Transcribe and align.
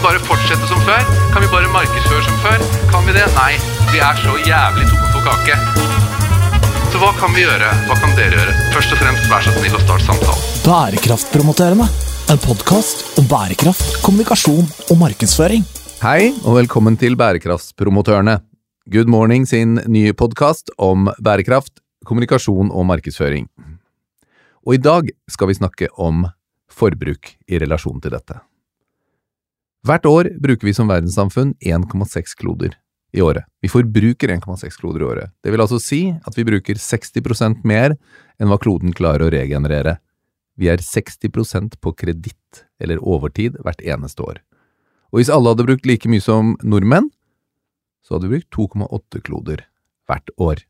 vi 0.00 0.06
bare 0.06 0.20
fortsette 0.24 0.64
som 0.64 0.80
før? 0.86 1.02
Kan 1.34 1.42
vi 1.44 1.48
bare 1.52 1.68
markedsføre 1.68 2.22
som 2.24 2.36
før? 2.40 2.62
Kan 2.88 3.04
vi 3.04 3.12
det? 3.12 3.24
Nei, 3.34 3.58
vi 3.92 4.00
er 4.00 4.16
så 4.16 4.32
jævlig 4.48 4.86
tomme 4.88 5.10
for 5.12 5.26
kake. 5.26 5.58
Så 6.90 7.00
hva 7.02 7.10
kan 7.18 7.34
vi 7.36 7.44
gjøre? 7.44 7.68
Hva 7.84 7.98
kan 8.00 8.14
dere 8.16 8.38
gjøre? 8.38 8.54
Først 8.72 8.94
og 8.96 9.02
fremst, 9.02 9.28
vær 9.28 9.44
så 9.44 9.52
snill 9.58 9.76
å 9.76 9.82
starte 9.82 10.06
samtalen. 10.06 10.48
Bærekraftpromotørene. 10.64 11.90
En 12.32 12.40
podkast 12.46 13.20
om 13.20 13.28
bærekraft, 13.28 14.00
kommunikasjon 14.06 14.72
og 14.88 15.00
markedsføring. 15.02 15.68
Hei, 16.00 16.32
og 16.48 16.56
velkommen 16.62 16.96
til 16.96 17.18
Bærekraftspromotørene. 17.20 18.40
Good 18.88 19.10
Morning 19.12 19.44
sin 19.44 19.82
nye 19.84 20.16
podkast 20.16 20.72
om 20.80 21.10
bærekraft, 21.20 21.82
kommunikasjon 22.08 22.72
og 22.72 22.88
markedsføring. 22.88 23.50
Og 24.64 24.78
i 24.78 24.80
dag 24.80 25.12
skal 25.28 25.52
vi 25.52 25.60
snakke 25.60 25.92
om 26.00 26.24
forbruk 26.72 27.36
i 27.50 27.60
relasjon 27.60 28.00
til 28.00 28.16
dette. 28.16 28.40
Hvert 29.86 30.04
år 30.04 30.28
bruker 30.42 30.68
vi 30.68 30.74
som 30.76 30.90
verdenssamfunn 30.90 31.54
1,6 31.64 32.36
kloder 32.36 32.74
i 33.16 33.22
året. 33.24 33.46
Vi 33.64 33.70
forbruker 33.72 34.28
1,6 34.28 34.76
kloder 34.80 35.00
i 35.00 35.08
året. 35.08 35.32
Det 35.42 35.52
vil 35.54 35.62
altså 35.64 35.80
si 35.80 36.02
at 36.12 36.36
vi 36.36 36.44
bruker 36.44 36.76
60% 36.76 37.64
mer 37.64 37.96
enn 38.40 38.50
hva 38.50 38.60
kloden 38.60 38.92
klarer 38.96 39.26
å 39.26 39.32
regenerere. 39.32 39.96
Vi 40.60 40.68
er 40.68 40.82
60% 40.84 41.78
på 41.80 41.92
kreditt, 41.96 42.66
eller 42.80 43.00
overtid, 43.00 43.56
hvert 43.64 43.80
eneste 43.80 44.22
år. 44.22 44.42
Og 45.10 45.22
hvis 45.22 45.32
alle 45.32 45.54
hadde 45.54 45.66
brukt 45.66 45.88
like 45.88 46.10
mye 46.12 46.22
som 46.22 46.54
nordmenn, 46.60 47.08
så 48.04 48.16
hadde 48.18 48.28
vi 48.28 48.36
brukt 48.36 48.76
2,8 48.76 49.24
kloder 49.24 49.64
hvert 50.10 50.34
år. 50.36 50.60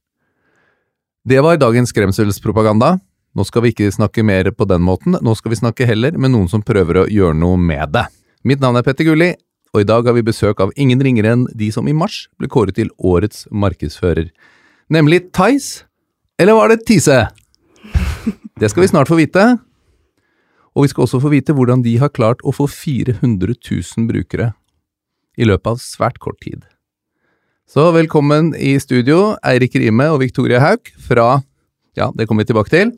Det 1.27 1.43
var 1.43 1.59
dagens 1.59 1.91
skremselspropaganda. 1.91 2.95
Nå 3.35 3.45
skal 3.47 3.67
vi 3.67 3.75
ikke 3.75 3.91
snakke 3.93 4.23
mer 4.27 4.49
på 4.55 4.67
den 4.71 4.83
måten, 4.83 5.19
nå 5.23 5.35
skal 5.39 5.53
vi 5.53 5.61
snakke 5.61 5.87
heller 5.87 6.17
med 6.19 6.33
noen 6.33 6.49
som 6.51 6.65
prøver 6.67 7.03
å 7.03 7.11
gjøre 7.11 7.37
noe 7.39 7.59
med 7.59 7.93
det. 7.95 8.07
Mitt 8.41 8.63
navn 8.63 8.79
er 8.79 8.85
Petter 8.87 9.05
Gulli, 9.05 9.35
og 9.75 9.83
i 9.83 9.85
dag 9.85 10.07
har 10.09 10.15
vi 10.17 10.25
besøk 10.25 10.63
av 10.65 10.71
ingen 10.81 11.03
ringere 11.05 11.35
enn 11.35 11.43
de 11.53 11.67
som 11.75 11.85
i 11.91 11.93
mars 11.93 12.23
ble 12.41 12.49
kåret 12.49 12.79
til 12.79 12.89
årets 12.97 13.45
markedsfører, 13.53 14.31
nemlig 14.89 15.27
Theis, 15.37 15.83
eller 16.41 16.57
var 16.57 16.73
det 16.73 16.87
Tise? 16.89 17.27
Det 18.57 18.71
skal 18.73 18.87
vi 18.87 18.89
snart 18.89 19.13
få 19.13 19.19
vite. 19.21 19.45
Og 20.73 20.87
vi 20.87 20.91
skal 20.93 21.05
også 21.05 21.21
få 21.21 21.35
vite 21.35 21.53
hvordan 21.57 21.85
de 21.85 21.95
har 22.01 22.13
klart 22.17 22.41
å 22.41 22.55
få 22.55 22.65
400 22.71 23.59
000 23.61 24.09
brukere 24.09 24.51
i 25.37 25.45
løpet 25.45 25.75
av 25.75 25.85
svært 25.85 26.21
kort 26.23 26.41
tid. 26.41 26.65
Så 27.69 27.91
velkommen 27.93 28.55
i 28.57 28.79
studio, 28.81 29.35
Eirik 29.45 29.77
Rime 29.77 30.09
og 30.15 30.23
Victoria 30.25 30.65
Haug 30.65 30.93
fra 30.97 31.43
Ja, 31.99 32.09
det 32.17 32.25
kommer 32.25 32.47
vi 32.47 32.55
tilbake 32.55 32.73
til. 32.73 32.97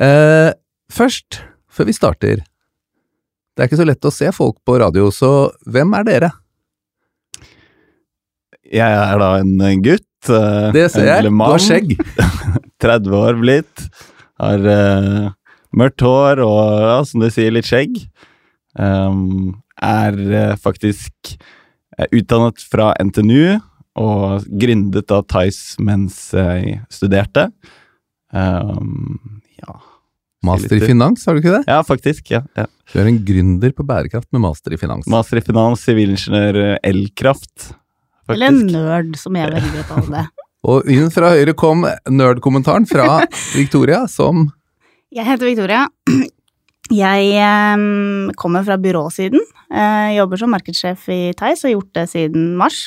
Eh, 0.00 0.52
først, 0.88 1.42
før 1.68 1.92
vi 1.92 2.00
starter 2.00 2.46
Det 3.56 3.64
er 3.64 3.70
ikke 3.70 3.78
så 3.80 3.86
lett 3.88 4.04
å 4.04 4.12
se 4.12 4.28
folk 4.36 4.58
på 4.68 4.74
radio, 4.82 5.06
så 5.08 5.48
hvem 5.64 5.94
er 5.96 6.04
dere? 6.04 6.28
Jeg 8.68 8.98
er 8.98 9.22
da 9.22 9.30
en 9.40 9.80
gutt. 9.80 10.28
eh, 10.28 10.72
Det 10.74 10.90
ser 10.92 11.08
jeg. 11.08 11.24
Du 11.24 11.40
har 11.40 11.62
skjegg. 11.62 11.94
30 12.84 13.16
år 13.16 13.38
blitt. 13.40 13.86
Har 14.36 14.60
uh, 14.60 15.30
mørkt 15.72 16.04
hår 16.04 16.42
og, 16.44 16.60
ja, 16.84 16.98
som 17.08 17.22
du 17.22 17.30
sier, 17.32 17.54
litt 17.54 17.64
skjegg. 17.64 17.96
Um, 18.76 19.56
er 19.80 20.12
uh, 20.12 20.54
faktisk 20.60 21.32
eh, 21.96 22.10
utdannet 22.12 22.60
fra 22.60 22.90
NTNU 23.00 23.56
og 23.96 24.44
gründet 24.60 25.08
av 25.16 25.24
Tice 25.32 25.80
mens 25.80 26.18
jeg 26.36 26.82
studerte. 26.92 27.48
Um, 28.36 29.40
ja. 29.56 29.78
Master 30.44 30.76
i 30.76 30.80
finans, 30.84 31.24
har 31.26 31.34
du 31.34 31.40
ikke 31.40 31.54
det? 31.56 31.64
ja, 31.66 31.80
faktisk. 31.86 32.30
Ja, 32.30 32.42
ja. 32.58 32.66
Du 32.92 33.00
er 33.00 33.08
en 33.08 33.22
gründer 33.26 33.72
på 33.74 33.86
bærekraft 33.86 34.28
med 34.36 34.44
master 34.44 34.76
i 34.76 34.78
finans. 34.80 35.08
Master 35.10 35.40
i 35.40 35.44
finans, 35.46 35.82
sivilingeniør, 35.86 36.78
elkraft. 36.84 37.72
elkraft. 37.72 37.82
Eller 38.28 38.50
en 38.50 38.60
Faktisk. 38.60 38.76
nerd, 38.76 39.18
som 39.20 39.36
jeg 39.38 39.52
velger 39.54 39.82
å 39.82 39.88
kalle 39.90 40.20
det. 40.20 40.26
Og 40.70 40.88
inn 40.90 41.12
fra 41.14 41.30
høyre 41.30 41.54
kom 41.54 41.84
nerd-kommentaren 42.10 42.88
fra 42.90 43.20
Victoria, 43.60 44.06
som 44.10 44.48
Jeg 45.14 45.26
heter 45.28 45.46
Victoria. 45.46 45.84
Jeg 46.90 47.28
eh, 47.38 47.84
kommer 48.38 48.66
fra 48.66 48.76
byråsiden. 48.78 49.42
Eh, 49.66 50.16
jobber 50.16 50.38
som 50.38 50.52
markedssjef 50.54 51.08
i 51.10 51.20
Theis 51.38 51.64
og 51.64 51.68
har 51.68 51.74
gjort 51.76 51.92
det 51.98 52.06
siden 52.12 52.48
mars. 52.58 52.80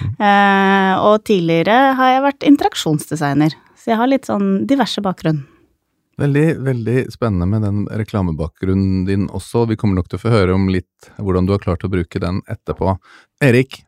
Eh, 0.00 0.92
og 1.00 1.24
tidligere 1.28 1.94
har 1.98 2.14
jeg 2.14 2.26
vært 2.26 2.46
interaksjonsdesigner, 2.48 3.56
så 3.76 3.92
jeg 3.92 4.00
har 4.00 4.12
litt 4.12 4.28
sånn 4.28 4.66
diverse 4.68 5.04
bakgrunn. 5.04 5.42
Veldig, 6.20 6.46
veldig 6.60 6.96
spennende 7.12 7.46
med 7.48 7.64
den 7.64 7.84
reklamebakgrunnen 7.88 9.06
din 9.08 9.30
også. 9.32 9.64
Vi 9.70 9.78
kommer 9.80 9.96
nok 9.96 10.10
til 10.12 10.20
å 10.20 10.22
få 10.26 10.32
høre 10.34 10.56
om 10.56 10.68
litt 10.72 11.08
hvordan 11.16 11.48
du 11.48 11.54
har 11.54 11.62
klart 11.62 11.86
å 11.86 11.90
bruke 11.92 12.20
den 12.20 12.42
etterpå. 12.52 12.98
Erik, 13.42 13.80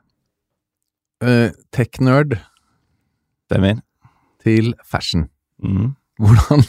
eh, 1.22 1.52
tech-nerd 1.74 2.38
til 4.44 4.72
fashion. 4.88 5.28
Mm. 5.62 5.92
Hvordan, 6.18 6.64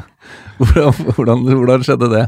hvordan, 0.60 1.04
hvordan, 1.16 1.44
hvordan 1.50 1.84
skjedde 1.86 2.10
det? 2.12 2.24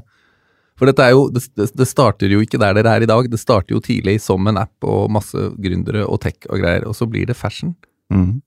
For 0.76 0.90
dette 0.90 1.04
er 1.06 1.14
jo, 1.14 1.28
det, 1.32 1.46
det, 1.56 1.70
det 1.78 1.86
starter 1.88 2.32
jo 2.32 2.42
ikke 2.44 2.60
der 2.60 2.76
dere 2.76 2.96
er 2.98 3.04
i 3.06 3.08
dag, 3.08 3.30
det 3.32 3.40
starter 3.40 3.76
jo 3.76 3.80
tidlig 3.80 4.18
som 4.24 4.44
en 4.50 4.58
app 4.60 4.84
og 4.84 5.08
masse 5.14 5.46
gründere 5.62 6.04
og 6.04 6.20
tech 6.26 6.36
og 6.50 6.60
greier, 6.60 6.84
og 6.84 6.96
så 6.98 7.08
blir 7.08 7.28
det 7.30 7.38
fashion. 7.38 7.72
Mm. 8.12 8.42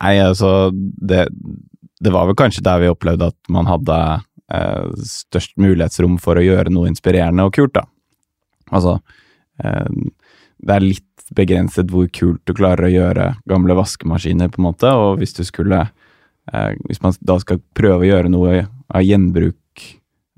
Nei, 0.00 0.14
altså 0.24 0.70
det, 0.72 1.26
det 2.00 2.12
var 2.14 2.28
vel 2.28 2.38
kanskje 2.38 2.64
der 2.64 2.80
vi 2.82 2.90
opplevde 2.90 3.28
at 3.30 3.52
man 3.52 3.68
hadde 3.68 3.96
eh, 4.52 4.88
størst 5.06 5.56
mulighetsrom 5.60 6.16
for 6.22 6.40
å 6.40 6.44
gjøre 6.44 6.72
noe 6.72 6.88
inspirerende 6.90 7.46
og 7.46 7.54
kult, 7.56 7.76
da. 7.76 7.84
Altså 8.70 8.98
eh, 9.62 9.90
Det 10.60 10.76
er 10.76 10.84
litt 10.84 11.06
begrenset 11.36 11.92
hvor 11.92 12.08
kult 12.14 12.42
du 12.48 12.54
klarer 12.56 12.88
å 12.88 12.92
gjøre 12.92 13.26
gamle 13.50 13.76
vaskemaskiner, 13.78 14.50
på 14.50 14.62
en 14.62 14.68
måte, 14.70 14.90
og 14.90 15.20
hvis 15.20 15.36
du 15.36 15.44
skulle 15.46 15.84
eh, 16.52 16.72
Hvis 16.88 17.02
man 17.04 17.16
da 17.20 17.38
skal 17.42 17.62
prøve 17.76 18.06
å 18.06 18.10
gjøre 18.10 18.32
noe 18.32 18.64
av 18.90 19.06
gjenbruk 19.06 19.84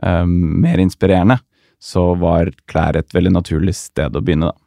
eh, 0.03 0.27
mer 0.27 0.83
inspirerende, 0.83 1.39
så 1.83 2.13
var 2.19 2.53
klær 2.71 2.99
et 2.99 3.15
veldig 3.15 3.33
naturlig 3.39 3.75
sted 3.79 4.15
å 4.15 4.23
begynne, 4.23 4.53
da. 4.53 4.59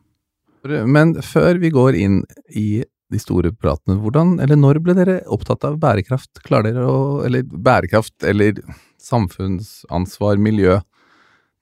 Men 0.65 1.13
før 1.21 1.59
vi 1.61 1.69
går 1.69 1.95
inn 1.99 2.23
i 2.57 2.81
de 3.13 3.19
store 3.21 3.51
pratene, 3.53 3.99
hvordan, 4.01 4.35
eller 4.41 4.57
når 4.57 4.79
ble 4.83 4.95
dere 4.97 5.19
opptatt 5.31 5.65
av 5.67 5.77
bærekraft? 5.81 6.41
Klarer 6.45 6.73
dere 6.73 6.89
å, 6.89 7.01
eller 7.27 7.45
bærekraft, 7.45 8.17
eller 8.25 8.57
samfunnsansvar, 9.01 10.41
miljø, 10.41 10.79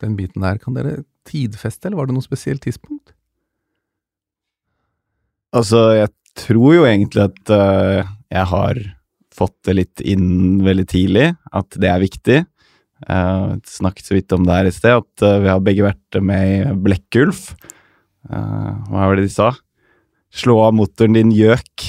den 0.03 0.15
biten 0.19 0.45
der, 0.45 0.61
kan 0.61 0.77
dere 0.77 1.01
tidfeste, 1.27 1.87
eller 1.87 1.99
var 1.99 2.09
det 2.09 2.15
noe 2.15 2.25
spesielt 2.25 2.63
tidspunkt? 2.63 3.13
Altså, 5.53 5.83
jeg 5.99 6.09
tror 6.39 6.77
jo 6.79 6.87
egentlig 6.89 7.27
at 7.27 7.53
uh, 7.53 8.07
jeg 8.33 8.49
har 8.49 8.79
fått 9.33 9.55
det 9.67 9.77
litt 9.77 10.03
inn 10.05 10.63
veldig 10.65 10.87
tidlig, 10.89 11.27
at 11.53 11.77
det 11.81 11.91
er 11.91 12.01
viktig. 12.01 12.39
Uh, 13.03 13.59
snakket 13.67 14.07
så 14.07 14.15
vidt 14.15 14.33
om 14.35 14.47
det 14.47 14.57
her 14.57 14.69
i 14.69 14.73
sted, 14.73 15.03
at 15.03 15.25
uh, 15.25 15.39
vi 15.43 15.51
har 15.51 15.61
begge 15.65 15.85
vært 15.85 16.19
med 16.23 16.47
i 16.47 16.73
Blekkulf. 16.87 17.51
Uh, 18.29 18.71
hva 18.89 19.09
var 19.09 19.19
det 19.19 19.27
de 19.27 19.33
sa? 19.33 19.51
Slå 20.33 20.57
av 20.65 20.73
motoren 20.73 21.13
din, 21.17 21.31
gjøk. 21.35 21.87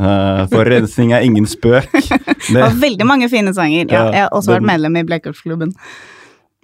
Uh, 0.00 0.44
Forurensning 0.52 1.14
er 1.16 1.24
ingen 1.24 1.48
spøk. 1.48 1.88
Det 1.92 2.20
Det, 2.50 2.60
var 2.60 2.76
veldig 2.80 3.06
mange 3.08 3.28
fine 3.32 3.54
sanger. 3.56 3.86
Ja, 3.88 4.06
Ja, 4.06 4.12
jeg 4.12 4.26
har 4.26 4.34
også 4.36 4.56
vært 4.56 4.68
medlem 4.68 5.00
i 5.00 5.04
Blackout-klubben. 5.08 5.72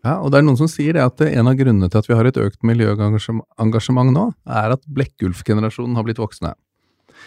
Ja, 0.04 0.20
og 0.20 0.30
det 0.30 0.38
er 0.38 0.46
noen 0.46 0.58
som 0.60 0.68
sier 0.70 0.94
det 0.94 1.02
at 1.02 1.22
en 1.24 1.48
av 1.50 1.56
grunnene 1.58 1.88
til 1.90 1.98
at 1.98 2.06
vi 2.06 2.14
har 2.14 2.28
et 2.28 2.38
økt 2.38 2.62
miljøengasjement 2.66 4.12
nå, 4.14 4.28
er 4.46 4.76
at 4.76 4.84
Blekkulf-generasjonen 4.86 5.96
har 5.98 6.06
blitt 6.06 6.20
voksne. 6.22 6.52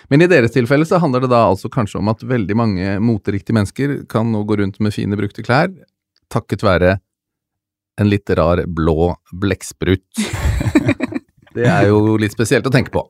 Men 0.07 0.23
i 0.23 0.29
deres 0.31 0.53
tilfelle 0.55 0.85
så 0.87 1.01
handler 1.01 1.25
det 1.25 1.31
da 1.33 1.41
altså 1.49 1.69
kanskje 1.73 1.99
om 1.99 2.11
at 2.11 2.23
veldig 2.23 2.55
mange 2.55 2.93
moteriktige 3.03 3.57
mennesker 3.57 3.95
kan 4.09 4.29
nå 4.31 4.45
gå 4.47 4.61
rundt 4.61 4.79
med 4.79 4.95
fine, 4.95 5.17
brukte 5.19 5.43
klær, 5.43 5.73
takket 6.31 6.63
være 6.63 6.97
en 7.99 8.07
litt 8.07 8.29
rar 8.37 8.63
blå 8.63 9.11
blekksprut. 9.33 10.05
det 11.57 11.67
er 11.67 11.89
jo 11.89 12.15
litt 12.21 12.37
spesielt 12.37 12.69
å 12.69 12.73
tenke 12.73 12.93
på. 12.95 13.03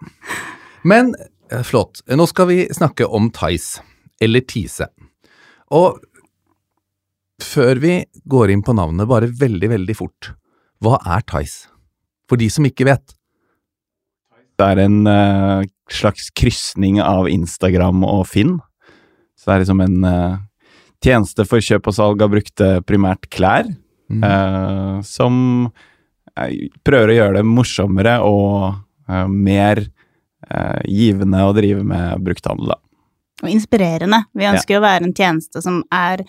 Men 0.88 1.14
eh, 1.52 1.64
flott, 1.66 2.04
nå 2.08 2.28
skal 2.30 2.50
vi 2.52 2.60
snakke 2.74 3.08
om 3.08 3.30
Theis, 3.36 3.78
eller 4.22 4.44
Tise. 4.48 4.90
Og 5.76 6.00
før 7.44 7.80
vi 7.82 7.94
går 8.30 8.54
inn 8.54 8.64
på 8.66 8.76
navnet, 8.78 9.08
bare 9.10 9.32
veldig, 9.32 9.72
veldig 9.76 9.96
fort, 9.98 10.34
hva 10.84 11.00
er 11.04 11.24
Theis? 11.28 11.64
For 12.30 12.40
de 12.40 12.50
som 12.52 12.68
ikke 12.68 12.88
vet. 12.88 13.16
det 14.60 14.68
er 14.68 14.80
en 14.84 15.08
uh, 15.08 15.64
slags 15.88 16.30
krysning 16.36 17.00
av 17.02 17.30
Instagram 17.32 18.04
og 18.04 18.26
Finn. 18.28 18.58
Så 19.40 19.48
det 19.48 19.54
er 19.54 19.62
liksom 19.64 19.84
en 19.86 20.04
uh, 20.04 20.42
tjeneste 21.04 21.46
for 21.48 21.64
kjøp 21.64 21.88
og 21.88 21.96
salg 21.96 22.22
av 22.22 22.34
brukte 22.34 22.68
primært 22.84 23.30
klær. 23.32 23.72
Mm. 24.10 24.24
uh, 24.26 24.98
som 25.06 25.34
prøver 26.82 27.12
å 27.12 27.16
gjøre 27.18 27.36
det 27.38 27.46
morsommere 27.46 28.14
og 28.26 29.28
mer 29.30 29.82
eh, 30.48 30.82
givende 30.88 31.44
å 31.46 31.56
drive 31.58 31.84
med 31.84 32.24
brukthandel, 32.24 32.74
da. 32.76 32.80
Og 33.44 33.52
inspirerende. 33.54 34.26
Vi 34.36 34.48
ønsker 34.50 34.80
å 34.80 34.84
være 34.84 35.08
en 35.08 35.16
tjeneste 35.16 35.62
som 35.64 35.80
er 35.96 36.26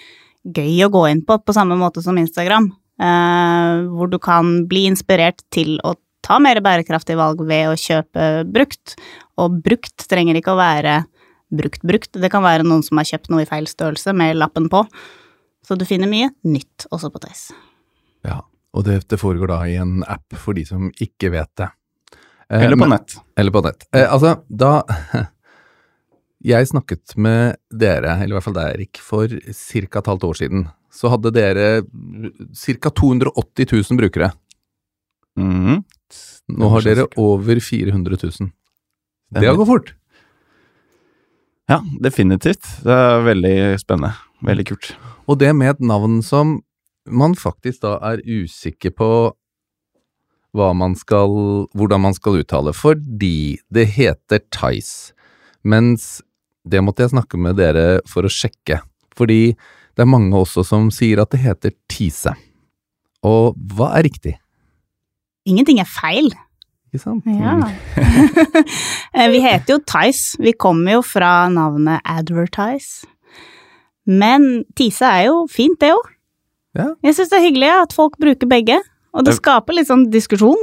gøy 0.46 0.84
å 0.86 0.92
gå 0.94 1.06
inn 1.10 1.24
på, 1.26 1.40
på 1.42 1.54
samme 1.56 1.74
måte 1.78 2.02
som 2.04 2.18
Instagram. 2.18 2.70
eh, 3.00 3.86
hvor 3.88 4.10
du 4.12 4.18
kan 4.20 4.66
bli 4.68 4.84
inspirert 4.90 5.40
til 5.50 5.78
å 5.88 5.94
ta 6.20 6.38
mer 6.38 6.60
bærekraftige 6.60 7.16
valg 7.16 7.40
ved 7.48 7.70
å 7.70 7.78
kjøpe 7.78 8.44
brukt. 8.44 8.96
Og 9.40 9.62
brukt 9.64 10.04
trenger 10.10 10.36
ikke 10.36 10.52
å 10.52 10.60
være 10.60 11.04
brukt-brukt, 11.50 12.12
det 12.20 12.30
kan 12.30 12.44
være 12.44 12.66
noen 12.66 12.84
som 12.86 13.00
har 13.00 13.08
kjøpt 13.08 13.32
noe 13.32 13.42
i 13.42 13.48
feil 13.48 13.66
størrelse 13.66 14.14
med 14.14 14.38
lappen 14.38 14.68
på. 14.70 14.84
Så 15.66 15.76
du 15.78 15.84
finner 15.88 16.10
mye 16.10 16.30
nytt 16.46 16.86
også 16.94 17.10
på 17.12 17.22
Theis. 17.24 17.48
Ja, 18.26 18.40
og 18.76 18.86
det, 18.86 19.00
det 19.10 19.18
foregår 19.20 19.50
da 19.50 19.60
i 19.66 19.76
en 19.80 20.04
app 20.06 20.36
for 20.38 20.56
de 20.56 20.64
som 20.68 20.90
ikke 21.02 21.32
vet 21.34 21.50
det. 21.58 21.70
Eh, 22.50 22.64
Eller 22.64 22.76
på 22.76 22.88
nett. 22.91 23.14
Eller 23.38 23.55
på 23.55 23.62
nett. 23.64 23.87
Eh, 23.94 24.06
altså, 24.12 24.41
da 24.49 24.82
Jeg 26.41 26.70
snakket 26.70 27.17
med 27.20 27.58
dere, 27.69 28.14
eller 28.17 28.32
i 28.32 28.37
hvert 28.38 28.47
fall 28.47 28.56
deg, 28.56 28.76
Erik, 28.79 29.00
for 29.05 29.29
ca. 29.29 29.99
et 30.00 30.06
halvt 30.08 30.23
år 30.25 30.38
siden. 30.38 30.62
Så 30.91 31.11
hadde 31.12 31.32
dere 31.37 31.67
ca. 31.85 32.91
280 32.91 33.69
000 33.69 34.00
brukere. 34.00 34.31
Mhm. 35.37 35.82
Nå 36.50 36.69
har 36.73 36.82
dere 36.82 37.05
over 37.20 37.61
400 37.62 38.17
000. 38.25 38.49
Det 39.31 39.47
har 39.47 39.55
gått 39.55 39.69
fort. 39.69 39.93
Ja, 41.70 41.79
definitivt. 42.02 42.64
Det 42.82 42.91
er 42.97 43.20
veldig 43.23 43.55
spennende. 43.79 44.17
Veldig 44.43 44.64
kult. 44.73 44.88
Og 45.31 45.38
det 45.38 45.52
med 45.55 45.76
et 45.76 45.85
navn 45.85 46.19
som 46.26 46.56
man 47.06 47.37
faktisk 47.38 47.85
da 47.85 47.99
er 48.11 48.25
usikker 48.26 48.91
på 48.97 49.11
man 50.55 50.97
skal, 50.99 51.67
hvordan 51.76 52.00
man 52.00 52.14
skal 52.17 52.41
uttale, 52.41 52.73
fordi 52.75 53.58
det 53.70 53.87
heter 53.97 54.43
Tice, 54.50 55.14
mens 55.62 56.20
det 56.67 56.82
måtte 56.85 57.05
jeg 57.05 57.14
snakke 57.14 57.38
med 57.41 57.56
dere 57.61 58.00
for 58.08 58.26
å 58.26 58.32
sjekke, 58.32 58.81
fordi 59.17 59.55
det 59.97 60.05
er 60.05 60.11
mange 60.11 60.37
også 60.37 60.64
som 60.67 60.91
sier 60.94 61.23
at 61.23 61.32
det 61.35 61.43
heter 61.43 61.75
Tise. 61.91 62.35
Og 63.26 63.56
hva 63.75 63.93
er 63.99 64.06
riktig? 64.08 64.37
Ingenting 65.49 65.81
er 65.82 65.88
feil. 65.88 66.31
Ikke 66.91 67.02
sant? 67.02 67.26
Ja. 67.26 67.58
Eh, 69.11 69.26
vi 69.32 69.41
heter 69.43 69.75
jo 69.75 69.81
Tice. 69.82 70.38
Vi 70.38 70.52
kommer 70.55 71.00
jo 71.00 71.00
fra 71.02 71.49
navnet 71.50 71.99
Advertise. 72.06 73.08
Men 74.06 74.64
Tise 74.79 75.08
er 75.08 75.25
jo 75.26 75.44
fint, 75.50 75.81
det 75.82 75.91
òg. 75.97 76.06
Ja. 76.79 76.93
Jeg 77.02 77.17
syns 77.17 77.32
det 77.32 77.41
er 77.41 77.47
hyggelig 77.49 77.70
at 77.75 77.94
folk 77.97 78.14
bruker 78.23 78.49
begge, 78.50 78.79
og 79.14 79.26
det 79.26 79.36
skaper 79.38 79.76
litt 79.76 79.90
sånn 79.90 80.08
diskusjon. 80.12 80.60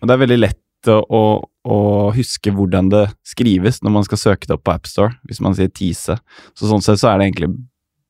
Det 0.00 0.14
er 0.14 0.22
veldig 0.22 0.38
lett 0.40 0.90
å, 0.90 1.00
å, 1.04 1.22
å 1.68 1.78
huske 2.16 2.52
hvordan 2.56 2.88
det 2.92 3.04
skrives 3.26 3.82
når 3.84 3.96
man 3.98 4.06
skal 4.06 4.20
søke 4.20 4.48
det 4.48 4.56
opp 4.56 4.64
på 4.68 4.74
AppStore, 4.74 5.18
hvis 5.28 5.42
man 5.44 5.56
sier 5.56 5.72
Tise. 5.72 6.16
Så 6.56 6.70
sånn 6.70 6.84
sett 6.84 7.02
så 7.02 7.10
er 7.10 7.20
det 7.20 7.28
egentlig 7.28 7.52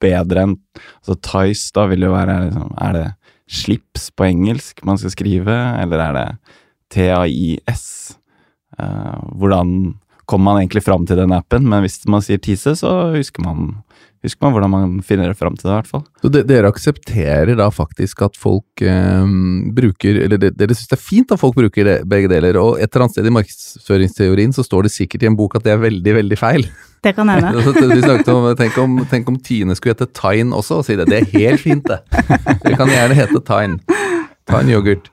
bedre 0.01 0.47
enn 0.47 0.55
altså 1.03 1.17
Tice, 1.27 1.73
da 1.77 1.87
vil 1.91 2.07
jo 2.07 2.15
være 2.15 2.37
liksom, 2.47 2.71
Er 2.81 2.97
det 2.97 3.07
slips 3.51 4.11
på 4.15 4.29
engelsk 4.29 4.85
man 4.87 5.01
skal 5.01 5.13
skrive, 5.13 5.57
eller 5.83 6.05
er 6.05 6.17
det 6.17 6.29
TAIS? 6.95 7.87
Uh, 8.79 9.19
hvordan 9.37 9.97
kommer 10.31 10.53
man 10.53 10.61
egentlig 10.63 10.85
fram 10.87 11.07
til 11.09 11.19
den 11.19 11.35
appen? 11.35 11.67
Men 11.69 11.83
hvis 11.83 11.99
man 12.11 12.23
sier 12.23 12.39
Tise, 12.39 12.77
så 12.79 13.11
husker 13.17 13.43
man, 13.43 13.81
husker 14.25 14.45
man 14.45 14.55
hvordan 14.55 14.73
man 14.73 14.99
finner 15.07 15.33
fram 15.37 15.57
til 15.57 15.69
det, 15.69 15.73
i 15.73 15.77
hvert 15.79 15.91
fall. 15.91 16.05
Så 16.21 16.31
de, 16.33 16.43
dere 16.47 16.69
aksepterer 16.71 17.55
da 17.59 17.71
faktisk 17.73 18.23
at 18.27 18.37
folk 18.39 18.85
eh, 18.85 19.33
bruker 19.77 20.21
Eller 20.27 20.41
de, 20.41 20.51
dere 20.53 20.77
syns 20.77 20.93
det 20.93 20.99
er 20.99 21.03
fint 21.03 21.33
at 21.33 21.41
folk 21.41 21.57
bruker 21.57 21.89
det, 21.89 21.97
begge 22.11 22.31
deler, 22.33 22.59
og 22.61 22.79
et 22.79 22.91
eller 22.91 23.07
annet 23.07 23.17
sted 23.17 23.31
i 23.31 23.35
markedsføringsteorien 23.39 24.55
så 24.57 24.65
står 24.67 24.87
det 24.87 24.95
sikkert 24.97 25.25
i 25.25 25.31
en 25.31 25.39
bok 25.39 25.57
at 25.57 25.67
det 25.67 25.75
er 25.75 25.83
veldig, 25.83 26.17
veldig 26.21 26.41
feil. 26.41 26.69
Det 27.01 27.15
kan 27.17 27.33
hende. 27.33 27.55
Om, 28.31 28.51
tenk 28.59 28.77
om, 28.79 28.99
tenk 29.09 29.29
om 29.31 29.39
Tine 29.41 29.75
skulle 29.77 29.95
hete 29.95 30.07
Tine 30.13 30.53
også, 30.57 30.83
og 30.83 30.85
si 30.85 30.99
det. 31.01 31.07
Det 31.09 31.23
er 31.23 31.31
helt 31.33 31.63
fint, 31.63 31.89
det. 31.89 32.03
Det 32.61 32.77
kan 32.77 32.91
gjerne 32.93 33.17
hete 33.17 33.41
Tine. 33.41 33.81
Tine 34.51 34.75
yoghurt. 34.75 35.09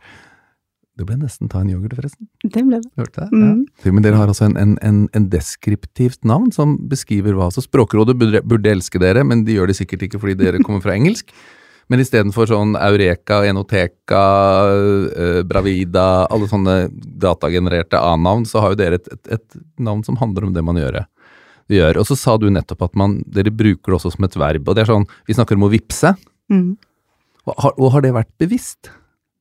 Det 0.97 1.05
ble 1.05 1.19
nesten 1.19 1.49
ta 1.51 1.61
en 1.61 1.69
yoghurt, 1.69 1.94
forresten. 1.97 2.25
Det 2.41 2.63
ble 2.65 2.79
det. 2.81 2.89
Hørte 2.97 3.27
jeg? 3.27 3.29
Mm. 3.33 3.59
Ja. 3.85 3.91
Men 3.94 4.05
dere 4.05 4.17
har 4.17 4.31
altså 4.31 4.47
en, 4.47 4.57
en, 4.57 4.73
en, 4.81 5.03
en 5.17 5.27
deskriptivt 5.29 6.25
navn 6.25 6.49
som 6.55 6.73
beskriver 6.89 7.38
hva. 7.38 7.51
Så 7.53 7.61
Språkrådet 7.65 8.17
burde, 8.17 8.41
burde 8.41 8.73
elske 8.73 9.01
dere, 9.01 9.21
men 9.27 9.45
de 9.45 9.59
gjør 9.59 9.69
det 9.69 9.77
sikkert 9.77 10.07
ikke 10.07 10.21
fordi 10.23 10.39
dere 10.41 10.63
kommer 10.65 10.81
fra 10.85 10.97
engelsk. 10.97 11.29
Men 11.88 12.01
istedenfor 12.03 12.49
sånn 12.49 12.75
Eureka, 12.75 13.41
Enoteka, 13.47 14.23
eh, 15.07 15.38
Bravida, 15.47 16.25
alle 16.27 16.49
sånne 16.51 16.75
datagenererte 16.91 17.99
A-navn, 17.99 18.44
så 18.47 18.63
har 18.63 18.73
jo 18.73 18.79
dere 18.81 18.99
et, 18.99 19.07
et, 19.13 19.38
et 19.38 19.61
navn 19.79 20.03
som 20.03 20.19
handler 20.19 20.49
om 20.49 20.51
det 20.55 20.65
man 20.67 20.79
gjør. 20.81 20.99
gjør. 21.71 22.01
Og 22.01 22.09
så 22.09 22.19
sa 22.19 22.35
du 22.41 22.49
nettopp 22.51 22.89
at 22.89 22.99
man, 22.99 23.21
dere 23.23 23.55
bruker 23.55 23.94
det 23.94 23.99
også 24.01 24.17
som 24.17 24.27
et 24.27 24.35
verb. 24.35 24.67
Og 24.67 24.75
det 24.75 24.83
er 24.83 24.91
sånn, 24.91 25.07
vi 25.29 25.38
snakker 25.38 25.55
om 25.55 25.69
å 25.69 25.71
vippse. 25.71 26.11
Mm. 26.51 26.73
Og 27.47 27.63
har, 27.63 27.77
og 27.79 27.94
har 27.95 28.03
det 28.03 28.15
vært 28.19 28.33
bevisst? 28.44 28.91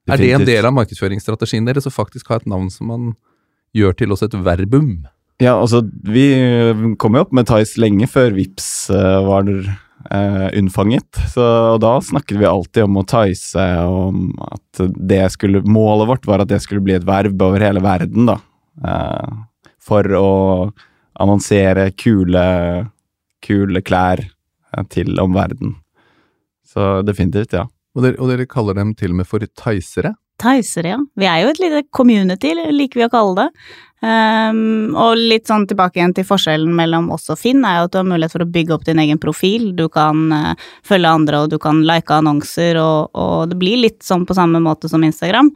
Er 0.06 0.22
det 0.22 0.30
en 0.36 0.46
del 0.46 0.68
av 0.68 0.74
markedsføringsstrategien 0.76 1.66
deres 1.66 1.88
å 1.88 1.94
faktisk 1.94 2.30
ha 2.30 2.40
et 2.40 2.48
navn 2.50 2.70
som 2.70 2.90
man 2.92 3.10
gjør 3.76 3.96
til 3.98 4.14
også 4.14 4.30
et 4.30 4.38
verbum? 4.46 4.90
Ja, 5.42 5.58
altså, 5.58 5.82
vi 6.06 6.30
kom 7.00 7.18
jo 7.18 7.26
opp 7.26 7.34
med 7.36 7.48
Tice 7.50 7.80
lenge 7.82 8.08
før 8.08 8.32
Vips 8.38 8.88
uh, 8.94 9.20
var 9.26 9.50
uh, 9.50 10.46
unnfanget. 10.56 11.20
Så, 11.32 11.44
og 11.74 11.80
da 11.84 11.96
snakket 12.04 12.40
vi 12.40 12.48
alltid 12.48 12.86
om 12.86 13.00
å 13.02 13.06
tice, 13.08 13.66
om 13.84 14.30
at 14.46 14.84
det 14.96 15.24
skulle 15.34 15.64
Målet 15.66 16.08
vårt 16.12 16.30
var 16.30 16.44
at 16.44 16.52
det 16.52 16.62
skulle 16.64 16.84
bli 16.86 16.96
et 16.96 17.06
verb 17.06 17.42
over 17.42 17.64
hele 17.66 17.82
verden, 17.84 18.30
da. 18.30 18.38
Uh, 18.80 19.44
for 19.86 20.16
å 20.18 20.30
annonsere 21.22 21.90
kule, 21.96 22.44
kule 23.44 23.82
klær 23.86 24.22
eh, 24.26 24.84
til 24.92 25.16
omverdenen. 25.22 25.76
Så 26.66 27.00
definitivt, 27.06 27.54
ja. 27.56 27.66
Og 27.96 28.04
dere, 28.04 28.20
og 28.20 28.28
dere 28.30 28.46
kaller 28.50 28.76
dem 28.76 28.92
til 28.98 29.14
og 29.14 29.20
med 29.22 29.28
for 29.28 29.42
theisere? 29.56 30.14
Theisere, 30.42 30.90
ja. 30.92 30.98
Vi 31.16 31.24
er 31.24 31.42
jo 31.42 31.52
et 31.54 31.60
lite 31.62 31.82
community, 31.96 32.50
liker 32.76 33.00
vi 33.00 33.06
å 33.06 33.12
kalle 33.12 33.46
det. 33.46 33.48
Um, 34.04 34.92
og 34.92 35.16
litt 35.16 35.48
sånn 35.48 35.64
tilbake 35.66 35.96
igjen 35.96 36.12
til 36.14 36.26
forskjellen 36.28 36.74
mellom 36.76 37.08
oss 37.14 37.30
og 37.32 37.38
Finn, 37.40 37.64
er 37.64 37.78
jo 37.78 37.86
at 37.86 37.94
du 37.94 37.98
har 38.02 38.04
mulighet 38.10 38.34
for 38.34 38.44
å 38.44 38.50
bygge 38.52 38.74
opp 38.76 38.84
din 38.84 39.00
egen 39.00 39.20
profil. 39.22 39.70
Du 39.78 39.86
kan 39.92 40.26
uh, 40.34 40.52
følge 40.84 41.14
andre, 41.16 41.40
og 41.46 41.54
du 41.54 41.56
kan 41.62 41.80
like 41.88 42.12
annonser, 42.12 42.76
og, 42.82 43.16
og 43.16 43.48
det 43.50 43.56
blir 43.62 43.80
litt 43.86 44.04
sånn 44.04 44.28
på 44.28 44.36
samme 44.36 44.60
måte 44.60 44.92
som 44.92 45.04
Instagram. 45.08 45.48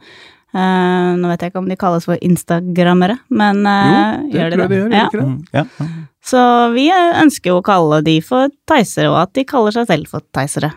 Uh, 0.51 1.13
nå 1.21 1.29
vet 1.29 1.45
jeg 1.45 1.53
ikke 1.53 1.61
om 1.61 1.69
de 1.69 1.77
kalles 1.79 2.09
for 2.09 2.17
instagrammere, 2.25 3.21
men 3.29 3.61
uh, 3.63 4.17
Jo, 4.25 4.33
det 4.33 4.41
gjør 4.41 4.49
de 4.49 4.57
tror 4.57 4.65
jeg 4.65 4.73
de 4.73 4.81
gjør, 4.81 4.97
Ja. 4.97 5.05
ikke 5.05 5.21
det? 5.21 5.29
Mm, 5.29 5.39
ja. 5.53 5.65
ja. 5.77 5.89
Så 6.31 6.41
vi 6.73 6.89
eh, 6.93 7.15
ønsker 7.21 7.53
jo 7.53 7.61
å 7.61 7.65
kalle 7.65 8.01
de 8.05 8.17
for 8.25 8.51
theisere, 8.69 9.13
og 9.13 9.21
at 9.23 9.37
de 9.37 9.45
kaller 9.47 9.77
seg 9.77 9.87
selv 9.93 10.09
for 10.11 10.25
Ticere. 10.35 10.73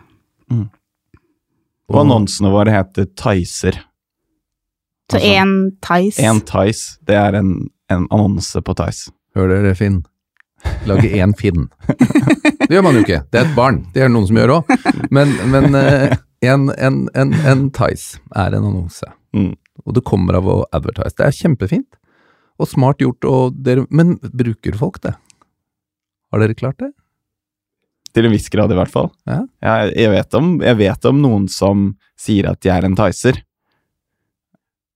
Og 1.93 2.01
annonsene 2.05 2.53
våre 2.53 2.73
heter 2.73 3.09
Ticer. 3.19 3.81
Så 5.11 5.19
Altså, 5.19 5.29
én 5.29 5.55
Tice. 5.85 6.25
En 6.25 6.41
Tice, 6.41 6.99
det 7.05 7.17
er 7.21 7.37
en, 7.39 7.53
en 7.93 8.07
annonse 8.11 8.61
på 8.65 8.75
Tice. 8.79 9.13
Hør 9.37 9.51
dere, 9.53 9.75
Finn. 9.77 10.03
Lage 10.89 11.11
én 11.13 11.35
Finn. 11.37 11.67
Det 12.65 12.71
gjør 12.73 12.87
man 12.87 12.97
jo 12.97 13.03
ikke. 13.05 13.21
Det 13.29 13.41
er 13.41 13.45
et 13.51 13.57
barn. 13.57 13.83
Det 13.93 14.01
er 14.01 14.09
det 14.09 14.15
noen 14.15 14.29
som 14.31 14.39
gjør 14.41 14.55
òg. 14.55 14.73
Men, 15.13 15.35
men 15.53 15.77
eh, 15.77 16.15
en, 16.49 16.71
en, 16.73 17.03
en, 17.15 17.35
en 17.45 17.67
Tice 17.75 18.23
er 18.33 18.57
en 18.57 18.65
annonse. 18.65 19.11
Mm. 19.37 19.53
Og 19.85 19.97
det 19.99 20.05
kommer 20.09 20.39
av 20.39 20.49
å 20.49 20.57
advertise. 20.73 21.19
Det 21.19 21.27
er 21.29 21.37
kjempefint. 21.37 21.99
Og 22.57 22.71
smart 22.71 23.03
gjort. 23.05 23.27
Og 23.29 23.57
dere, 23.67 23.85
men 23.91 24.17
bruker 24.33 24.79
folk 24.81 25.03
det? 25.05 25.13
Har 26.33 26.43
dere 26.43 26.57
klart 26.57 26.81
det? 26.81 26.95
Til 28.15 28.29
en 28.29 28.35
viss 28.35 28.47
grad, 28.53 28.71
i 28.71 28.79
hvert 28.79 28.93
fall. 28.93 29.09
Ja. 29.27 29.41
Jeg, 29.65 29.95
jeg, 29.99 30.11
vet 30.13 30.37
om, 30.39 30.53
jeg 30.63 30.79
vet 30.79 31.09
om 31.11 31.19
noen 31.23 31.49
som 31.51 31.89
sier 32.21 32.47
at 32.53 32.61
de 32.63 32.71
er 32.71 32.87
en 32.87 32.95
Ticer. 32.99 33.41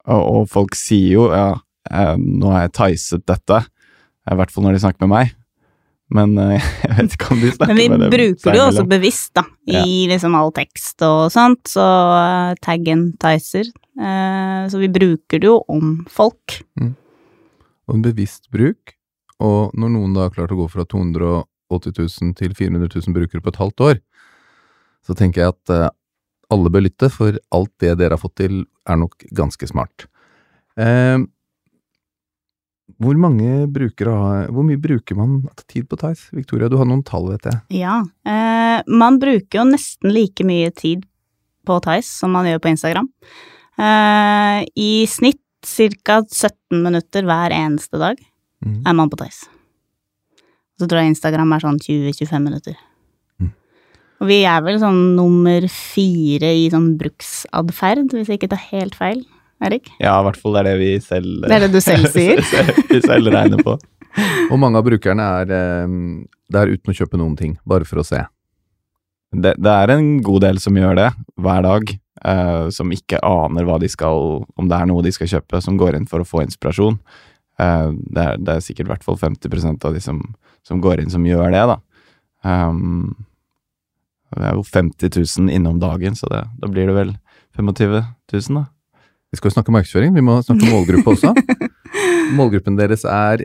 Og, 0.08 0.22
og 0.22 0.46
folk 0.52 0.78
sier 0.78 1.16
jo 1.16 1.26
ja, 1.32 1.50
eh, 1.90 2.14
nå 2.14 2.54
har 2.54 2.68
jeg 2.68 2.76
Ticet 2.78 3.26
dette. 3.28 3.64
I 4.28 4.38
hvert 4.38 4.52
fall 4.54 4.68
når 4.68 4.76
de 4.76 4.84
snakker 4.84 5.06
med 5.06 5.14
meg. 5.16 5.34
Men 6.14 6.36
eh, 6.40 6.68
jeg 6.86 6.94
vet 6.96 7.16
ikke 7.18 7.32
om 7.34 7.42
de 7.42 7.50
snakker 7.56 7.74
Men 7.74 7.80
vi 7.82 8.12
bruker 8.14 8.54
det 8.54 8.60
jo 8.60 8.68
også 8.70 8.86
bevisst, 8.88 9.32
da, 9.36 9.44
i 9.68 9.76
Ja. 9.76 9.82
liksom 10.14 10.36
all 10.38 10.54
tekst 10.56 11.04
og 11.04 11.26
sånt, 11.34 11.66
så 11.68 11.84
uh, 11.84 12.54
taggen 12.64 13.10
Ticer. 13.20 13.68
Uh, 13.98 14.64
så 14.70 14.80
vi 14.80 14.88
bruker 14.92 15.42
det 15.42 15.50
jo 15.50 15.58
om 15.68 15.98
folk. 16.12 16.60
Og 16.78 17.98
en 17.98 18.04
bevisst 18.04 18.48
bruk. 18.54 18.94
Og 19.44 19.74
når 19.78 19.94
noen 19.94 20.16
da 20.16 20.26
har 20.26 20.34
klart 20.34 20.54
å 20.54 20.58
gå 20.58 20.66
fra 20.72 20.86
280 21.68 22.20
000 22.24 22.36
til 22.38 22.54
400 22.56 22.90
000 22.94 23.16
brukere 23.16 23.44
på 23.44 23.52
et 23.52 23.62
halvt 23.62 23.84
år, 23.88 24.00
så 25.06 25.16
tenker 25.16 25.44
jeg 25.44 25.54
at 25.54 25.74
eh, 25.74 25.88
alle 26.52 26.72
bør 26.72 26.86
lytte, 26.86 27.10
for 27.12 27.36
alt 27.54 27.72
det 27.82 27.96
dere 28.00 28.16
har 28.16 28.22
fått 28.22 28.38
til, 28.40 28.62
er 28.88 29.00
nok 29.00 29.26
ganske 29.36 29.68
smart. 29.68 30.08
Eh, 30.80 31.18
hvor 32.98 33.18
mange 33.20 33.66
brukere 33.70 34.14
har 34.16 34.46
Hvor 34.54 34.64
mye 34.64 34.80
bruker 34.80 35.14
man 35.18 35.42
tid 35.68 35.86
på 35.90 35.98
Tice? 36.00 36.30
Victoria, 36.34 36.70
du 36.70 36.78
har 36.80 36.86
noen 36.88 37.04
tall, 37.06 37.28
vet 37.30 37.44
jeg. 37.46 37.82
Ja. 37.82 38.00
eh, 38.24 38.80
man 38.88 39.18
bruker 39.20 39.60
jo 39.60 39.66
nesten 39.68 40.10
like 40.14 40.44
mye 40.46 40.70
tid 40.74 41.04
på 41.66 41.78
Tice 41.84 42.08
som 42.08 42.32
man 42.32 42.48
gjør 42.48 42.62
på 42.64 42.72
Instagram. 42.72 43.10
Eh, 43.78 44.64
I 44.74 45.06
snitt 45.06 45.42
ca. 45.62 46.22
17 46.24 46.82
minutter 46.82 47.26
hver 47.26 47.52
eneste 47.54 47.98
dag 48.00 48.18
mm. 48.64 48.82
er 48.86 48.96
man 48.96 49.10
på 49.10 49.20
Tice. 49.20 49.50
Så 50.78 50.86
tror 50.86 51.02
jeg 51.02 51.14
Instagram 51.14 51.56
er 51.56 51.64
sånn 51.64 51.80
20-25 51.82 52.44
minutter. 52.44 52.78
Mm. 53.42 53.50
Og 54.22 54.30
vi 54.30 54.38
er 54.46 54.62
vel 54.66 54.78
sånn 54.82 55.00
nummer 55.18 55.66
fire 55.72 56.52
i 56.54 56.68
sånn 56.72 56.92
bruksatferd, 57.00 58.14
hvis 58.14 58.30
jeg 58.30 58.40
ikke 58.40 58.52
tar 58.54 58.64
helt 58.70 58.98
feil. 58.98 59.24
Erik? 59.64 59.90
Ja, 59.98 60.14
i 60.20 60.26
hvert 60.28 60.38
fall 60.38 60.54
det 60.54 60.60
er 60.60 60.66
det 60.68 60.74
vi 60.78 60.90
selv 61.02 61.40
Det 61.42 61.54
er 61.56 61.64
det 61.64 61.72
du 61.74 61.80
selv 61.82 62.12
sier? 62.14 62.38
vi 62.92 63.00
selv 63.02 63.32
regner 63.34 63.62
på. 63.66 63.74
Og 64.52 64.58
mange 64.62 64.78
av 64.78 64.86
brukerne 64.86 65.24
er 65.42 65.54
eh, 65.54 65.96
der 66.54 66.70
uten 66.70 66.92
å 66.92 66.98
kjøpe 67.00 67.18
noen 67.18 67.34
ting, 67.38 67.56
bare 67.66 67.88
for 67.88 68.02
å 68.02 68.06
se. 68.06 68.22
Det, 69.34 69.56
det 69.58 69.72
er 69.72 69.92
en 69.92 70.12
god 70.24 70.46
del 70.46 70.62
som 70.62 70.78
gjør 70.78 70.94
det 71.02 71.08
hver 71.42 71.66
dag, 71.66 71.98
Uh, 72.18 72.66
som 72.74 72.90
ikke 72.90 73.20
aner 73.22 73.62
hva 73.62 73.76
de 73.78 73.86
skal, 73.86 74.40
om 74.58 74.66
det 74.66 74.74
er 74.74 74.88
noe 74.90 75.04
de 75.06 75.12
skal 75.14 75.28
kjøpe, 75.30 75.60
som 75.62 75.76
går 75.78 75.94
inn 75.94 76.08
for 76.10 76.22
å 76.22 76.26
få 76.26 76.42
inspirasjon. 76.42 76.96
Eh, 77.58 77.88
det, 78.14 78.24
er, 78.24 78.38
det 78.38 78.54
er 78.54 78.64
sikkert 78.64 78.86
i 78.86 78.92
hvert 78.92 79.06
fall 79.06 79.18
50% 79.20 79.86
av 79.88 79.96
de 79.96 80.02
som, 80.02 80.22
som 80.66 80.82
går 80.82 81.02
inn, 81.02 81.12
som 81.12 81.26
gjør 81.26 81.50
det, 81.54 81.64
da. 81.72 81.78
Um, 82.46 83.16
det 84.36 84.44
er 84.46 84.58
jo 84.58 84.64
50 84.66 85.10
000 85.16 85.54
innom 85.56 85.80
dagen, 85.82 86.14
så 86.18 86.28
det, 86.30 86.44
da 86.60 86.70
blir 86.70 86.90
det 86.90 86.96
vel 86.96 87.14
25 87.58 87.96
000, 87.98 88.60
da. 88.60 88.66
Vi 89.28 89.40
skal 89.40 89.50
jo 89.50 89.56
snakke 89.58 89.74
markedsføring, 89.74 90.14
vi 90.16 90.24
må 90.24 90.38
snakke 90.44 90.70
målgruppe 90.70 91.12
også. 91.12 91.34
Målgruppen 92.38 92.76
deres 92.76 93.04
er 93.08 93.44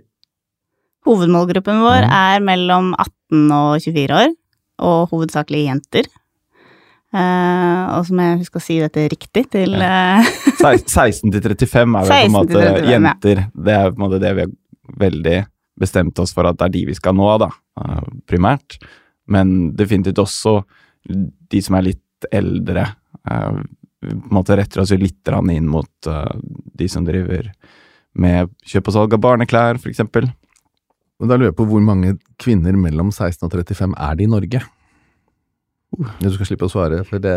Hovedmålgruppen 1.03 1.81
vår 1.83 2.05
er 2.07 2.43
mellom 2.43 2.93
18 2.95 3.49
og 3.51 3.83
24 3.83 4.19
år, 4.21 4.29
og 4.87 5.11
hovedsakelig 5.11 5.65
jenter. 5.65 6.07
Eh, 7.13 7.81
og 7.93 8.07
så 8.07 8.15
må 8.17 8.25
jeg 8.25 8.41
huske 8.41 8.57
å 8.57 8.63
si 8.63 8.79
dette 8.81 9.05
riktig 9.11 9.45
til 9.53 9.75
uh, 9.77 10.25
16 10.57 11.29
til 11.33 11.43
35 11.45 11.97
er 11.99 12.07
vel 12.07 12.09
på 12.09 12.19
en 12.25 12.33
måte 12.33 12.57
35, 12.57 12.89
jenter. 12.89 13.43
ja. 13.43 13.49
Det 13.67 13.75
er 13.77 13.91
på 13.91 13.99
en 13.99 14.05
måte 14.07 14.21
det 14.23 14.31
vi 14.33 14.45
har 14.47 14.55
veldig 15.03 15.37
bestemt 15.83 16.19
oss 16.21 16.33
for 16.33 16.49
at 16.49 16.57
det 16.59 16.67
er 16.67 16.73
de 16.73 16.83
vi 16.89 16.97
skal 16.97 17.15
nå, 17.17 17.29
da, 17.41 17.51
uh, 17.81 18.01
primært. 18.29 18.79
Men 19.29 19.73
definitivt 19.77 20.19
også 20.23 20.59
de 21.07 21.61
som 21.63 21.77
er 21.77 21.89
litt 21.91 22.27
eldre. 22.31 22.87
eh, 23.29 23.63
Vi 24.03 24.09
på 24.11 24.29
en 24.29 24.35
måte 24.35 24.57
retter 24.59 24.81
oss 24.81 24.91
jo 24.91 24.99
litt 24.99 25.27
inn 25.51 25.67
mot 25.67 26.07
eh, 26.07 26.35
de 26.75 26.87
som 26.89 27.05
driver 27.05 27.51
med 28.13 28.49
kjøp 28.67 28.87
og 28.87 28.93
salg 28.93 29.13
av 29.13 29.19
barneklær, 29.23 29.79
for 29.79 29.89
eksempel. 29.89 30.27
Og 31.19 31.27
da 31.29 31.37
lurer 31.37 31.51
jeg 31.51 31.57
på 31.57 31.67
hvor 31.69 31.81
mange 31.81 32.17
kvinner 32.37 32.75
mellom 32.75 33.11
16 33.11 33.47
og 33.47 33.51
35 33.51 33.95
er 33.95 34.15
det 34.15 34.25
i 34.25 34.31
Norge? 34.31 34.61
Du 35.93 36.25
skal 36.33 36.47
slippe 36.49 36.65
å 36.65 36.71
svare, 36.71 37.03
for 37.05 37.21
det, 37.21 37.33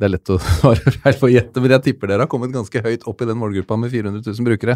det 0.00 0.06
er 0.06 0.12
lett 0.14 0.30
å 0.32 0.38
svare 0.60 0.92
feil 0.94 1.16
for 1.18 1.32
gjette, 1.32 1.60
men 1.60 1.74
jeg 1.76 1.84
tipper 1.90 2.10
dere 2.10 2.24
har 2.24 2.32
kommet 2.32 2.54
ganske 2.54 2.84
høyt 2.84 3.02
opp 3.08 3.22
i 3.22 3.28
den 3.28 3.40
målgruppa 3.40 3.74
med 3.80 3.92
400 3.92 4.22
000 4.24 4.48
brukere. 4.48 4.74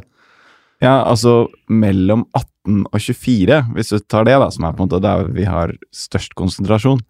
Ja, 0.85 0.95
altså 1.09 1.33
mellom 1.73 2.27
18 2.37 2.85
og 2.91 2.99
24, 3.01 3.63
hvis 3.79 3.93
du 3.95 3.99
tar 4.05 4.25
det, 4.29 4.37
da, 4.43 4.49
som 4.53 4.63
er 4.69 4.77
på 4.77 4.85
en 4.85 4.91
måte 4.91 5.05
der 5.05 5.19
vi 5.33 5.45
har 5.49 5.73
størst 5.95 6.37
konsentrasjon, 6.37 7.01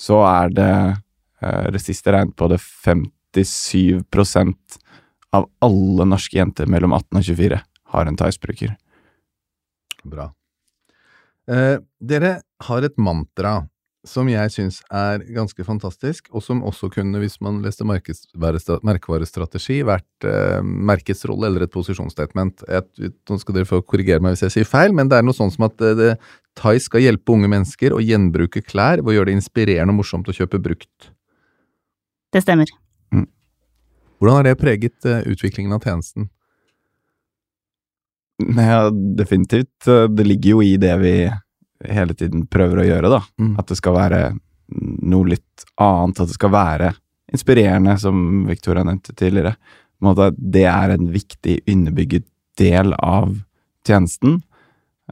så 0.00 0.16
er 0.26 0.46
det 0.56 0.74
eh, 1.44 1.66
det 1.70 1.80
siste 1.84 2.12
regnet 2.14 2.36
på 2.38 2.48
det 2.50 2.58
57% 2.58 4.78
av 5.32 5.46
alle 5.62 6.04
norske 6.10 6.36
jenter 6.36 6.66
mellom 6.70 6.92
18 6.98 7.18
og 7.20 7.24
24 7.30 7.60
har 7.92 8.08
en 8.08 8.18
Tice-bruker. 8.18 8.70
Bra. 10.02 10.32
Eh, 11.50 11.78
dere 12.02 12.40
har 12.66 12.86
et 12.86 12.98
mantra 12.98 13.60
som 14.06 14.26
jeg 14.26 14.50
syns 14.50 14.80
er 14.90 15.22
ganske 15.30 15.64
fantastisk, 15.66 16.26
og 16.34 16.42
som 16.42 16.62
også 16.66 16.88
kunne, 16.90 17.20
hvis 17.22 17.36
man 17.44 17.60
leste 17.62 17.86
merkevarestrategi, 17.86 19.78
vært 19.86 20.26
eh, 20.26 20.58
merkets 20.62 21.22
rolle 21.30 21.46
eller 21.48 21.66
et 21.66 21.74
posisjonsstatement. 21.74 22.64
Jeg, 22.66 23.12
nå 23.30 23.38
skal 23.38 23.58
dere 23.58 23.68
få 23.68 23.78
korrigere 23.86 24.22
meg 24.22 24.34
hvis 24.34 24.46
jeg 24.48 24.56
sier 24.56 24.68
feil, 24.68 24.94
men 24.96 25.10
det 25.10 25.20
er 25.20 25.26
noe 25.26 25.36
sånn 25.36 25.54
som 25.54 25.68
at 25.68 25.84
eh, 25.86 25.94
det, 25.98 26.10
Thai 26.58 26.74
skal 26.82 27.04
hjelpe 27.04 27.32
unge 27.32 27.48
mennesker 27.52 27.94
å 27.94 28.02
gjenbruke 28.02 28.64
klær 28.66 29.00
ved 29.00 29.12
å 29.12 29.16
gjøre 29.20 29.30
det 29.30 29.38
inspirerende 29.38 29.94
og 29.94 30.02
morsomt 30.02 30.28
å 30.28 30.34
kjøpe 30.36 30.60
brukt. 30.62 31.12
Det 32.34 32.42
stemmer. 32.42 32.70
Hvordan 34.18 34.38
har 34.38 34.50
det 34.50 34.58
preget 34.58 35.06
eh, 35.06 35.22
utviklingen 35.30 35.78
av 35.78 35.86
tjenesten? 35.86 36.26
Ja, 38.42 38.88
definitivt. 38.90 39.86
Det 39.86 40.26
ligger 40.26 40.56
jo 40.56 40.66
i 40.66 40.74
det 40.80 40.94
vi 40.98 41.14
hele 41.88 42.14
tiden 42.18 42.46
prøver 42.50 42.82
å 42.82 42.88
gjøre, 42.88 43.12
da. 43.12 43.20
Mm. 43.40 43.54
At 43.60 43.70
det 43.70 43.78
skal 43.80 43.96
være 43.96 44.20
noe 44.72 45.32
litt 45.34 45.66
annet, 45.80 46.20
at 46.20 46.30
det 46.30 46.36
skal 46.36 46.52
være 46.54 46.92
inspirerende, 47.32 47.96
som 48.00 48.44
Victoria 48.48 48.84
nevnte 48.86 49.14
tidligere. 49.16 49.54
Det 50.02 50.66
er 50.66 50.94
en 50.94 51.12
viktig 51.14 51.60
underbygget 51.70 52.26
del 52.60 52.94
av 52.98 53.36
tjenesten. 53.86 54.40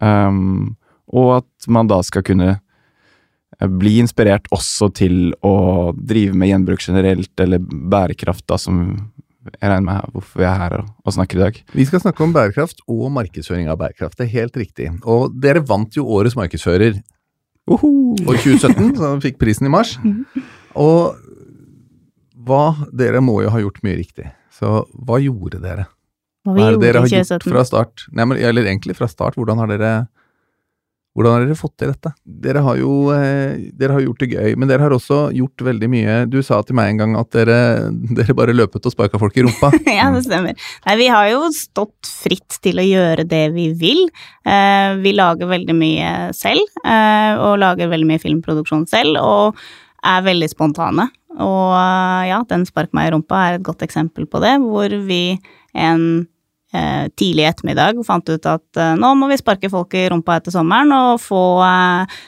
Um, 0.01 0.77
og 1.11 1.41
at 1.41 1.71
man 1.71 1.89
da 1.91 1.99
skal 2.07 2.25
kunne 2.27 2.51
eh, 2.55 3.71
bli 3.81 3.97
inspirert 4.03 4.47
også 4.55 4.91
til 4.97 5.33
å 5.47 5.91
drive 5.97 6.37
med 6.39 6.53
gjenbruk 6.53 6.85
generelt, 6.85 7.33
eller 7.43 7.63
bærekraft, 7.63 8.47
da, 8.51 8.59
som 8.61 8.83
jeg 9.49 9.71
regner 9.71 9.87
med 9.87 10.13
hvorfor 10.15 10.43
vi 10.43 10.47
er 10.49 10.59
her 10.61 10.77
og, 10.81 10.91
og 11.05 11.15
snakker 11.17 11.39
i 11.39 11.43
dag. 11.45 11.61
Vi 11.73 11.87
skal 11.89 12.03
snakke 12.03 12.25
om 12.25 12.35
bærekraft 12.35 12.83
og 12.91 13.07
markedsføring 13.15 13.71
av 13.73 13.79
bærekraft. 13.81 14.19
Det 14.19 14.27
er 14.27 14.35
helt 14.35 14.59
riktig. 14.61 14.91
Og 15.09 15.33
dere 15.41 15.63
vant 15.67 15.97
jo 15.97 16.05
Årets 16.19 16.37
markedsfører 16.37 17.01
for 17.71 18.37
2017, 18.43 18.97
så 18.99 19.15
fikk 19.23 19.39
prisen 19.41 19.69
i 19.69 19.73
mars. 19.73 19.95
Og 20.79 21.17
hva 22.41 22.63
Dere 22.97 23.21
må 23.23 23.41
jo 23.45 23.51
ha 23.53 23.61
gjort 23.63 23.83
mye 23.85 23.99
riktig. 23.99 24.31
Så 24.55 24.85
hva 24.93 25.21
gjorde 25.23 25.61
dere? 25.63 25.87
Hva 26.45 26.55
vi 26.57 26.63
Hva 26.63 26.71
er 26.71 26.73
det 26.73 26.77
gjorde 26.77 26.87
dere 26.87 27.03
har 27.05 27.13
gjort 27.13 27.47
fra 27.53 27.65
start? 27.69 28.07
Nei, 28.17 28.27
men, 28.27 28.41
eller 28.51 28.69
egentlig 28.69 28.97
fra 28.99 29.09
start. 29.11 29.37
Hvordan 29.39 29.61
har 29.61 29.71
dere 29.71 29.93
hvordan 31.17 31.35
har 31.35 31.43
dere 31.43 31.59
fått 31.59 31.75
til 31.81 31.91
dette? 31.91 32.13
Dere 32.23 32.61
har 32.63 32.77
jo 32.79 32.93
eh, 33.11 33.59
dere 33.75 33.97
har 33.97 34.05
gjort 34.05 34.21
det 34.23 34.29
gøy, 34.31 34.55
men 34.55 34.71
dere 34.71 34.85
har 34.87 34.95
også 34.95 35.19
gjort 35.35 35.65
veldig 35.67 35.89
mye. 35.91 36.17
Du 36.31 36.39
sa 36.47 36.61
til 36.63 36.79
meg 36.79 36.93
en 36.93 37.01
gang 37.03 37.17
at 37.19 37.33
dere, 37.35 37.59
dere 38.19 38.37
bare 38.39 38.55
løpet 38.55 38.87
og 38.87 38.95
sparka 38.95 39.19
folk 39.19 39.35
i 39.35 39.45
rumpa. 39.47 39.73
ja, 39.99 40.07
det 40.15 40.23
stemmer. 40.29 40.55
Nei, 40.87 40.97
vi 41.03 41.11
har 41.11 41.27
jo 41.33 41.51
stått 41.57 42.13
fritt 42.23 42.61
til 42.63 42.79
å 42.79 42.87
gjøre 42.87 43.27
det 43.27 43.45
vi 43.57 43.69
vil. 43.81 44.05
Eh, 44.47 44.95
vi 45.03 45.17
lager 45.17 45.51
veldig 45.51 45.77
mye 45.77 46.11
selv, 46.37 46.63
eh, 46.87 47.35
og 47.43 47.59
lager 47.59 47.91
veldig 47.91 48.13
mye 48.13 48.23
filmproduksjon 48.23 48.87
selv, 48.91 49.19
og 49.19 49.59
er 50.07 50.27
veldig 50.31 50.49
spontane. 50.53 51.11
Og 51.41 51.75
ja, 52.27 52.39
den 52.51 52.63
spark 52.67 52.95
meg 52.95 53.09
i 53.09 53.15
rumpa 53.15 53.43
er 53.49 53.59
et 53.59 53.67
godt 53.67 53.83
eksempel 53.87 54.31
på 54.31 54.41
det, 54.43 54.57
hvor 54.63 54.95
vi 55.07 55.41
en 55.79 56.29
eh, 56.75 57.09
tidlig 57.19 57.47
ettermiddag 57.49 58.01
fant 58.07 58.29
ut 58.29 58.49
at 58.49 58.81
eh, 58.81 58.95
nå 58.99 59.13
må 59.19 59.31
vi 59.31 59.39
sparke 59.41 59.71
folk 59.73 59.95
i 59.99 60.07
rumpa 60.13 60.39
etter 60.39 60.55
sommeren 60.55 60.93
og 60.97 61.21
få 61.23 61.43
eh, 61.65 62.21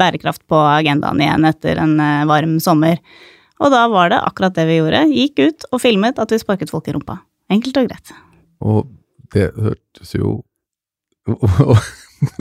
bærekraft 0.00 0.46
på 0.50 0.60
agendaen 0.76 1.22
igjen 1.22 1.48
etter 1.50 1.82
en 1.82 1.96
eh, 2.00 2.26
varm 2.30 2.58
sommer. 2.62 3.00
Og 3.60 3.72
da 3.74 3.84
var 3.92 4.12
det 4.12 4.20
akkurat 4.24 4.56
det 4.56 4.66
vi 4.70 4.78
gjorde. 4.80 5.02
Gikk 5.12 5.42
ut 5.42 5.66
og 5.70 5.82
filmet 5.82 6.20
at 6.22 6.32
vi 6.32 6.40
sparket 6.40 6.72
folk 6.72 6.88
i 6.88 6.94
rumpa. 6.96 7.20
Enkelt 7.52 7.82
og 7.82 7.90
greit. 7.90 8.14
Og 8.60 8.86
det 9.34 9.50
hørtes 9.56 10.14
jo 10.16 10.40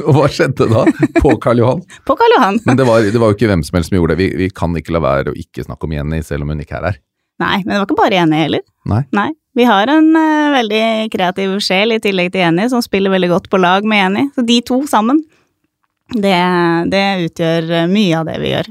Og 0.03 0.15
hva 0.15 0.25
skjedde 0.31 0.65
da? 0.71 0.81
På 1.19 1.35
Karl 1.41 1.61
Johan? 1.61 1.83
På 2.07 2.15
Karl 2.19 2.33
Johan. 2.35 2.57
Men 2.65 2.79
det 2.79 2.87
var, 2.87 3.03
det 3.05 3.19
var 3.21 3.31
jo 3.31 3.37
ikke 3.37 3.47
hvem 3.51 3.61
som 3.63 3.77
helst 3.77 3.91
som 3.91 3.99
gjorde 3.99 4.15
det. 4.15 4.19
Vi, 4.19 4.27
vi 4.41 4.49
kan 4.51 4.75
ikke 4.75 4.95
la 4.95 5.01
være 5.03 5.31
å 5.31 5.37
ikke 5.39 5.63
snakke 5.63 5.87
om 5.87 5.93
Jenny, 5.95 6.19
selv 6.25 6.43
om 6.43 6.51
hun 6.51 6.63
ikke 6.63 6.79
er 6.79 6.87
her. 6.89 6.97
Nei, 7.39 7.61
men 7.63 7.71
det 7.71 7.77
var 7.77 7.87
ikke 7.87 7.99
bare 8.01 8.17
Jenny 8.19 8.41
heller. 8.41 8.63
Nei. 8.91 9.03
Nei. 9.15 9.29
Vi 9.59 9.65
har 9.67 9.89
en 9.91 10.13
uh, 10.15 10.53
veldig 10.53 11.09
kreativ 11.11 11.57
sjel 11.59 11.91
i 11.91 11.99
tillegg 11.99 12.31
til 12.31 12.45
Jenny, 12.45 12.69
som 12.71 12.79
spiller 12.83 13.11
veldig 13.11 13.27
godt 13.33 13.49
på 13.51 13.59
lag 13.59 13.83
med 13.83 13.99
Jenny. 13.99 14.21
Så 14.31 14.43
de 14.47 14.55
to 14.63 14.77
sammen, 14.87 15.19
det, 16.15 16.37
det 16.93 17.01
utgjør 17.25 17.67
eh, 17.81 17.89
mye 17.91 18.21
av 18.21 18.29
det 18.29 18.37
vi 18.39 18.53
gjør. 18.53 18.69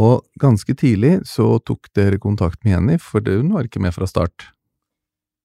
Og 0.00 0.24
ganske 0.40 0.74
tidlig 0.80 1.12
så 1.28 1.58
tok 1.60 1.90
dere 1.94 2.18
kontakt 2.22 2.62
med 2.64 2.72
Jenny, 2.72 2.96
for 2.96 3.20
hun 3.28 3.52
var 3.52 3.68
ikke 3.68 3.82
med 3.84 3.92
fra 3.94 4.08
start. 4.08 4.46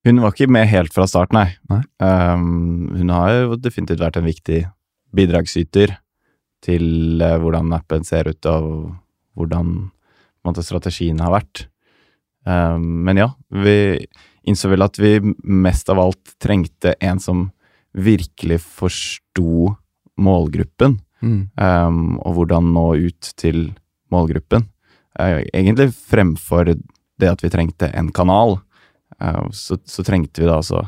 Hun 0.07 0.23
var 0.23 0.31
ikke 0.31 0.47
med 0.47 0.69
helt 0.71 0.95
fra 0.95 1.03
start, 1.11 1.35
nei. 1.35 1.49
Nei. 1.69 1.81
Um, 1.99 2.87
hun 2.95 3.11
har 3.11 3.33
jo 3.35 3.59
definitivt 3.59 3.99
vært 4.01 4.21
en 4.21 4.29
viktig 4.29 4.61
bidragsyter 5.11 5.97
til 6.63 7.19
uh, 7.19 7.35
hvordan 7.43 7.75
appen 7.75 8.07
ser 8.07 8.31
ut, 8.31 8.47
og 8.47 8.95
hvordan 9.35 9.75
måte, 10.47 10.63
strategien 10.63 11.19
har 11.19 11.35
vært. 11.35 11.67
Um, 12.47 13.03
men 13.05 13.19
ja, 13.19 13.29
vi 13.49 14.05
innså 14.47 14.71
vel 14.71 14.85
at 14.85 14.97
vi 14.99 15.17
mest 15.43 15.89
av 15.91 15.99
alt 16.01 16.35
trengte 16.41 16.95
en 17.03 17.19
som 17.19 17.49
virkelig 17.93 18.61
forsto 18.63 19.73
målgruppen, 20.19 20.99
um, 21.59 22.17
og 22.23 22.37
hvordan 22.37 22.71
nå 22.75 22.85
ut 23.09 23.31
til 23.39 23.69
målgruppen. 24.13 24.65
Eh, 25.19 25.43
egentlig 25.53 25.91
fremfor 25.93 26.73
det 27.19 27.29
at 27.29 27.43
vi 27.43 27.51
trengte 27.51 27.89
en 27.91 28.11
kanal, 28.15 28.59
eh, 29.19 29.45
så, 29.51 29.77
så 29.85 30.05
trengte 30.07 30.43
vi 30.43 30.47
da 30.47 30.59
altså 30.59 30.85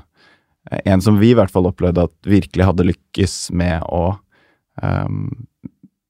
en 0.85 1.01
som 1.01 1.17
vi 1.19 1.31
i 1.31 1.37
hvert 1.37 1.51
fall 1.51 1.67
opplevde 1.67 2.05
at 2.05 2.29
virkelig 2.29 2.67
hadde 2.67 2.85
lykkes 2.85 3.35
med 3.57 3.81
å 3.89 4.13
um, 4.81 5.47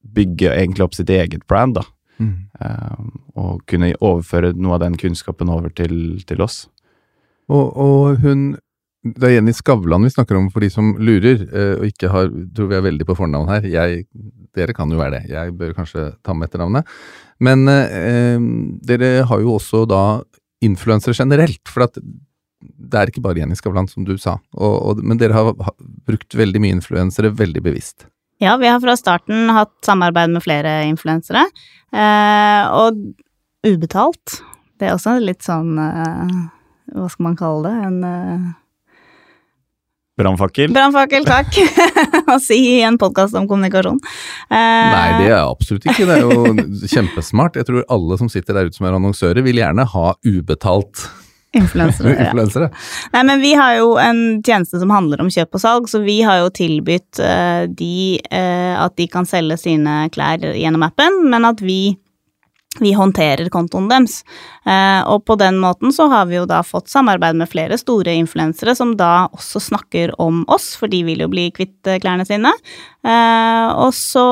bygge 0.03 0.51
egentlig 0.51 0.86
opp 0.86 0.98
sitt 0.98 1.10
eget 1.13 1.45
brand, 1.48 1.79
da. 1.79 1.86
Ehm, 2.21 3.11
og 3.35 3.61
kunne 3.67 3.93
overføre 3.99 4.53
noe 4.55 4.75
av 4.77 4.83
den 4.85 4.97
kunnskapen 5.01 5.49
over 5.49 5.69
til, 5.73 6.21
til 6.27 6.41
oss. 6.41 6.67
Og, 7.49 7.71
og 7.75 8.19
hun 8.23 8.43
Det 9.03 9.23
er 9.25 9.31
Jenny 9.39 9.51
Skavlan 9.57 10.03
vi 10.05 10.11
snakker 10.13 10.37
om 10.37 10.51
for 10.53 10.61
de 10.61 10.69
som 10.69 10.91
lurer, 11.01 11.41
eh, 11.49 11.71
og 11.79 11.87
ikke 11.89 12.09
har 12.13 12.27
tror 12.53 12.67
vi 12.69 12.75
er 12.77 12.83
veldig 12.85 13.07
på 13.09 13.15
fornavn 13.17 13.49
her. 13.49 13.63
Jeg, 13.65 14.03
dere 14.53 14.73
kan 14.77 14.91
jo 14.93 14.99
være 14.99 15.15
det. 15.23 15.31
Jeg 15.33 15.55
bør 15.57 15.73
kanskje 15.73 16.03
ta 16.21 16.35
med 16.37 16.47
etternavnet. 16.51 16.85
Men 17.41 17.65
eh, 17.67 18.37
dere 18.85 19.23
har 19.25 19.41
jo 19.41 19.55
også 19.57 19.87
da 19.89 20.03
influensere 20.61 21.17
generelt. 21.17 21.63
For 21.65 21.87
at 21.87 21.97
det 22.61 22.93
er 23.01 23.09
ikke 23.09 23.23
bare 23.25 23.41
Jenny 23.41 23.57
Skavlan, 23.57 23.87
som 23.89 24.05
du 24.05 24.13
sa, 24.21 24.35
og, 24.53 24.75
og, 24.91 24.99
men 25.01 25.17
dere 25.17 25.33
har 25.33 25.49
ha- 25.49 25.73
brukt 26.05 26.35
veldig 26.37 26.61
mye 26.61 26.75
influensere 26.77 27.33
veldig 27.33 27.63
bevisst. 27.65 28.05
Ja, 28.41 28.55
vi 28.57 28.67
har 28.71 28.79
fra 28.81 28.95
starten 28.98 29.50
hatt 29.53 29.75
samarbeid 29.86 30.31
med 30.33 30.41
flere 30.41 30.79
influensere, 30.89 31.43
eh, 31.93 32.63
og 32.74 32.98
ubetalt. 33.67 34.39
Det 34.81 34.89
er 34.89 34.95
også 34.95 35.19
litt 35.21 35.45
sånn 35.45 35.77
eh, 35.77 36.31
Hva 36.95 37.05
skal 37.13 37.27
man 37.27 37.38
kalle 37.38 37.69
det? 37.69 37.75
En 37.86 38.00
eh, 38.07 38.50
Brannfakkel. 40.21 40.74
brannfakkel, 40.74 41.24
takk, 41.25 41.55
å 42.33 42.36
si 42.41 42.57
i 42.74 42.81
en 42.86 42.98
podkast 43.01 43.38
om 43.38 43.45
kommunikasjon. 43.50 44.01
Eh, 44.50 44.57
Nei, 44.57 45.05
det 45.21 45.29
er 45.31 45.45
absolutt 45.45 45.86
ikke. 45.88 46.05
Det 46.10 46.17
er 46.17 46.25
jo 46.25 46.89
kjempesmart. 46.91 47.57
Jeg 47.62 47.69
tror 47.69 47.86
alle 47.93 48.17
som 48.19 48.29
sitter 48.29 48.57
der 48.57 48.69
ute 48.69 48.77
som 48.77 48.89
er 48.89 48.98
annonsører, 48.98 49.41
vil 49.45 49.62
gjerne 49.62 49.86
ha 49.93 50.12
ubetalt 50.27 51.05
Influensere. 51.58 52.15
Ja. 52.22 52.70
Nei, 53.12 53.24
men 53.27 53.41
vi 53.43 53.51
har 53.58 53.75
jo 53.75 53.96
en 54.00 54.39
tjeneste 54.46 54.79
som 54.79 54.91
handler 54.93 55.22
om 55.24 55.31
kjøp 55.31 55.58
og 55.58 55.63
salg, 55.63 55.89
så 55.91 56.00
vi 56.03 56.22
har 56.24 56.39
jo 56.41 56.51
tilbudt 56.55 57.20
uh, 57.20 57.67
de 57.67 58.20
uh, 58.31 58.75
at 58.86 58.96
de 59.00 59.08
kan 59.12 59.27
selge 59.27 59.58
sine 59.60 60.05
klær 60.15 60.43
gjennom 60.55 60.86
appen, 60.88 61.25
men 61.31 61.48
at 61.48 61.63
vi 61.63 61.98
vi 62.79 62.93
håndterer 62.95 63.49
kontoen 63.51 63.89
deres. 63.91 64.21
Eh, 64.63 65.01
og 65.11 65.25
på 65.27 65.35
den 65.35 65.57
måten 65.59 65.91
så 65.91 66.05
har 66.11 66.29
vi 66.29 66.37
jo 66.37 66.45
da 66.47 66.61
fått 66.63 66.87
samarbeid 66.87 67.35
med 67.35 67.49
flere 67.51 67.75
store 67.79 68.13
influensere 68.15 68.75
som 68.77 68.93
da 68.97 69.27
også 69.35 69.59
snakker 69.65 70.13
om 70.21 70.45
oss, 70.47 70.71
for 70.79 70.91
de 70.91 71.01
vil 71.03 71.19
jo 71.19 71.27
bli 71.31 71.49
kvitt 71.51 71.89
eh, 71.91 71.99
klærne 71.99 72.25
sine. 72.27 72.53
Eh, 73.03 73.67
og 73.75 73.91
så 73.97 74.25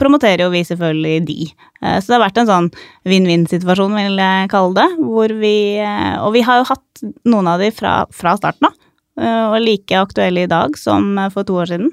promoterer 0.00 0.46
jo 0.46 0.54
vi 0.54 0.64
selvfølgelig 0.64 1.16
de. 1.28 1.38
Så 1.76 2.08
det 2.08 2.16
har 2.16 2.24
vært 2.24 2.38
en 2.40 2.48
sånn 2.48 2.68
vinn-vinn-situasjon, 3.06 3.92
vil 3.98 4.16
jeg 4.18 4.48
kalle 4.50 4.72
det. 4.78 4.86
Hvor 4.96 5.34
vi 5.38 5.56
Og 5.76 6.32
vi 6.32 6.40
har 6.42 6.62
jo 6.62 6.70
hatt 6.70 7.02
noen 7.28 7.50
av 7.52 7.60
de 7.60 7.68
fra, 7.70 8.06
fra 8.10 8.32
starten 8.40 8.70
av. 8.70 8.74
og 9.52 9.60
like 9.60 9.94
aktuelle 9.94 10.44
i 10.44 10.50
dag 10.50 10.76
som 10.80 11.14
for 11.30 11.44
to 11.44 11.60
år 11.60 11.68
siden. 11.68 11.90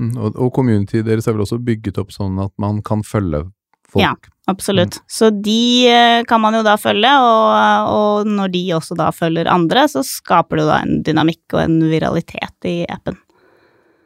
Mm, 0.00 0.16
Og, 0.16 0.36
og 0.40 0.52
communityet 0.56 1.04
deres 1.04 1.28
er 1.28 1.36
vel 1.36 1.44
også 1.44 1.60
bygget 1.60 2.00
opp 2.00 2.10
sånn 2.10 2.40
at 2.40 2.52
man 2.56 2.80
kan 2.82 3.04
følge 3.04 3.44
folk. 3.92 4.04
Ja. 4.04 4.14
Absolutt. 4.50 4.96
Så 5.06 5.30
de 5.30 5.86
eh, 5.86 6.24
kan 6.26 6.40
man 6.42 6.56
jo 6.56 6.64
da 6.66 6.74
følge, 6.80 7.10
og, 7.22 7.92
og 7.92 8.26
når 8.26 8.50
de 8.56 8.62
også 8.74 8.96
da 8.98 9.12
følger 9.14 9.50
andre, 9.50 9.84
så 9.88 10.02
skaper 10.06 10.58
det 10.58 10.64
jo 10.64 10.70
da 10.72 10.80
en 10.82 11.04
dynamikk 11.06 11.54
og 11.54 11.62
en 11.62 11.76
viralitet 11.92 12.68
i 12.68 12.80
appen. 12.90 13.20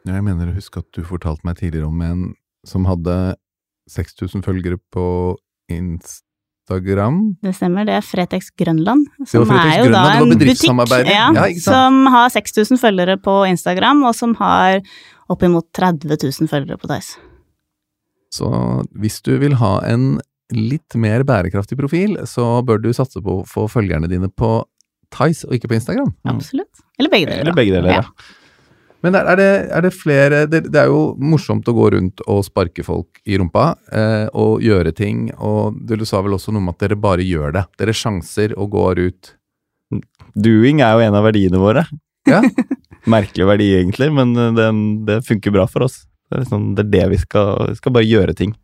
Jeg 0.07 0.23
mener 0.23 0.51
å 0.51 0.55
huske 0.55 0.83
at 0.83 0.87
du 0.95 1.01
fortalte 1.07 1.43
meg 1.47 1.57
tidligere 1.59 1.89
om 1.89 2.05
en 2.05 2.21
som 2.67 2.85
hadde 2.87 3.35
6000 3.91 4.43
følgere 4.45 4.79
på 4.93 5.07
Instagram. 5.73 7.19
Det 7.43 7.55
stemmer, 7.57 7.87
det 7.87 7.97
er 7.97 8.05
Fretex 8.05 8.51
Grønland, 8.59 9.07
som 9.25 9.47
Fretex 9.47 9.73
er 9.73 9.81
jo 9.81 9.89
Grønland, 9.89 10.07
da 10.07 10.17
en 10.21 10.33
butikk 10.35 11.09
ja, 11.09 11.27
Ja, 11.33 11.47
som 11.63 12.01
har 12.13 12.29
6000 12.35 12.81
følgere 12.81 13.17
på 13.17 13.39
Instagram, 13.49 14.05
og 14.07 14.15
som 14.15 14.35
har 14.39 14.83
oppimot 15.31 15.67
30 15.75 16.13
000 16.13 16.51
følgere 16.51 16.79
på 16.79 16.91
Tice. 16.91 17.17
Så 18.33 18.47
hvis 18.97 19.21
du 19.25 19.35
vil 19.41 19.57
ha 19.61 19.77
en 19.87 20.17
litt 20.53 20.95
mer 20.99 21.25
bærekraftig 21.27 21.77
profil, 21.79 22.17
så 22.27 22.61
bør 22.65 22.81
du 22.83 22.91
satse 22.95 23.21
på 23.23 23.41
å 23.41 23.45
få 23.47 23.67
følgerne 23.71 24.09
dine 24.11 24.29
på 24.31 24.61
Tice 25.13 25.47
og 25.47 25.55
ikke 25.55 25.69
på 25.71 25.77
Instagram. 25.77 26.11
Mm. 26.25 26.33
Absolutt. 26.33 26.83
Eller 26.99 27.11
begge 27.13 27.29
deler. 27.29 27.45
Eller 27.45 27.55
begge 27.55 27.77
deler, 27.77 27.95
Ja. 27.97 28.03
ja. 28.03 28.43
Men 29.05 29.13
er, 29.13 29.27
det, 29.37 29.49
er 29.77 29.83
det 29.85 29.91
flere 29.93 30.39
det, 30.49 30.63
det 30.73 30.79
er 30.81 30.89
jo 30.89 31.11
morsomt 31.21 31.67
å 31.69 31.73
gå 31.77 31.91
rundt 31.93 32.23
og 32.25 32.41
sparke 32.47 32.81
folk 32.83 33.19
i 33.29 33.37
rumpa 33.37 33.67
eh, 33.93 34.25
og 34.33 34.63
gjøre 34.65 34.91
ting, 34.97 35.27
og 35.37 35.77
du 35.85 36.01
sa 36.01 36.23
vel 36.25 36.33
også 36.35 36.51
noe 36.51 36.63
om 36.65 36.71
at 36.73 36.81
dere 36.81 36.97
bare 36.99 37.21
gjør 37.23 37.53
det. 37.59 37.63
Dere 37.77 37.93
sjanser 37.95 38.55
og 38.57 38.71
går 38.73 39.03
ut. 39.05 39.31
Doing 40.33 40.81
er 40.81 40.97
jo 40.97 41.05
en 41.05 41.19
av 41.19 41.27
verdiene 41.29 41.61
våre. 41.61 41.85
Ja, 42.27 42.41
Merkelig 43.13 43.45
verdi, 43.47 43.69
egentlig, 43.77 44.09
men 44.17 44.33
eh, 44.35 44.51
den, 44.57 44.81
det 45.07 45.21
funker 45.29 45.53
bra 45.55 45.67
for 45.69 45.85
oss. 45.85 46.01
Det 46.27 46.35
er, 46.35 46.43
liksom, 46.43 46.69
det, 46.75 46.85
er 46.85 46.93
det 46.93 47.09
vi 47.13 47.19
skal 47.23 47.69
Vi 47.71 47.75
skal 47.79 47.93
bare 47.95 48.07
gjøre 48.07 48.37
ting. 48.37 48.55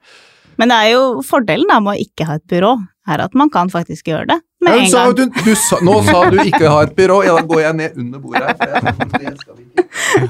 Men 0.59 0.69
det 0.69 0.79
er 0.83 0.89
jo 0.93 1.03
fordelen 1.25 1.69
da 1.71 1.79
med 1.81 1.95
å 1.95 2.03
ikke 2.03 2.27
ha 2.29 2.37
et 2.37 2.45
byrå, 2.51 2.75
er 3.09 3.23
at 3.23 3.33
man 3.35 3.49
kan 3.51 3.71
faktisk 3.73 4.11
gjøre 4.11 4.27
det 4.29 4.39
med 4.63 4.77
en 4.79 4.91
gang. 4.91 5.15
du, 5.17 5.23
du 5.43 5.55
sa, 5.59 5.79
nå 5.83 5.95
sa 6.05 6.19
du 6.31 6.37
ikke 6.43 6.69
ha 6.69 6.83
et 6.85 6.93
byrå, 6.95 7.17
ja, 7.25 7.33
da 7.39 7.45
går 7.49 7.61
jeg 7.63 7.77
ned 7.79 7.97
under 7.99 8.21
bordet 8.23 8.43
her. 8.45 8.59
For 8.59 8.69
jeg, 8.69 9.09
det 9.23 9.33
skal 9.41 9.57
vi 9.57 9.65
ikke 9.65 10.27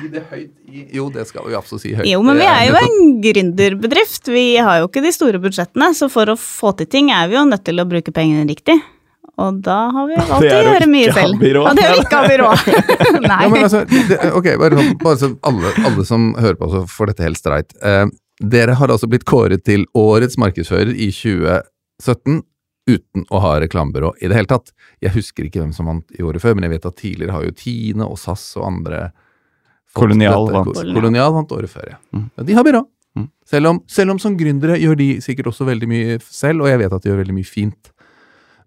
si 0.00 0.10
det 0.14 0.24
høyt 0.30 0.48
i 0.70 0.86
Jo, 0.96 1.08
det 1.14 1.26
skal 1.28 1.46
vi 1.46 1.58
absolutt 1.58 1.84
si 1.84 1.92
høyt. 1.94 2.08
Jo, 2.08 2.22
men 2.26 2.40
vi 2.40 2.48
er 2.48 2.64
jo 2.70 2.78
en 2.80 3.12
gründerbedrift. 3.26 4.32
Vi 4.32 4.46
har 4.58 4.80
jo 4.80 4.88
ikke 4.88 5.04
de 5.04 5.12
store 5.14 5.42
budsjettene, 5.42 5.92
så 5.98 6.10
for 6.12 6.32
å 6.32 6.38
få 6.40 6.72
til 6.80 6.90
ting 6.90 7.12
er 7.14 7.30
vi 7.30 7.38
jo 7.38 7.44
nødt 7.48 7.66
til 7.68 7.82
å 7.82 7.86
bruke 7.90 8.14
pengene 8.16 8.48
riktig. 8.48 8.80
Og 9.40 9.60
da 9.64 9.78
har 9.94 10.08
vi 10.10 10.18
valgt 10.32 10.46
å 10.46 10.62
gjøre 10.68 10.88
mye 10.90 11.14
selv. 11.16 11.44
Ja, 11.44 11.74
det 11.76 11.86
er 11.86 11.94
jo 11.96 12.04
ikke 12.04 12.20
ha 12.20 12.28
byrå. 12.34 12.50
Nei. 13.24 13.38
Ja, 13.46 13.48
men 13.52 13.66
altså, 13.66 13.84
det, 13.88 14.20
ok, 14.36 14.50
bare, 14.60 14.80
sånn, 14.80 14.92
bare 15.00 15.20
så 15.22 15.32
alle, 15.50 15.72
alle 15.90 16.06
som 16.08 16.28
hører 16.38 16.60
på, 16.60 16.70
så 16.74 16.84
får 16.90 17.12
dette 17.12 17.26
helt 17.28 17.40
streit. 17.40 17.74
Eh, 17.80 18.04
dere 18.40 18.76
har 18.80 18.92
altså 18.92 19.08
blitt 19.10 19.26
kåret 19.28 19.64
til 19.68 19.84
årets 19.98 20.38
markedsfører 20.40 20.92
i 20.94 21.10
2017 21.14 22.40
uten 22.90 23.26
å 23.30 23.40
ha 23.44 23.56
reklamebyrå 23.62 24.14
i 24.20 24.30
det 24.30 24.38
hele 24.38 24.50
tatt. 24.50 24.72
Jeg 25.04 25.14
husker 25.14 25.46
ikke 25.46 25.60
hvem 25.62 25.74
som 25.76 25.90
vant 25.90 26.16
i 26.16 26.24
året 26.26 26.42
før, 26.42 26.56
men 26.56 26.66
jeg 26.66 26.78
vet 26.78 26.88
at 26.88 26.96
tidligere 26.98 27.36
har 27.36 27.44
jo 27.46 27.56
Tine 27.56 28.08
og 28.08 28.18
SAS 28.20 28.46
og 28.58 28.66
andre 28.70 29.10
Kolonial 29.96 30.46
vant. 30.54 30.80
Kolonial 30.94 31.32
vant 31.34 31.52
året 31.54 31.70
før, 31.70 31.94
ja. 31.94 31.98
Mm. 32.14 32.26
ja 32.38 32.46
de 32.46 32.56
har 32.56 32.66
byrå. 32.66 32.82
Mm. 33.18 33.26
Selv, 33.50 33.70
om, 33.72 33.80
selv 33.90 34.14
om 34.14 34.20
som 34.22 34.36
gründere 34.38 34.76
gjør 34.78 34.98
de 35.00 35.08
sikkert 35.24 35.50
også 35.50 35.66
veldig 35.66 35.88
mye 35.90 36.18
selv, 36.22 36.62
og 36.62 36.70
jeg 36.70 36.80
vet 36.84 36.94
at 36.94 37.02
de 37.02 37.10
gjør 37.10 37.22
veldig 37.24 37.36
mye 37.40 37.48
fint. 37.48 37.90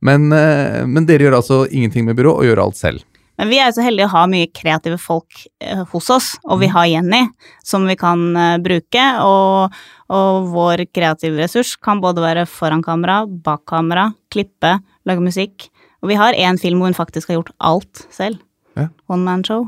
Men, 0.03 0.29
eh, 0.35 0.83
men 0.85 1.07
dere 1.07 1.27
gjør 1.27 1.39
altså 1.39 1.63
ingenting 1.69 2.05
med 2.07 2.17
byrå, 2.19 2.35
og 2.39 2.47
gjør 2.47 2.61
alt 2.65 2.79
selv. 2.79 3.03
Men 3.39 3.49
vi 3.49 3.57
er 3.57 3.71
jo 3.71 3.79
så 3.79 3.85
heldige 3.87 4.05
å 4.05 4.13
ha 4.13 4.23
mye 4.29 4.49
kreative 4.53 4.99
folk 5.01 5.45
eh, 5.63 5.81
hos 5.89 6.09
oss, 6.13 6.27
og 6.45 6.57
Mm. 6.57 6.61
vi 6.61 6.67
har 6.75 6.85
Jenny 6.91 7.21
som 7.65 7.87
vi 7.87 7.95
kan 7.97 8.37
eh, 8.37 8.57
bruke. 8.61 9.05
Og, 9.25 9.73
og 10.13 10.49
vår 10.53 10.85
kreative 10.93 11.39
ressurs 11.41 11.75
kan 11.81 12.01
både 12.03 12.21
være 12.21 12.45
foran 12.45 12.83
kamera, 12.85 13.23
bak 13.25 13.65
kamera, 13.65 14.11
klippe, 14.29 14.77
lage 15.07 15.23
musikk. 15.23 15.69
Og 16.03 16.11
vi 16.11 16.19
har 16.19 16.33
én 16.33 16.59
film 16.59 16.79
hvor 16.79 16.91
hun 16.91 16.99
faktisk 16.99 17.31
har 17.31 17.39
gjort 17.39 17.55
alt 17.59 18.05
selv. 18.11 18.37
Ja. 18.73 18.87
One 19.07 19.23
man 19.23 19.43
show. 19.43 19.67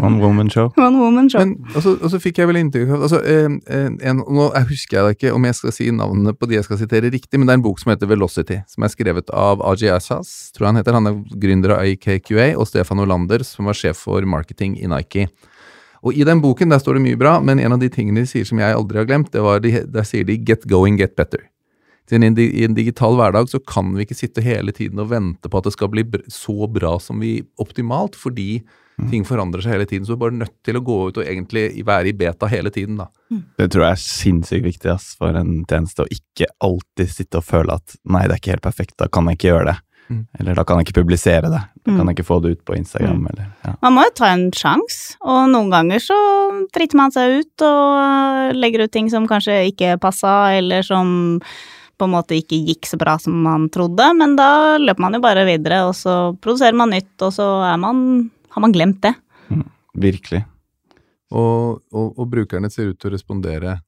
One 0.00 0.18
woman 0.18 0.50
show. 0.50 0.72
One 0.76 0.98
woman 0.98 1.28
show. 1.30 1.44
Men 1.44 1.76
og 1.76 1.82
så, 1.84 1.94
og 1.94 2.10
så 2.10 2.18
fikk 2.22 2.40
jeg 2.40 2.50
vel 2.50 2.58
inntrykk 2.58 2.90
av 2.96 3.04
altså, 3.06 3.20
eh, 3.22 3.46
eh, 3.70 3.86
en, 4.10 4.22
Nå 4.26 4.48
jeg 4.48 4.68
husker 4.72 4.98
jeg 4.98 5.04
da 5.06 5.14
ikke 5.16 5.34
om 5.36 5.46
jeg 5.46 5.58
skal 5.58 5.76
si 5.76 5.86
navnene 5.94 6.34
på 6.34 6.48
de 6.50 6.58
jeg 6.58 6.66
skal 6.66 6.80
sitere 6.80 7.12
riktig, 7.12 7.38
men 7.38 7.46
det 7.46 7.54
er 7.54 7.60
en 7.60 7.66
bok 7.68 7.78
som 7.82 7.92
heter 7.94 8.10
Velocity, 8.10 8.58
som 8.70 8.82
er 8.82 8.92
skrevet 8.94 9.30
av 9.30 9.62
Aji 9.70 9.92
Assas, 9.94 10.50
tror 10.56 10.66
jeg 10.66 10.72
han 10.72 10.82
heter. 10.82 10.98
Han 10.98 11.10
er 11.12 11.22
gründer 11.44 11.76
av 11.76 11.86
AKQA, 11.86 12.50
og 12.58 12.66
Stefan 12.70 13.04
Olander, 13.04 13.46
som 13.46 13.70
var 13.70 13.78
sjef 13.78 14.02
for 14.08 14.26
marketing 14.26 14.74
i 14.82 14.90
Nike. 14.90 15.28
Og 16.02 16.18
I 16.18 16.26
den 16.26 16.42
boken 16.42 16.74
der 16.74 16.82
står 16.82 16.98
det 16.98 17.04
mye 17.04 17.20
bra, 17.20 17.36
men 17.38 17.62
en 17.62 17.76
av 17.76 17.82
de 17.82 17.90
tingene 17.92 18.24
de 18.24 18.30
sier 18.30 18.48
som 18.48 18.58
jeg 18.58 18.74
aldri 18.74 18.98
har 18.98 19.06
glemt, 19.06 19.30
det 19.30 19.44
var 19.44 19.62
de, 19.62 19.76
der 19.86 20.06
sier 20.08 20.26
de 20.26 20.34
'get 20.34 20.66
going, 20.66 20.98
get 20.98 21.14
better'. 21.14 21.46
Så 22.12 22.18
I 22.20 22.26
en, 22.28 22.36
I 22.36 22.64
en 22.66 22.74
digital 22.76 23.14
hverdag 23.16 23.48
så 23.48 23.56
kan 23.64 23.94
vi 23.96 24.04
ikke 24.04 24.18
sitte 24.18 24.42
hele 24.44 24.72
tiden 24.76 25.00
og 25.00 25.08
vente 25.08 25.48
på 25.48 25.58
at 25.62 25.64
det 25.64 25.72
skal 25.72 25.88
bli 25.88 26.04
br 26.04 26.20
så 26.28 26.68
bra 26.68 26.98
som 27.00 27.22
vi 27.24 27.38
optimalt, 27.62 28.18
fordi 28.20 28.60
ting 29.10 29.24
forandrer 29.24 29.64
seg 29.64 29.72
hele 29.72 29.86
tiden. 29.88 30.04
Så 30.04 30.12
vi 30.12 30.18
er 30.18 30.24
bare 30.26 30.36
nødt 30.42 30.52
til 30.62 30.76
å 30.76 30.82
gå 30.84 30.96
ut 31.08 31.16
og 31.16 31.24
egentlig 31.24 31.70
være 31.88 32.10
i 32.10 32.12
beta 32.12 32.46
hele 32.52 32.68
tiden, 32.70 32.98
da. 33.00 33.06
Det 33.56 33.70
tror 33.72 33.86
jeg 33.86 33.96
er 33.96 34.02
sinnssykt 34.02 34.66
viktig 34.68 34.90
ass, 34.92 35.14
for 35.16 35.32
en 35.40 35.62
tjeneste, 35.64 36.04
å 36.04 36.12
ikke 36.12 36.50
alltid 36.60 37.08
sitte 37.14 37.40
og 37.40 37.48
føle 37.48 37.78
at 37.80 37.96
nei, 38.04 38.26
det 38.28 38.36
er 38.36 38.42
ikke 38.42 38.52
helt 38.58 38.68
perfekt, 38.68 38.94
da 39.00 39.08
kan 39.08 39.26
jeg 39.32 39.40
ikke 39.40 39.48
gjøre 39.54 39.70
det. 39.72 39.78
Mm. 40.12 40.22
Eller 40.38 40.54
da 40.60 40.64
kan 40.68 40.76
jeg 40.82 40.90
ikke 40.90 41.00
publisere 41.00 41.48
det. 41.48 41.62
Da 41.82 41.90
Mm. 41.90 41.96
kan 41.96 42.06
jeg 42.06 42.14
ikke 42.18 42.28
få 42.28 42.42
det 42.42 42.50
ut 42.52 42.64
på 42.68 42.76
Instagram. 42.76 43.26
Eller, 43.32 43.46
ja. 43.64 43.72
Man 43.82 43.94
må 43.96 44.04
jo 44.04 44.10
ta 44.20 44.28
en 44.36 44.50
sjanse, 44.52 45.16
og 45.24 45.48
noen 45.50 45.70
ganger 45.72 45.98
så 46.04 46.18
driter 46.76 47.00
man 47.00 47.10
seg 47.10 47.40
ut 47.40 47.64
og 47.66 48.54
legger 48.54 48.84
ut 48.84 48.92
ting 48.92 49.08
som 49.10 49.26
kanskje 49.26 49.72
ikke 49.72 49.96
passa, 49.98 50.52
eller 50.58 50.82
som 50.86 51.40
på 52.02 52.08
en 52.08 52.16
måte 52.16 52.34
ikke 52.34 52.58
gikk 52.66 52.88
så 52.90 52.98
bra 52.98 53.14
som 53.22 53.36
man 53.44 53.68
trodde, 53.70 54.08
men 54.18 54.34
da 54.38 54.78
løper 54.82 55.04
man 55.04 55.14
jo 55.14 55.22
bare 55.22 55.46
videre, 55.46 55.84
og 55.86 55.94
så 55.94 56.34
produserer 56.42 56.74
man 56.78 56.90
nytt, 56.90 57.14
og 57.22 57.30
så 57.36 57.46
er 57.68 57.78
man, 57.78 58.00
har 58.50 58.64
man 58.64 58.74
glemt 58.74 59.04
det. 59.06 59.14
Virkelig. 60.02 60.42
Og, 61.32 61.78
og, 61.94 62.08
og 62.18 62.28
brukerne 62.32 62.70
ser 62.72 62.90
ut 62.90 62.98
til 63.00 63.12
å 63.12 63.14
respondere 63.14 63.78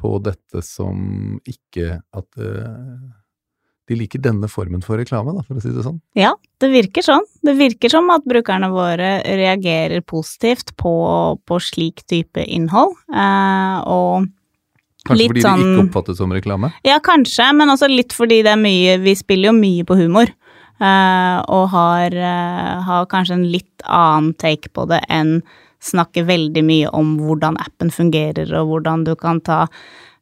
på 0.00 0.16
dette 0.24 0.60
som 0.66 1.38
ikke 1.48 2.00
at 2.02 2.42
uh, 2.42 2.98
de 3.88 3.98
liker 4.00 4.20
denne 4.24 4.48
formen 4.50 4.82
for 4.84 4.98
reklame, 4.98 5.32
da, 5.36 5.44
for 5.46 5.60
å 5.60 5.62
si 5.62 5.72
det 5.72 5.84
sånn. 5.86 6.00
Ja, 6.18 6.34
det 6.60 6.72
virker 6.72 7.06
sånn. 7.06 7.24
Det 7.44 7.54
virker 7.56 7.92
som 7.92 8.10
at 8.12 8.26
brukerne 8.28 8.72
våre 8.74 9.18
reagerer 9.24 10.02
positivt 10.02 10.74
på, 10.80 10.94
på 11.46 11.60
slik 11.62 12.02
type 12.10 12.42
innhold, 12.42 12.98
Uh, 13.14 13.78
og 13.86 14.32
Kanskje 15.04 15.20
Litt 15.20 15.30
fordi 15.32 15.42
det 15.42 15.48
sånn- 15.48 15.64
ikke 15.64 15.82
oppfattes 15.88 16.16
som 16.16 16.32
reklame. 16.32 16.72
Ja, 16.84 16.98
kanskje, 16.98 17.50
men 17.54 17.68
også 17.68 17.88
litt 17.88 18.12
fordi 18.16 18.42
det 18.42 18.52
er 18.54 18.56
mye 18.56 18.96
Vi 19.02 19.14
spiller 19.14 19.52
jo 19.52 19.58
mye 19.58 19.84
på 19.84 19.98
humor. 20.00 20.32
Uh, 20.82 21.38
og 21.54 21.68
har, 21.70 22.14
uh, 22.18 22.80
har 22.82 23.04
kanskje 23.06 23.36
en 23.36 23.44
litt 23.46 23.84
annen 23.86 24.32
take 24.34 24.72
på 24.74 24.88
det 24.90 24.98
enn 25.12 25.36
snakke 25.84 26.24
veldig 26.26 26.64
mye 26.66 26.90
om 26.90 27.12
hvordan 27.20 27.54
appen 27.62 27.92
fungerer, 27.94 28.48
og 28.58 28.72
hvordan 28.72 29.04
du 29.06 29.12
kan 29.14 29.38
ta 29.44 29.68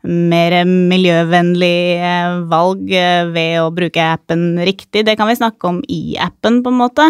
mer 0.04 0.58
miljøvennlig 0.66 2.02
uh, 2.02 2.42
valg 2.50 2.84
ved 3.32 3.54
å 3.62 3.72
bruke 3.72 4.04
appen 4.04 4.60
riktig. 4.60 5.06
Det 5.06 5.16
kan 5.16 5.30
vi 5.30 5.38
snakke 5.40 5.70
om 5.70 5.80
i 5.88 6.18
appen, 6.20 6.60
på 6.62 6.68
en 6.74 6.80
måte, 6.82 7.08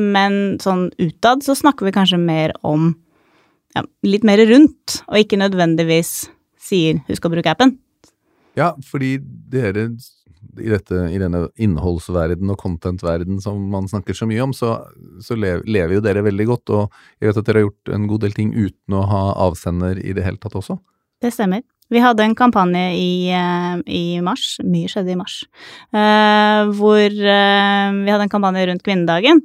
men 0.00 0.58
sånn 0.58 0.88
utad 0.98 1.44
så 1.44 1.54
snakker 1.54 1.86
vi 1.86 1.94
kanskje 1.94 2.18
mer 2.18 2.56
om 2.66 2.94
ja, 3.76 3.84
litt 4.02 4.24
mer 4.26 4.42
rundt, 4.48 5.02
og 5.06 5.20
ikke 5.22 5.38
nødvendigvis 5.38 6.32
sier 6.72 7.02
'husk 7.06 7.28
å 7.28 7.32
bruke 7.36 7.52
appen'. 7.52 7.76
Ja, 8.56 8.74
fordi 8.84 9.16
dere 9.22 9.86
i, 10.60 10.68
dette, 10.68 10.98
i 11.08 11.18
denne 11.20 11.46
innholdsverden 11.60 12.50
og 12.52 12.60
content-verden 12.60 13.40
som 13.40 13.60
man 13.72 13.88
snakker 13.88 14.16
så 14.16 14.26
mye 14.28 14.42
om, 14.44 14.52
så, 14.56 14.74
så 15.24 15.36
lever, 15.38 15.64
lever 15.64 15.96
jo 15.96 16.04
dere 16.04 16.24
veldig 16.26 16.46
godt, 16.50 16.72
og 16.74 16.96
jeg 17.20 17.30
vet 17.30 17.40
at 17.40 17.48
dere 17.48 17.62
har 17.62 17.68
gjort 17.68 17.92
en 17.96 18.08
god 18.10 18.24
del 18.26 18.36
ting 18.36 18.50
uten 18.56 18.98
å 18.98 19.04
ha 19.08 19.22
avsender 19.46 20.00
i 20.02 20.12
det 20.16 20.26
hele 20.26 20.40
tatt 20.42 20.58
også. 20.58 20.76
Det 21.22 21.30
stemmer. 21.32 21.62
Vi 21.92 22.00
hadde 22.00 22.24
en 22.24 22.36
kampanje 22.36 22.82
i, 22.96 23.28
eh, 23.36 23.80
i 23.86 24.04
mars, 24.24 24.56
mye 24.64 24.88
skjedde 24.88 25.12
i 25.12 25.18
mars, 25.18 25.42
uh, 25.92 26.64
hvor 26.72 27.04
uh, 27.12 27.88
vi 27.92 28.08
hadde 28.08 28.24
en 28.24 28.32
kampanje 28.32 28.64
rundt 28.70 28.84
kvinnedagen. 28.86 29.42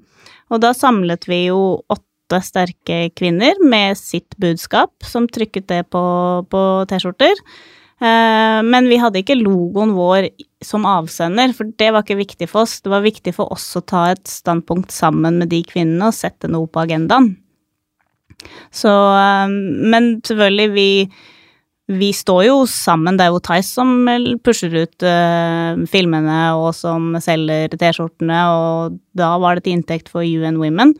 Og 0.47 0.61
da 0.63 0.71
samlet 0.71 1.27
vi 1.27 1.41
jo 1.49 1.59
åtte 1.91 2.06
sterke 2.43 3.07
kvinner 3.15 3.57
med 3.63 3.97
sitt 3.99 4.35
budskap, 4.41 4.91
som 5.05 5.27
trykket 5.31 5.67
det 5.71 5.81
på, 5.93 6.01
på 6.51 6.63
T-skjorter. 6.89 7.39
Uh, 7.97 8.61
men 8.61 8.85
vi 8.91 8.99
hadde 9.01 9.23
ikke 9.23 9.39
logoen 9.39 9.95
vår 9.97 10.27
som 10.65 10.85
avsender, 10.85 11.53
for 11.57 11.71
det 11.79 11.89
var 11.93 12.05
ikke 12.05 12.19
viktig 12.19 12.49
for 12.51 12.65
oss. 12.65 12.79
Det 12.83 12.91
var 12.93 13.05
viktig 13.05 13.33
for 13.37 13.53
oss 13.55 13.65
å 13.79 13.81
ta 13.81 14.09
et 14.11 14.27
standpunkt 14.29 14.93
sammen 14.93 15.39
med 15.41 15.49
de 15.53 15.63
kvinnene 15.65 16.11
og 16.11 16.17
sette 16.17 16.49
noe 16.51 16.69
på 16.69 16.83
agendaen. 16.83 17.33
Så 18.69 18.91
Men 18.93 20.19
selvfølgelig, 20.21 20.69
vi 20.75 20.89
vi 21.87 22.09
står 22.11 22.41
jo 22.43 22.55
sammen. 22.67 23.15
Det 23.15 23.23
er 23.23 23.31
jo 23.31 23.39
Theis 23.39 23.69
som 23.71 24.09
pusher 24.43 24.73
ut 24.75 25.05
filmene 25.87 26.39
og 26.59 26.73
som 26.75 27.15
selger 27.23 27.71
T-skjortene, 27.79 28.39
og 28.51 28.97
da 29.15 29.29
var 29.39 29.55
det 29.55 29.63
til 29.63 29.77
inntekt 29.77 30.11
for 30.11 30.27
UN 30.27 30.59
Women. 30.59 30.91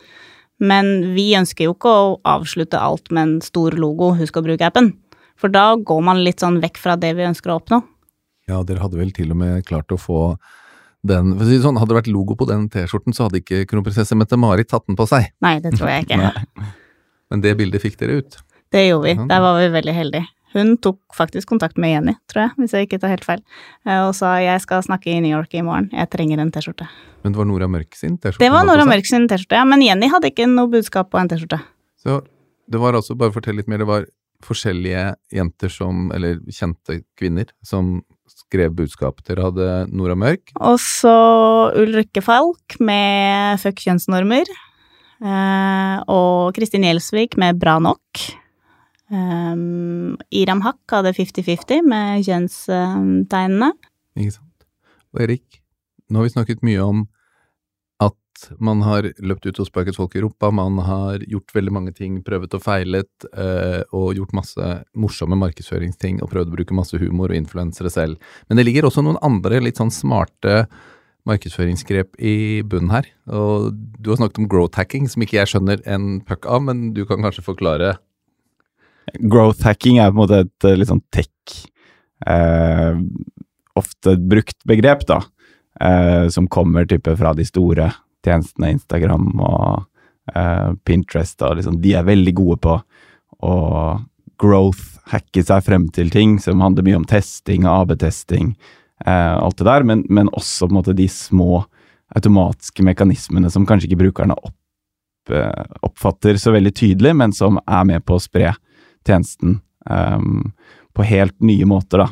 Men 0.60 1.14
vi 1.14 1.30
ønsker 1.38 1.68
jo 1.68 1.76
ikke 1.76 1.92
å 1.92 2.06
avslutte 2.26 2.80
alt 2.82 3.12
med 3.14 3.24
en 3.24 3.36
stor 3.46 3.78
logo, 3.78 4.14
husk 4.18 4.40
å 4.40 4.46
bruke 4.46 4.66
appen. 4.66 4.94
For 5.38 5.54
da 5.54 5.76
går 5.78 6.02
man 6.06 6.24
litt 6.26 6.42
sånn 6.42 6.58
vekk 6.64 6.80
fra 6.82 6.96
det 6.98 7.14
vi 7.18 7.28
ønsker 7.28 7.54
å 7.54 7.60
oppnå. 7.60 7.82
Ja, 8.50 8.64
dere 8.66 8.82
hadde 8.82 8.98
vel 8.98 9.12
til 9.14 9.34
og 9.36 9.38
med 9.42 9.68
klart 9.68 9.92
å 9.94 10.00
få 10.02 10.22
den 11.08 11.36
for 11.36 11.46
å 11.46 11.50
si 11.50 11.60
sånn, 11.62 11.78
Hadde 11.78 11.94
det 11.94 12.00
vært 12.02 12.10
logo 12.12 12.36
på 12.40 12.48
den 12.50 12.66
T-skjorten, 12.74 13.14
så 13.16 13.28
hadde 13.28 13.42
ikke 13.44 13.68
kronprinsesse 13.70 14.18
Mette-Marit 14.18 14.70
tatt 14.72 14.88
den 14.90 14.98
på 14.98 15.06
seg. 15.10 15.30
Nei, 15.46 15.58
det 15.64 15.76
tror 15.78 15.92
jeg 15.92 16.08
ikke. 16.08 16.32
Men 17.32 17.44
det 17.44 17.54
bildet 17.60 17.84
fikk 17.84 18.00
dere 18.02 18.22
ut. 18.22 18.40
Det 18.74 18.88
gjorde 18.88 19.06
vi. 19.06 19.28
Der 19.30 19.44
var 19.44 19.60
vi 19.60 19.70
veldig 19.76 19.96
heldige. 19.96 20.30
Hun 20.58 20.76
tok 20.82 21.00
faktisk 21.16 21.50
kontakt 21.52 21.78
med 21.82 21.94
Jenny, 21.94 22.16
tror 22.32 22.48
jeg, 22.48 22.56
hvis 22.58 22.76
jeg 22.76 22.88
ikke 22.88 23.00
tar 23.04 23.14
helt 23.14 23.28
feil, 23.28 23.44
eh, 23.86 24.02
og 24.02 24.16
sa 24.18 24.38
jeg 24.42 24.64
skal 24.64 24.84
snakke 24.86 25.12
i 25.14 25.20
New 25.22 25.34
York 25.34 25.54
i 25.54 25.64
morgen, 25.66 25.92
jeg 25.94 26.10
trenger 26.14 26.42
en 26.42 26.52
T-skjorte. 26.54 26.90
Men 27.24 27.36
det 27.36 27.42
var 27.42 27.50
Nora 27.50 27.70
Mørk 27.72 27.98
sin 27.98 28.18
T-skjorte? 28.18 28.44
Det 28.44 28.52
var 28.54 28.68
Nora 28.68 28.88
Mørk 28.90 29.10
sin 29.10 29.30
T-skjorte, 29.30 29.60
ja, 29.62 29.66
men 29.70 29.86
Jenny 29.86 30.10
hadde 30.12 30.32
ikke 30.34 30.50
noe 30.50 30.72
budskap 30.74 31.12
på 31.14 31.22
en 31.22 31.30
T-skjorte. 31.32 31.62
Så 32.02 32.22
det 32.68 32.82
var 32.82 32.98
altså, 32.98 33.16
bare 33.20 33.36
fortell 33.36 33.60
litt 33.62 33.70
mer, 33.72 33.84
det 33.84 33.90
var 33.90 34.08
forskjellige 34.46 35.04
jenter 35.34 35.72
som, 35.74 36.12
eller 36.14 36.40
kjente 36.54 37.02
kvinner, 37.18 37.50
som 37.66 38.02
skrev 38.30 38.76
budskap. 38.78 39.22
Dere 39.28 39.48
hadde 39.48 39.68
Nora 39.96 40.18
Mørk. 40.20 40.54
Og 40.60 40.78
så 40.84 41.14
Ulrikke 41.78 42.22
Falk 42.26 42.78
med 42.84 43.62
Fuck 43.64 43.82
kjønnsnormer. 43.86 44.50
Eh, 45.18 45.96
og 46.14 46.54
Kristin 46.58 46.86
Gjelsvik 46.86 47.38
med 47.42 47.58
Bra 47.62 47.78
nok. 47.82 48.28
Um, 49.08 50.18
Iram 50.36 50.62
Haq 50.66 50.82
hadde 50.92 51.14
50-50 51.16 51.86
med 51.88 52.26
kjønnstegnene. 52.28 53.72
Ikke 54.18 54.36
sant. 54.36 54.66
Og 55.16 55.24
Erik, 55.24 55.62
nå 56.10 56.20
har 56.20 56.28
vi 56.28 56.34
snakket 56.34 56.66
mye 56.68 56.82
om 56.84 57.06
at 58.04 58.50
man 58.62 58.84
har 58.86 59.08
løpt 59.24 59.48
ut 59.48 59.62
og 59.64 59.70
sparket 59.70 59.98
folk 59.98 60.16
i 60.18 60.22
rumpa, 60.22 60.52
man 60.54 60.82
har 60.86 61.24
gjort 61.26 61.56
veldig 61.56 61.74
mange 61.74 61.94
ting, 61.96 62.20
prøvet 62.26 62.54
og 62.54 62.64
feilet, 62.64 63.30
uh, 63.32 63.82
og 63.96 64.14
gjort 64.20 64.36
masse 64.38 64.74
morsomme 64.94 65.40
markedsføringsting 65.40 66.22
og 66.22 66.32
prøvd 66.34 66.52
å 66.52 66.58
bruke 66.60 66.78
masse 66.78 67.00
humor 67.02 67.32
og 67.32 67.40
influensere 67.40 67.92
selv. 67.94 68.22
Men 68.48 68.60
det 68.60 68.68
ligger 68.68 68.90
også 68.90 69.06
noen 69.06 69.20
andre 69.26 69.64
litt 69.64 69.80
sånn 69.82 69.94
smarte 69.94 70.66
markedsføringsgrep 71.28 72.16
i 72.24 72.64
bunnen 72.68 72.94
her. 72.94 73.08
Og 73.28 73.72
du 73.74 74.12
har 74.12 74.20
snakket 74.20 74.44
om 74.44 74.50
growth 74.52 74.80
hacking, 74.80 75.10
som 75.12 75.24
ikke 75.24 75.42
jeg 75.42 75.52
skjønner 75.52 75.82
en 75.90 76.20
puck 76.28 76.48
av, 76.48 76.64
men 76.70 76.92
du 76.96 77.04
kan 77.08 77.24
kanskje 77.24 77.44
forklare 77.44 77.98
Growth 79.16 79.64
hacking 79.64 80.02
er 80.02 80.12
på 80.12 80.18
en 80.18 80.22
måte 80.24 80.42
et 80.46 80.68
eh, 80.68 80.78
litt 80.78 80.92
sånn 80.92 81.04
tech 81.14 81.30
eh, 82.28 82.98
Ofte 83.78 84.16
brukt 84.18 84.58
begrep, 84.66 85.06
da. 85.06 85.22
Eh, 85.80 86.28
som 86.34 86.48
kommer 86.50 86.88
type 86.90 87.14
fra 87.20 87.36
de 87.38 87.46
store 87.46 87.92
tjenestene, 88.26 88.72
Instagram 88.74 89.28
og 89.38 89.84
eh, 90.34 90.72
Pinterest. 90.88 91.38
Og 91.46 91.60
liksom, 91.60 91.78
de 91.84 91.94
er 91.94 92.08
veldig 92.08 92.34
gode 92.40 92.58
på 92.66 92.78
å 93.46 93.54
growth-hacke 94.42 95.44
seg 95.46 95.66
frem 95.66 95.88
til 95.94 96.12
ting 96.14 96.38
som 96.42 96.62
handler 96.62 96.86
mye 96.86 97.00
om 97.00 97.08
testing 97.10 97.66
og 97.66 97.92
AB-testing. 97.94 98.56
Eh, 99.06 99.34
alt 99.38 99.58
det 99.62 99.68
der, 99.70 99.86
men, 99.86 100.06
men, 100.10 100.30
også 100.34 100.68
på 100.68 100.74
en 100.74 100.80
måte 100.80 100.98
de 100.98 101.08
små 101.12 101.64
automatiske 102.18 102.86
mekanismene 102.88 103.52
som 103.54 103.66
kanskje 103.68 103.92
ikke 103.92 104.04
brukerne 104.06 104.38
opp, 104.38 104.58
eh, 105.34 105.66
oppfatter 105.86 106.40
så 106.42 106.54
veldig 106.56 106.74
tydelig, 106.74 107.14
men 107.20 107.36
som 107.36 107.60
er 107.66 107.86
med 107.90 108.06
på 108.08 108.18
å 108.18 108.24
spre 108.24 108.56
tjenesten 109.08 109.60
um, 109.90 110.52
på 110.96 111.06
helt 111.08 111.36
nye 111.44 111.66
måter, 111.70 112.06
da. 112.06 112.10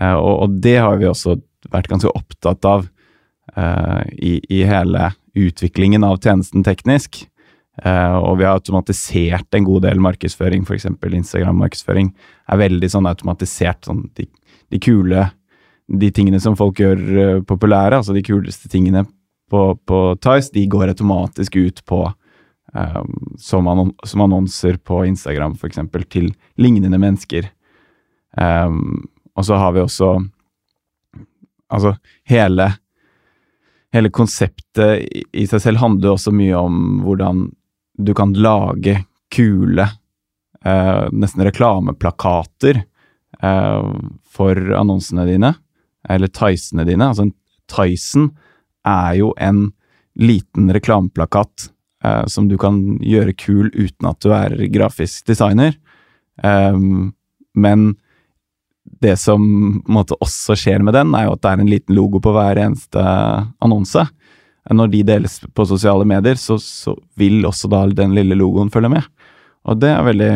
Uh, 0.00 0.16
og, 0.16 0.34
og, 0.44 0.58
det 0.64 0.76
har 0.82 0.98
vi 1.00 1.08
også 1.08 1.38
vært 1.72 1.88
ganske 1.90 2.12
opptatt 2.12 2.66
av 2.68 2.84
uh, 3.56 4.02
i, 4.12 4.38
i, 4.42 4.62
hele 4.68 5.12
utviklingen 5.36 6.04
av 6.06 6.20
tjenesten 6.20 6.64
teknisk. 6.66 7.24
Uh, 7.84 8.16
og 8.22 8.38
vi 8.40 8.46
har 8.48 8.56
automatisert 8.56 9.56
en 9.56 9.66
god 9.66 9.84
del 9.84 10.00
markedsføring, 10.00 10.64
f.eks. 10.64 10.88
Instagram-markedsføring 10.88 12.12
er 12.48 12.62
veldig 12.62 12.92
sånn 12.92 13.08
automatisert. 13.08 13.84
Sånn, 13.88 14.06
de, 14.16 14.28
de, 14.72 14.80
kule 14.80 15.28
De 15.86 16.08
tingene 16.10 16.40
som 16.42 16.56
folk 16.58 16.80
gjør 16.80 17.44
populære, 17.46 18.00
altså 18.00 18.16
de 18.16 18.24
kuleste 18.26 18.66
tingene 18.72 19.04
på, 19.50 19.76
på 19.86 19.98
Tice, 20.18 20.50
de 20.54 20.64
går 20.66 20.90
automatisk 20.90 21.56
ut 21.60 21.84
på 21.86 22.00
um, 22.74 23.34
som, 23.38 23.66
annon 23.66 23.92
som, 24.04 24.20
annonser 24.20 24.76
på 24.76 25.04
Instagram, 25.06 25.54
f.eks., 25.54 25.78
til 26.10 26.32
lignende 26.60 26.98
mennesker. 27.00 27.50
Um, 28.36 29.06
og 29.36 29.46
så 29.48 29.60
har 29.60 29.76
vi 29.76 29.84
også 29.84 30.16
Altså, 31.66 31.96
hele 32.28 32.68
Hele 33.90 34.10
konseptet 34.14 35.06
i, 35.08 35.22
i 35.32 35.46
seg 35.48 35.62
selv 35.62 35.80
handler 35.80 36.12
også 36.12 36.30
mye 36.34 36.54
om 36.58 37.00
hvordan 37.02 37.46
du 37.96 38.12
kan 38.14 38.34
lage 38.36 38.98
kule, 39.32 39.86
uh, 40.66 41.06
nesten 41.16 41.44
reklameplakater, 41.46 42.82
uh, 43.40 43.94
for 44.28 44.60
annonsene 44.76 45.24
dine, 45.30 45.54
eller 46.12 46.28
Tysene 46.28 46.84
dine. 46.84 47.08
Altså, 47.08 47.30
Tyson 47.72 48.28
er 48.86 49.16
jo 49.22 49.32
en 49.40 49.70
liten 50.20 50.68
reklameplakat 50.76 51.70
uh, 52.04 52.24
som 52.30 52.48
du 52.50 52.56
kan 52.60 52.80
gjøre 53.04 53.36
kul 53.38 53.70
uten 53.74 54.08
at 54.10 54.20
du 54.24 54.32
er 54.34 54.56
grafisk 54.74 55.28
designer. 55.30 55.76
Um, 56.42 57.14
men 57.56 57.94
det 59.02 59.16
som 59.20 59.42
måte, 59.88 60.16
også 60.22 60.56
skjer 60.58 60.84
med 60.84 60.94
den, 60.96 61.14
er 61.16 61.26
jo 61.26 61.34
at 61.36 61.42
det 61.44 61.52
er 61.52 61.62
en 61.62 61.70
liten 61.72 61.96
logo 61.96 62.20
på 62.22 62.32
hver 62.36 62.60
eneste 62.60 63.02
annonse. 63.64 64.06
Når 64.66 64.90
de 64.90 65.02
deles 65.06 65.38
på 65.54 65.66
sosiale 65.68 66.06
medier, 66.08 66.38
så, 66.40 66.56
så 66.58 66.96
vil 67.18 67.44
også 67.46 67.70
da 67.70 67.84
den 67.94 68.14
lille 68.16 68.38
logoen 68.38 68.72
følge 68.72 68.90
med. 68.96 69.06
Og 69.66 69.78
det 69.82 69.90
er 69.92 70.06
veldig, 70.06 70.30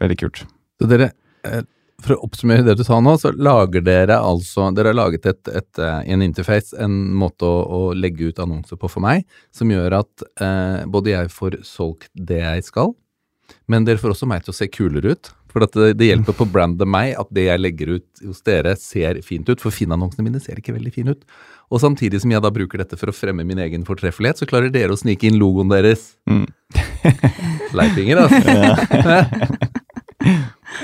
veldig 0.00 0.18
kult. 0.20 0.42
Så 0.80 0.88
dere 0.88 1.10
eh, 1.46 1.62
for 2.04 2.16
å 2.16 2.22
oppsummere 2.26 2.64
det 2.66 2.76
du 2.78 2.84
sa 2.86 3.00
nå, 3.02 3.16
så 3.20 3.32
lager 3.36 3.84
dere 3.84 4.18
altså 4.20 4.70
Dere 4.76 4.92
har 4.92 4.98
laget 4.98 5.28
et, 5.30 5.50
et, 5.52 5.80
eh, 5.82 6.00
en 6.14 6.24
interface, 6.24 6.74
en 6.80 6.96
måte 7.20 7.46
å, 7.46 7.60
å, 7.64 7.80
legge 7.96 8.30
ut 8.30 8.40
annonser 8.42 8.80
på 8.80 8.90
for 8.90 9.04
meg, 9.04 9.26
som 9.54 9.70
gjør 9.72 10.00
at 10.00 10.26
eh, 10.40 10.86
både 10.90 11.14
jeg 11.14 11.34
får 11.34 11.60
solgt 11.66 12.10
det 12.14 12.40
jeg 12.42 12.66
skal, 12.66 12.94
men 13.70 13.86
dere 13.86 14.00
får 14.00 14.14
også 14.14 14.28
meg 14.30 14.44
til 14.44 14.54
å 14.54 14.58
se 14.60 14.70
kulere 14.70 15.14
ut. 15.14 15.32
For 15.50 15.64
det, 15.64 15.96
det, 15.98 16.06
hjelper 16.06 16.36
på 16.38 16.46
brandet 16.46 16.86
meg 16.86 17.16
at 17.18 17.26
det 17.34 17.48
jeg 17.48 17.58
legger 17.58 17.96
ut 17.96 18.20
hos 18.22 18.42
dere, 18.46 18.76
ser 18.78 19.18
fint 19.26 19.48
ut. 19.50 19.58
For 19.58 19.74
Finn-annonsene 19.74 20.22
mine 20.22 20.38
ser 20.42 20.60
ikke 20.60 20.76
veldig 20.76 20.92
fine 20.94 21.16
ut. 21.16 21.24
Og 21.74 21.82
samtidig 21.82 22.20
som 22.22 22.30
jeg 22.30 22.42
da 22.44 22.52
bruker 22.54 22.82
dette 22.82 22.98
for 22.98 23.10
å 23.10 23.14
fremme 23.14 23.42
min 23.46 23.58
egen 23.62 23.82
fortreffelighet, 23.86 24.38
så 24.38 24.46
klarer 24.50 24.70
dere 24.70 24.94
å 24.94 25.00
snike 25.00 25.26
inn 25.26 25.40
logoen 25.42 25.70
deres. 25.72 26.12
Mm. 26.30 26.46
Leipinger, 27.74 28.24
altså. 28.28 28.46
Ja, 30.20 30.34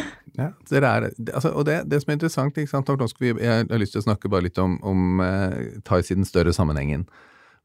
det 0.37 0.83
er, 0.85 1.07
altså, 1.33 1.51
og 1.57 1.64
det, 1.64 1.77
det, 1.88 2.03
som 2.03 2.11
er 2.12 2.16
interessant 2.18 2.59
ikke 2.61 2.68
sant, 2.68 2.88
nå 2.92 3.07
skal 3.09 3.25
vi, 3.25 3.44
Jeg 3.44 3.66
har 3.70 3.81
lyst 3.81 3.94
til 3.96 4.03
å 4.03 4.07
snakke 4.07 4.29
bare 4.33 4.44
litt 4.49 4.59
om, 4.61 4.75
om 4.85 5.20
eh, 5.25 5.79
Thais 5.88 6.11
i 6.12 6.16
den 6.18 6.27
større 6.29 6.53
sammenhengen. 6.53 7.07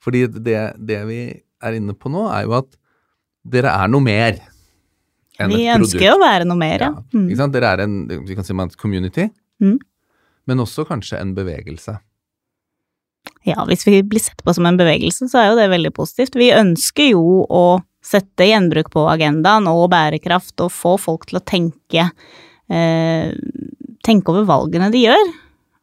Fordi 0.01 0.23
det, 0.31 0.55
det, 0.79 1.01
vi 1.09 1.19
er 1.61 1.77
inne 1.77 1.93
på 1.93 2.09
nå, 2.13 2.23
er 2.31 2.45
jo 2.47 2.55
at 2.61 2.71
dere 3.43 3.73
er 3.75 3.91
noe 3.91 4.01
mer 4.05 4.39
enn 5.41 5.49
Vi 5.51 5.65
et 5.67 5.75
ønsker 5.75 5.97
produkt. 5.99 6.05
jo 6.07 6.15
å 6.15 6.21
være 6.23 6.45
noe 6.47 6.57
mer, 6.61 6.79
ja. 6.87 6.91
Ja, 6.95 7.03
Mm. 7.17 7.27
Ikke 7.27 7.37
sant? 7.41 7.53
Dere 7.53 7.73
er 7.75 7.83
en 7.83 7.95
vi 8.27 8.35
kan 8.37 8.45
si 8.47 8.53
man 8.55 8.69
community, 8.79 9.27
Mm. 9.61 9.77
men 10.47 10.57
også 10.63 10.85
kanskje 10.87 11.19
en 11.21 11.35
bevegelse. 11.37 11.99
Ja, 13.45 13.63
hvis 13.65 13.85
vi 13.87 13.99
blir 14.05 14.21
sett 14.21 14.41
på 14.45 14.53
som 14.53 14.65
en 14.69 14.77
bevegelse, 14.77 15.27
så 15.29 15.39
er 15.41 15.47
jo 15.51 15.57
det 15.59 15.69
veldig 15.71 15.91
positivt. 15.97 16.35
Vi 16.37 16.51
ønsker 16.53 17.11
jo 17.11 17.45
å 17.49 17.63
sette 18.05 18.45
gjenbruk 18.49 18.89
på 18.93 19.03
agendaen 19.09 19.67
og 19.69 19.87
bærekraft 19.93 20.61
og 20.65 20.71
få 20.73 20.95
folk 21.01 21.27
til 21.29 21.37
å 21.39 21.43
tenke 21.45 22.07
eh, 22.71 23.33
tenke 24.05 24.31
over 24.33 24.47
valgene 24.49 24.87
de 24.93 25.03
gjør. 25.05 25.31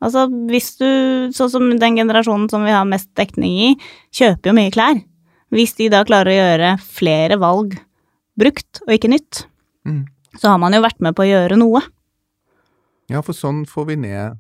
Altså 0.04 0.26
hvis 0.50 0.72
du, 0.78 0.86
sånn 1.34 1.50
som 1.50 1.70
den 1.80 1.98
generasjonen 1.98 2.48
som 2.50 2.64
vi 2.66 2.74
har 2.74 2.86
mest 2.88 3.10
dekning 3.18 3.54
i, 3.68 3.70
kjøper 4.14 4.50
jo 4.52 4.56
mye 4.58 4.72
klær. 4.74 5.00
Hvis 5.54 5.74
de 5.78 5.88
da 5.90 6.04
klarer 6.06 6.30
å 6.30 6.36
gjøre 6.38 6.72
flere 6.84 7.38
valg 7.40 7.78
brukt 8.38 8.82
og 8.86 8.94
ikke 8.94 9.10
nytt, 9.14 9.44
Mm. 9.86 10.04
så 10.36 10.50
har 10.50 10.58
man 10.60 10.74
jo 10.74 10.82
vært 10.84 11.00
med 11.00 11.14
på 11.16 11.22
å 11.24 11.28
gjøre 11.28 11.56
noe. 11.56 11.80
Ja, 13.08 13.22
for 13.24 13.32
sånn 13.32 13.62
får 13.66 13.86
vi 13.88 13.96
ned 13.96 14.36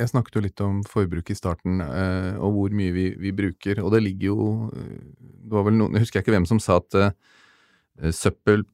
Jeg 0.00 0.08
snakket 0.08 0.34
jo 0.34 0.40
litt 0.40 0.60
om 0.64 0.78
forbruk 0.88 1.28
i 1.30 1.34
starten, 1.36 1.80
eh, 1.84 2.34
og 2.40 2.54
hvor 2.56 2.72
mye 2.72 2.90
vi, 2.90 3.04
vi 3.20 3.30
bruker. 3.36 3.82
Og 3.84 3.92
det 3.92 4.00
ligger 4.02 4.30
jo 4.30 4.70
eh, 4.72 5.02
Det 5.44 5.52
var 5.52 5.66
vel 5.68 5.76
noen 5.76 5.92
Jeg 5.94 6.06
husker 6.06 6.22
ikke 6.24 6.32
hvem 6.32 6.46
som 6.48 6.58
sa 6.58 6.78
at 6.80 6.96
eh, 6.96 8.10
søppel 8.10 8.64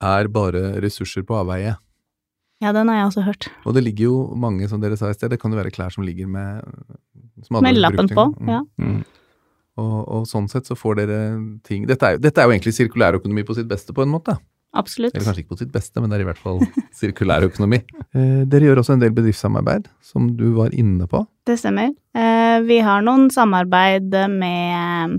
er 0.00 0.28
bare 0.30 0.78
ressurser 0.80 1.26
på 1.26 1.34
avveie. 1.34 1.74
Ja, 2.62 2.72
den 2.74 2.90
har 2.90 2.98
jeg 2.98 3.10
også 3.12 3.22
hørt. 3.22 3.46
Og 3.68 3.76
det 3.76 3.84
ligger 3.86 4.08
jo 4.08 4.16
mange, 4.34 4.66
som 4.70 4.82
dere 4.82 4.98
sa 4.98 5.12
i 5.12 5.16
sted, 5.16 5.30
det 5.30 5.38
kan 5.38 5.52
jo 5.54 5.60
være 5.60 5.70
klær 5.74 5.94
som 5.94 6.06
ligger 6.06 6.26
med 6.26 6.66
som 7.46 7.62
Med 7.62 7.78
lappen 7.78 8.08
brukt 8.10 8.16
på. 8.18 8.26
Mm. 8.42 8.50
ja. 8.50 8.60
Mm. 8.82 9.00
Og, 9.78 9.98
og 10.10 10.24
sånn 10.26 10.48
sett 10.50 10.66
så 10.66 10.74
får 10.74 10.98
dere 10.98 11.18
ting 11.66 11.84
dette 11.86 12.02
er, 12.02 12.16
jo, 12.16 12.22
dette 12.24 12.42
er 12.42 12.48
jo 12.48 12.54
egentlig 12.56 12.74
sirkulærøkonomi 12.74 13.44
på 13.46 13.54
sitt 13.54 13.68
beste, 13.70 13.94
på 13.94 14.02
en 14.02 14.10
måte. 14.10 14.34
Absolutt. 14.76 15.14
Eller 15.14 15.28
kanskje 15.28 15.44
ikke 15.44 15.54
på 15.54 15.60
sitt 15.62 15.70
beste, 15.72 16.02
men 16.02 16.10
det 16.10 16.18
er 16.18 16.24
i 16.24 16.28
hvert 16.28 16.42
fall 16.42 16.60
sirkulærøkonomi. 17.00 17.84
Eh, 18.16 18.46
dere 18.48 18.64
gjør 18.64 18.78
også 18.80 18.94
en 18.96 19.02
del 19.02 19.12
bedriftssamarbeid, 19.12 19.84
som 20.00 20.30
du 20.38 20.46
var 20.56 20.72
inne 20.72 21.04
på. 21.10 21.20
Det 21.48 21.56
stemmer. 21.56 21.94
Eh, 22.14 22.60
vi 22.60 22.76
har 22.84 23.00
noen 23.00 23.30
samarbeid 23.32 24.12
med 24.28 25.14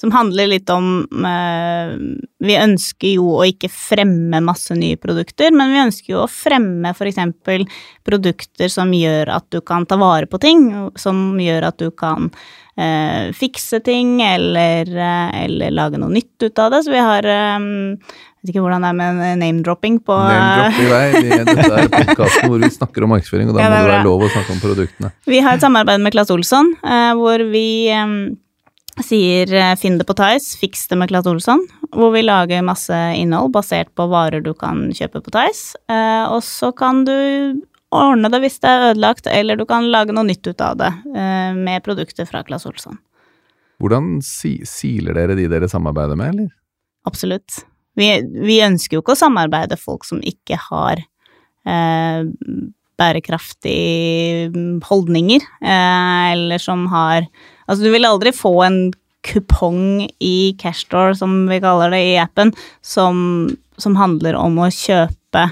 Som 0.00 0.12
handler 0.14 0.48
litt 0.48 0.70
om 0.72 1.02
eh, 1.28 1.92
Vi 2.40 2.56
ønsker 2.56 3.16
jo 3.18 3.34
å 3.36 3.44
ikke 3.44 3.68
fremme 3.68 4.40
masse 4.44 4.72
nye 4.78 4.96
produkter, 5.00 5.52
men 5.52 5.74
vi 5.74 5.82
ønsker 5.82 6.14
jo 6.14 6.22
å 6.22 6.30
fremme 6.30 6.94
f.eks. 6.94 7.20
produkter 8.06 8.72
som 8.72 8.96
gjør 8.96 9.34
at 9.36 9.50
du 9.52 9.60
kan 9.60 9.84
ta 9.84 10.00
vare 10.00 10.28
på 10.30 10.40
ting, 10.40 10.70
som 10.96 11.36
gjør 11.40 11.68
at 11.68 11.84
du 11.84 11.90
kan 11.92 12.30
eh, 12.80 13.28
fikse 13.36 13.82
ting 13.84 14.22
eller, 14.24 14.88
eller 15.44 15.74
lage 15.74 16.00
noe 16.00 16.16
nytt 16.16 16.48
ut 16.48 16.64
av 16.64 16.72
det. 16.72 16.84
Så 16.86 16.96
vi 16.96 17.04
har 17.04 17.28
vet 18.44 18.52
ikke 18.52 18.62
hvordan 18.64 18.84
det 18.84 18.92
er 18.92 18.96
med 18.98 19.40
name-dropping 19.40 19.98
på 20.04 20.14
Name-dropping, 20.20 20.84
i 20.84 20.92
vei. 20.92 21.42
Dette 21.48 21.66
er 21.80 21.90
podkasten 21.98 22.52
hvor 22.52 22.60
vi 22.60 22.70
snakker 22.74 23.06
om 23.06 23.14
markedsføring, 23.14 23.50
og 23.50 23.56
da 23.56 23.64
Ja, 23.64 23.70
må 23.72 23.80
det 23.80 23.90
være 23.90 24.06
lov 24.06 24.24
å 24.26 24.30
snakke 24.34 24.52
om 24.54 24.62
produktene. 24.62 25.12
Vi 25.32 25.42
har 25.44 25.56
et 25.56 25.64
samarbeid 25.64 26.04
med 26.04 26.14
Claes 26.14 26.32
Olsson, 26.34 26.74
eh, 26.84 27.12
hvor 27.16 27.44
vi 27.54 27.66
eh, 27.94 28.16
sier 29.02 29.54
eh, 29.54 29.74
'finn 29.80 29.96
det 29.98 30.06
på 30.08 30.16
Tice, 30.20 30.58
fiks 30.60 30.86
det 30.92 31.00
med 31.00 31.08
Claes 31.08 31.26
Olsson', 31.30 31.64
hvor 31.96 32.12
vi 32.12 32.24
lager 32.26 32.66
masse 32.66 33.00
innhold 33.16 33.54
basert 33.56 33.94
på 33.96 34.08
varer 34.12 34.44
du 34.44 34.52
kan 34.54 34.90
kjøpe 34.92 35.24
på 35.24 35.32
Tice, 35.34 35.78
eh, 35.88 36.24
og 36.28 36.44
så 36.44 36.74
kan 36.76 37.04
du 37.08 37.16
ordne 37.94 38.28
det 38.28 38.40
hvis 38.44 38.60
det 38.60 38.70
er 38.70 38.88
ødelagt, 38.92 39.26
eller 39.30 39.56
du 39.56 39.64
kan 39.70 39.88
lage 39.88 40.12
noe 40.12 40.26
nytt 40.26 40.46
ut 40.46 40.60
av 40.60 40.76
det 40.80 40.92
eh, 41.16 41.52
med 41.56 41.84
produkter 41.86 42.28
fra 42.28 42.44
Claes 42.44 42.66
Olsson. 42.68 42.98
Hvordan 43.80 44.18
si, 44.22 44.58
siler 44.68 45.16
dere 45.16 45.36
de 45.38 45.48
dere 45.50 45.68
samarbeider 45.70 46.18
med, 46.18 46.34
eller? 46.34 46.50
Absolutt. 47.08 47.64
Vi, 47.98 48.08
vi 48.46 48.60
ønsker 48.64 48.96
jo 48.96 49.04
ikke 49.04 49.14
å 49.14 49.22
samarbeide 49.22 49.78
folk 49.80 50.06
som 50.06 50.22
ikke 50.26 50.58
har 50.70 51.02
eh, 51.68 52.24
bærekraftige 52.98 54.50
holdninger, 54.88 55.46
eh, 55.62 56.32
eller 56.34 56.62
som 56.62 56.88
har 56.92 57.28
Altså, 57.64 57.86
du 57.86 57.94
vil 57.94 58.04
aldri 58.04 58.28
få 58.36 58.50
en 58.66 58.74
kupong 59.24 60.02
i 60.20 60.52
Cashstore, 60.60 61.14
som 61.16 61.46
vi 61.48 61.56
kaller 61.64 61.94
det 61.94 62.00
i 62.10 62.18
appen, 62.20 62.50
som, 62.84 63.46
som 63.80 63.96
handler 63.96 64.36
om 64.36 64.58
å 64.60 64.68
kjøpe 64.68 65.46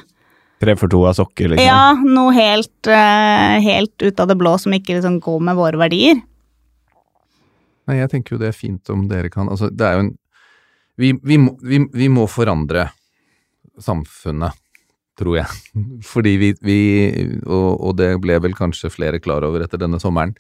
Tre 0.63 0.77
for 0.79 0.93
to 0.93 1.01
av 1.09 1.17
sokker, 1.19 1.49
liksom. 1.51 1.65
Ja, 1.67 1.97
noe 1.99 2.31
helt, 2.37 2.87
eh, 2.87 3.57
helt 3.65 4.05
ut 4.05 4.21
av 4.23 4.29
det 4.31 4.37
blå 4.39 4.53
som 4.63 4.77
ikke 4.77 4.95
liksom 4.95 5.17
går 5.25 5.41
med 5.49 5.59
våre 5.59 5.81
verdier. 5.81 6.21
Nei, 7.91 7.97
jeg 7.99 8.13
tenker 8.13 8.37
jo 8.37 8.39
det 8.45 8.53
er 8.53 8.55
fint 8.55 8.93
om 8.95 9.09
dere 9.11 9.33
kan 9.33 9.51
Altså, 9.51 9.73
det 9.75 9.89
er 9.89 9.97
jo 9.97 10.05
en 10.05 10.13
Vi, 11.03 11.13
vi, 11.19 11.39
må, 11.41 11.57
vi, 11.61 12.09
må 12.13 12.29
forandre 12.31 12.87
samfunnet, 13.83 14.55
tror 15.19 15.41
jeg. 15.41 15.61
Fordi 16.13 16.35
vi, 16.39 16.81
og, 17.43 17.71
og 17.75 17.97
det 17.99 18.15
ble 18.23 18.39
vel 18.45 18.57
kanskje 18.59 18.93
flere 18.93 19.23
klar 19.23 19.47
over 19.47 19.65
etter 19.65 19.81
denne 19.83 20.01
sommeren. 20.03 20.37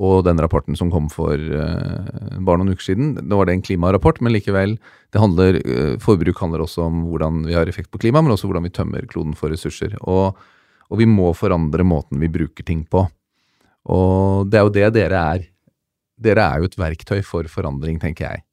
Og 0.00 0.22
den 0.24 0.38
rapporten 0.40 0.78
som 0.78 0.88
kom 0.92 1.10
for 1.12 1.34
uh, 1.36 2.38
bare 2.40 2.60
noen 2.60 2.72
uker 2.72 2.86
siden. 2.86 3.10
Nå 3.20 3.36
var 3.36 3.50
det 3.50 3.58
en 3.58 3.64
klimarapport, 3.66 4.22
men 4.24 4.32
likevel. 4.32 4.78
Handler, 5.12 5.58
uh, 5.66 5.96
forbruk 6.00 6.40
handler 6.40 6.64
også 6.64 6.86
om 6.86 7.02
hvordan 7.10 7.42
vi 7.44 7.56
har 7.58 7.68
effekt 7.68 7.90
på 7.92 8.00
klimaet, 8.00 8.24
men 8.24 8.32
også 8.32 8.48
hvordan 8.48 8.64
vi 8.64 8.72
tømmer 8.72 9.08
kloden 9.10 9.36
for 9.36 9.52
ressurser. 9.52 9.98
Og, 10.08 10.38
og 10.88 11.02
vi 11.02 11.08
må 11.10 11.34
forandre 11.36 11.84
måten 11.84 12.22
vi 12.22 12.32
bruker 12.32 12.64
ting 12.64 12.86
på. 12.88 13.04
Og 13.90 14.48
det 14.48 14.60
er 14.60 14.64
jo 14.64 14.72
det 14.78 14.92
dere 14.96 15.24
er 15.34 15.48
dere 16.20 16.44
er 16.44 16.60
jo 16.60 16.68
et 16.68 16.78
verktøy 16.78 17.20
for 17.24 17.48
forandring, 17.48 17.98
tenker 18.00 18.28
jeg. 18.28 18.44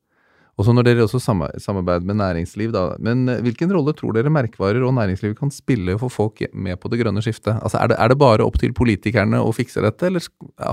Og 0.57 0.65
så 0.65 0.73
når 0.73 0.87
dere 0.87 1.03
også 1.05 1.19
samarbeider 1.21 2.05
med 2.07 2.17
næringsliv, 2.17 2.71
da. 2.73 2.87
Men 3.03 3.27
eh, 3.29 3.41
hvilken 3.45 3.69
rolle 3.75 3.93
tror 3.97 4.15
dere 4.15 4.31
merkevarer 4.33 4.81
og 4.81 4.95
næringsliv 4.97 5.35
kan 5.37 5.51
spille 5.53 5.97
for 6.01 6.13
folk 6.13 6.41
med 6.53 6.79
på 6.81 6.89
det 6.89 7.01
grønne 7.03 7.21
skiftet? 7.21 7.59
Altså, 7.61 7.77
er 7.77 7.91
det, 7.91 7.99
er 8.01 8.09
det 8.09 8.17
bare 8.21 8.45
opp 8.45 8.57
til 8.61 8.73
politikerne 8.77 9.41
å 9.43 9.53
fikse 9.53 9.83
dette, 9.85 10.09
eller 10.09 10.25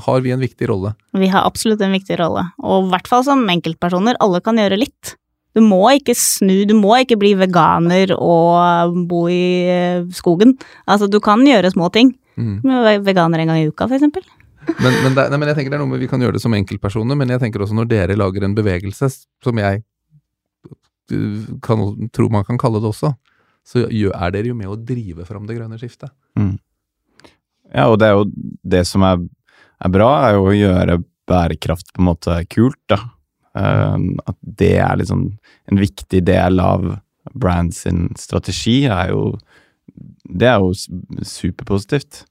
har 0.07 0.25
vi 0.25 0.33
en 0.33 0.41
viktig 0.41 0.71
rolle? 0.73 0.95
Vi 1.13 1.29
har 1.33 1.45
absolutt 1.45 1.85
en 1.85 1.93
viktig 1.93 2.17
rolle, 2.23 2.47
og 2.65 2.89
i 2.89 2.95
hvert 2.95 3.11
fall 3.11 3.27
som 3.29 3.45
enkeltpersoner, 3.53 4.17
alle 4.25 4.41
kan 4.45 4.61
gjøre 4.61 4.81
litt. 4.81 5.19
Du 5.55 5.61
må 5.63 5.83
ikke 5.95 6.17
snu, 6.19 6.65
du 6.67 6.75
må 6.75 6.97
ikke 7.03 7.19
bli 7.21 7.35
veganer 7.39 8.17
og 8.17 8.97
bo 9.11 9.27
i 9.31 9.45
eh, 9.69 10.09
skogen. 10.17 10.57
Altså, 10.89 11.11
du 11.13 11.21
kan 11.23 11.45
gjøre 11.47 11.75
små 11.77 11.93
ting. 11.95 12.17
Mm. 12.41 12.65
Veganer 13.05 13.45
en 13.45 13.53
gang 13.53 13.61
i 13.61 13.69
uka, 13.69 13.87
for 13.87 13.99
eksempel. 14.01 14.25
Men, 14.67 14.97
men, 15.05 15.17
det, 15.17 15.27
nei, 15.31 15.39
men 15.41 15.51
jeg 15.51 15.59
tenker 15.59 15.75
det 15.75 15.79
er 15.79 15.83
noe 15.83 15.93
med 15.93 16.03
vi 16.03 16.09
kan 16.11 16.23
gjøre 16.23 16.39
det 16.39 16.43
som 16.45 16.55
enkeltpersoner, 16.57 17.19
men 17.19 17.33
jeg 17.35 17.43
tenker 17.43 17.65
også 17.65 17.77
når 17.77 17.91
dere 17.91 18.19
lager 18.19 18.47
en 18.47 18.57
bevegelse, 18.57 19.11
som 19.45 19.61
jeg 19.61 19.83
uh, 21.13 21.47
kan, 21.65 21.85
tror 22.15 22.33
man 22.33 22.47
kan 22.49 22.61
kalle 22.61 22.83
det 22.83 22.91
også, 22.91 23.15
så 23.65 23.87
er 23.89 24.35
dere 24.35 24.51
jo 24.51 24.59
med 24.59 24.71
å 24.71 24.77
drive 24.77 25.25
fram 25.29 25.49
det 25.49 25.57
grønne 25.59 25.81
skiftet. 25.81 26.13
Ja, 27.75 27.89
og 27.89 27.99
det 28.01 28.11
er 28.11 28.19
jo 28.19 28.27
det 28.75 28.85
som 28.89 29.05
er, 29.07 29.23
er 29.83 29.93
bra, 29.93 30.11
er 30.27 30.37
jo 30.37 30.49
å 30.51 30.57
gjøre 30.57 31.01
bærekraft 31.29 31.95
på 31.95 32.03
en 32.03 32.11
måte 32.11 32.39
kult, 32.53 32.81
da. 32.93 33.01
Um, 33.55 34.17
at 34.27 34.35
det 34.43 34.75
er 34.83 34.97
liksom 34.99 35.29
en 35.71 35.79
viktig 35.79 36.25
del 36.27 36.59
av 36.59 36.89
brand 37.39 37.71
sin 37.75 38.09
strategi, 38.19 38.85
er 38.91 39.13
jo 39.15 39.37
Det 40.25 40.49
er 40.49 40.59
jo 40.59 40.73
superpositivt. 41.23 42.25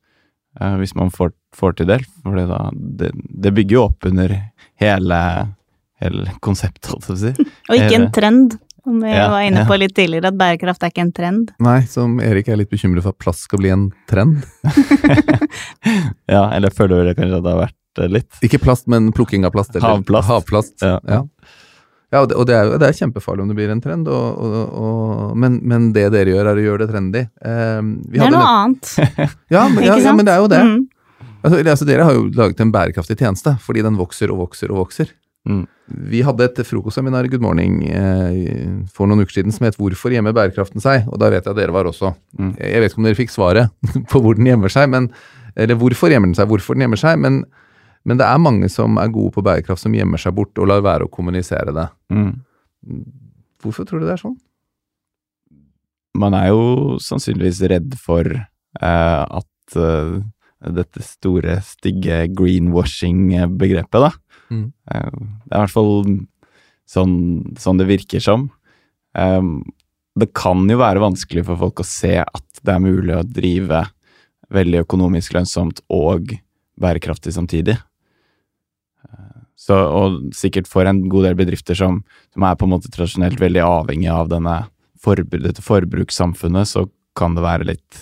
Eh, 0.59 0.75
hvis 0.81 0.95
man 0.99 1.11
får, 1.13 1.33
får 1.55 1.79
til 1.79 1.89
det. 1.93 1.99
For 2.23 2.37
det, 2.37 2.59
det, 2.99 3.11
det 3.45 3.53
bygger 3.55 3.77
jo 3.77 3.85
opp 3.87 4.09
under 4.09 4.35
hele, 4.81 5.19
hele 6.03 6.37
konseptet, 6.43 6.91
holdt 6.91 7.09
jeg 7.09 7.09
på 7.09 7.17
å 7.17 7.23
si. 7.23 7.49
Og 7.69 7.79
ikke 7.79 7.99
en 7.99 8.09
trend, 8.15 8.57
som 8.83 8.99
vi 8.99 9.13
ja, 9.13 9.29
var 9.31 9.45
inne 9.47 9.63
ja. 9.63 9.67
på 9.69 9.77
litt 9.79 9.95
tidligere, 9.95 10.33
at 10.33 10.39
bærekraft 10.39 10.83
er 10.83 10.91
ikke 10.91 11.05
en 11.05 11.15
trend. 11.15 11.53
Nei, 11.63 11.77
som 11.89 12.17
Erik 12.23 12.51
er 12.51 12.59
litt 12.59 12.71
bekymret 12.73 13.05
for 13.05 13.15
at 13.15 13.21
plast 13.23 13.47
skal 13.47 13.63
bli 13.63 13.73
en 13.73 13.89
trend. 14.11 14.43
Ja, 16.33 16.47
eller 16.55 16.69
jeg 16.71 16.77
føler 16.77 17.01
vel 17.01 17.15
kanskje 17.17 17.37
at 17.37 17.43
det 17.43 17.51
har 17.51 17.59
vært 17.59 17.99
eh, 18.01 18.09
litt. 18.09 18.37
Ikke 18.47 18.59
plast, 18.63 18.87
men 18.89 19.11
plukking 19.15 19.43
av 19.45 19.51
plast. 19.53 19.75
Eller 19.75 19.99
Havplast. 19.99 20.29
havplast. 20.31 20.73
Ja. 20.81 20.95
Ja. 21.05 21.19
Ja, 22.13 22.21
og 22.21 22.29
det, 22.29 22.35
og 22.37 22.45
det, 22.45 22.53
er, 22.53 22.71
det 22.77 22.85
er 22.91 22.97
kjempefarlig 22.99 23.41
om 23.41 23.49
det 23.49 23.55
blir 23.57 23.71
en 23.73 23.81
trend, 23.81 24.05
og, 24.05 24.41
og, 24.45 24.57
og, 24.77 25.37
men, 25.39 25.55
men 25.65 25.87
det 25.95 26.05
dere 26.13 26.35
gjør, 26.35 26.51
er 26.51 26.59
å 26.61 26.65
gjøre 26.67 26.83
det 26.83 26.89
trendy. 26.91 27.23
Eh, 27.41 27.79
vi 27.81 28.19
Det 28.19 28.21
er 28.21 28.27
hadde 28.27 28.35
noe 28.35 28.51
annet, 28.51 28.91
Ja, 29.55 29.63
men, 29.65 29.87
ja, 29.87 29.95
ja, 29.97 30.13
men 30.13 30.27
det 30.27 30.35
er 30.35 30.43
jo 30.43 30.51
det. 30.51 30.59
Mm. 30.61 30.83
Altså, 31.43 31.57
altså, 31.63 31.87
dere 31.89 32.05
har 32.05 32.15
jo 32.15 32.27
laget 32.37 32.61
en 32.61 32.73
bærekraftig 32.75 33.17
tjeneste, 33.17 33.55
fordi 33.65 33.81
den 33.83 33.97
vokser 33.97 34.31
og 34.31 34.43
vokser 34.45 34.71
og 34.71 34.83
vokser. 34.83 35.09
Mm. 35.49 35.65
Vi 36.13 36.21
hadde 36.23 36.45
et 36.45 36.61
frokostseminar 36.63 37.25
i 37.27 37.31
Good 37.33 37.43
Morning 37.43 37.81
eh, 37.89 38.37
for 38.93 39.09
noen 39.09 39.25
uker 39.25 39.41
siden 39.41 39.51
som 39.51 39.65
het 39.67 39.75
'Hvorfor 39.75 40.13
gjemmer 40.13 40.31
bærekraften 40.37 40.79
seg?' 40.79 41.09
Og 41.09 41.19
da 41.19 41.33
vet 41.33 41.43
jeg 41.43 41.51
at 41.51 41.59
dere 41.59 41.75
var 41.75 41.89
også. 41.89 42.13
Mm. 42.37 42.53
Jeg 42.61 42.79
vet 42.79 42.91
ikke 42.91 43.01
om 43.01 43.09
dere 43.09 43.19
fikk 43.19 43.33
svaret 43.33 43.73
på 44.11 44.21
hvor 44.21 44.37
den 44.37 44.47
gjemmer 44.47 44.71
seg, 44.71 44.87
men, 44.89 45.09
eller 45.57 45.75
hvorfor 45.75 46.13
gjemmer 46.13 46.29
den 46.29 46.37
seg, 46.37 46.47
hvorfor 46.47 46.77
den 46.77 46.85
gjemmer 46.85 47.01
seg, 47.01 47.19
men, 47.19 47.43
men 48.03 48.19
det 48.19 48.25
er 48.27 48.41
mange 48.41 48.67
som 48.71 48.97
er 48.99 49.11
gode 49.13 49.31
på 49.35 49.43
bærekraft, 49.45 49.81
som 49.83 49.93
gjemmer 49.95 50.19
seg 50.19 50.35
bort 50.35 50.59
og 50.59 50.67
lar 50.69 50.83
være 50.83 51.07
å 51.07 51.11
kommunisere 51.11 51.75
det. 51.75 51.85
Mm. 52.11 52.33
Hvorfor 53.63 53.87
tror 53.87 54.03
du 54.03 54.07
det 54.09 54.17
er 54.17 54.25
sånn? 54.25 54.39
man 56.17 56.35
er 56.37 56.51
jo 56.51 56.99
sannsynligvis 57.01 57.61
redd 57.71 57.95
for 58.01 58.27
eh, 58.29 59.23
at 59.23 59.77
eh, 59.79 60.21
dette 60.73 61.03
store, 61.03 61.57
stygge 61.65 62.23
greenwashing-begrepet, 62.37 64.05
da. 64.05 64.11
Mm. 64.53 64.67
Eh, 64.93 65.15
det 65.47 65.55
er 65.55 65.57
i 65.57 65.63
hvert 65.63 65.73
fall 65.73 65.95
sånn, 66.89 67.15
sånn 67.59 67.81
det 67.81 67.89
virker 67.89 68.23
som. 68.23 68.47
Eh, 69.17 69.41
det 70.21 70.29
kan 70.37 70.61
jo 70.69 70.77
være 70.81 71.01
vanskelig 71.03 71.45
for 71.49 71.59
folk 71.65 71.81
å 71.81 71.89
se 71.89 72.19
at 72.21 72.63
det 72.63 72.75
er 72.75 72.83
mulig 72.83 73.17
å 73.17 73.25
drive 73.25 73.87
veldig 74.53 74.83
økonomisk 74.83 75.33
lønnsomt 75.33 75.81
og 75.91 76.35
bærekraftig 76.79 77.33
samtidig. 77.33 77.79
Så, 79.63 79.75
og 79.77 80.33
sikkert 80.35 80.67
for 80.67 80.87
en 80.89 81.05
god 81.11 81.29
del 81.29 81.37
bedrifter 81.39 81.77
som, 81.77 82.01
som 82.35 82.43
er 82.43 82.57
på 82.59 82.67
en 82.67 82.73
måte 82.73 82.91
tradisjonelt 82.91 83.39
veldig 83.39 83.61
avhengig 83.63 84.09
av 84.11 84.31
denne 84.33 84.57
forbruk, 85.03 85.39
dette 85.43 85.63
forbrukssamfunnet, 85.63 86.67
så 86.67 86.87
kan 87.15 87.37
det 87.37 87.45
være 87.45 87.69
litt 87.69 88.01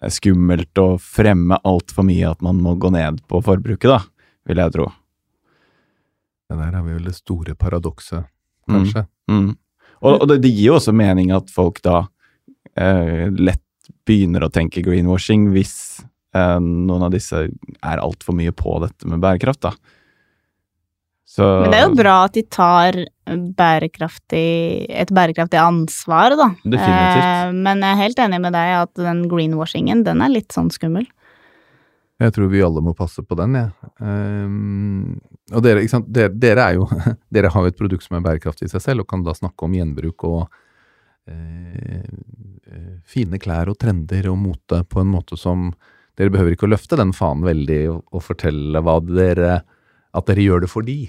eh, 0.00 0.08
skummelt 0.12 0.80
å 0.80 0.94
fremme 1.02 1.60
altfor 1.68 2.06
mye 2.08 2.30
at 2.30 2.44
man 2.44 2.62
må 2.64 2.76
gå 2.80 2.92
ned 2.94 3.20
på 3.28 3.42
forbruket, 3.44 3.90
da, 3.90 4.00
vil 4.48 4.62
jeg 4.62 4.76
tro. 4.78 4.88
Det 6.48 6.56
der 6.56 6.78
har 6.78 6.86
vi 6.86 6.96
vel 6.96 7.10
det 7.10 7.16
store 7.18 7.56
paradokset, 7.58 8.24
kanskje. 8.70 9.04
Mm. 9.28 9.50
Og, 9.98 10.12
og 10.14 10.26
det, 10.30 10.38
det, 10.46 10.54
gir 10.54 10.70
jo 10.70 10.78
også 10.78 10.94
mening 10.96 11.34
at 11.36 11.52
folk 11.52 11.82
da 11.84 12.06
eh, 12.78 13.28
lett 13.34 13.64
begynner 14.08 14.46
å 14.46 14.52
tenke 14.52 14.80
greenwashing 14.84 15.50
hvis 15.52 15.76
eh, 16.32 16.56
noen 16.64 17.04
av 17.10 17.12
disse 17.12 17.44
er 17.44 18.00
altfor 18.00 18.36
mye 18.40 18.54
på 18.56 18.78
dette 18.86 19.10
med 19.10 19.20
bærekraft, 19.20 19.66
da. 19.68 19.97
Så, 21.28 21.44
Men 21.44 21.70
det 21.70 21.76
er 21.76 21.84
jo 21.84 21.96
bra 21.98 22.14
at 22.24 22.34
de 22.38 22.42
tar 22.48 22.96
bærekraftig, 23.58 24.88
et 24.88 25.10
bærekraftig 25.12 25.58
ansvar, 25.60 26.32
da. 26.40 26.46
Definitivt. 26.64 27.26
Eh, 27.26 27.50
men 27.52 27.84
jeg 27.84 27.92
er 27.92 28.00
helt 28.00 28.22
enig 28.24 28.40
med 28.46 28.56
deg 28.56 28.72
at 28.78 28.92
den 28.96 29.20
greenwashingen, 29.28 30.06
den 30.06 30.24
er 30.24 30.32
litt 30.32 30.56
sånn 30.56 30.72
skummel. 30.72 31.04
Jeg 32.18 32.34
tror 32.34 32.48
vi 32.50 32.64
alle 32.64 32.80
må 32.82 32.96
passe 32.98 33.22
på 33.22 33.36
den, 33.38 33.54
jeg. 33.60 33.68
Ja. 33.68 33.92
Um, 34.00 35.20
og 35.52 35.62
dere, 35.62 35.84
ikke 35.84 35.98
sant? 35.98 36.08
Dere, 36.16 36.32
dere, 36.32 36.64
er 36.64 36.80
jo 36.80 36.88
Dere 37.36 37.52
har 37.52 37.64
jo 37.64 37.70
et 37.70 37.78
produkt 37.78 38.08
som 38.08 38.16
er 38.18 38.24
bærekraftig 38.24 38.66
i 38.66 38.72
seg 38.72 38.82
selv, 38.88 39.04
og 39.04 39.12
kan 39.12 39.22
da 39.26 39.36
snakke 39.36 39.68
om 39.68 39.76
gjenbruk 39.76 40.26
og 40.26 40.42
uh, 41.28 42.02
fine 43.08 43.38
klær 43.40 43.68
og 43.70 43.78
trender 43.84 44.32
og 44.32 44.40
mote 44.48 44.80
på 44.88 45.04
en 45.04 45.12
måte 45.12 45.36
som 45.38 45.70
Dere 46.18 46.32
behøver 46.34 46.56
ikke 46.56 46.66
å 46.66 46.72
løfte 46.72 46.96
den 46.98 47.12
fanen 47.14 47.44
veldig 47.46 47.82
og, 47.92 48.00
og 48.10 48.24
fortelle 48.26 48.80
hva 48.82 48.96
dere 49.06 49.60
at 50.16 50.28
dere 50.28 50.44
gjør 50.44 50.64
det 50.64 50.70
for 50.72 50.86
de. 50.86 51.08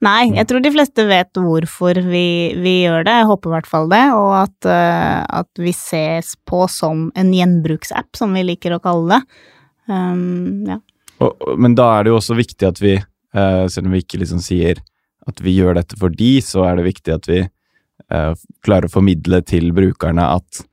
Nei, 0.00 0.30
jeg 0.32 0.48
tror 0.48 0.62
de 0.64 0.72
fleste 0.72 1.04
vet 1.10 1.36
hvorfor 1.36 1.98
vi, 2.08 2.56
vi 2.56 2.74
gjør 2.86 3.04
det, 3.04 3.18
jeg 3.18 3.28
håper 3.28 3.50
i 3.50 3.54
hvert 3.58 3.68
fall 3.68 3.90
det, 3.92 4.04
og 4.16 4.30
at, 4.38 4.56
uh, 4.64 5.42
at, 5.42 5.50
vi 5.60 5.74
ses 5.76 6.32
på 6.48 6.62
som 6.72 7.10
en 7.20 7.32
gjenbruksapp, 7.36 8.08
som 8.16 8.32
vi 8.36 8.46
liker 8.48 8.78
å 8.78 8.80
kalle 8.80 9.18
det. 9.18 9.44
Um, 9.92 10.64
ja. 10.70 10.78
og, 11.20 11.44
men 11.60 11.76
da 11.76 11.90
er 11.98 12.06
det 12.06 12.14
jo 12.14 12.20
også 12.20 12.38
viktig 12.38 12.68
at 12.70 12.80
vi, 12.80 12.94
uh, 12.96 13.66
selv 13.68 13.90
om 13.90 13.96
vi 13.96 14.00
ikke 14.00 14.22
liksom 14.22 14.40
sier 14.44 14.80
at 15.28 15.44
vi 15.44 15.58
gjør 15.58 15.76
dette 15.76 16.00
for 16.00 16.16
de, 16.16 16.32
så 16.40 16.64
er 16.70 16.80
det 16.80 16.88
viktig 16.88 17.16
at 17.18 17.28
vi 17.28 17.44
uh, 17.44 18.32
klarer 18.64 18.88
å 18.88 18.96
formidle 18.96 19.44
til 19.44 19.68
brukerne 19.76 20.32
at 20.38 20.64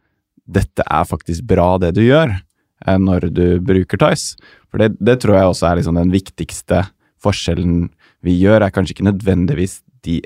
dette 0.47 0.87
er 0.87 1.07
faktisk 1.09 1.43
bra, 1.49 1.73
det 1.83 1.97
du 1.97 2.05
gjør, 2.05 2.31
når 3.03 3.25
du 3.35 3.57
bruker 3.59 3.99
Tice. 3.99 4.37
For 4.71 4.79
det, 4.79 4.93
det 5.03 5.17
tror 5.19 5.35
jeg 5.35 5.49
også 5.49 5.65
er 5.67 5.79
liksom 5.81 5.97
den 5.99 6.13
viktigste 6.13 6.85
forskjellen 7.23 7.87
vi 8.25 8.37
gjør, 8.41 8.63
er 8.65 8.73
kanskje 8.73 8.97
ikke 8.97 9.09
nødvendigvis 9.09 9.79
de 10.05 10.19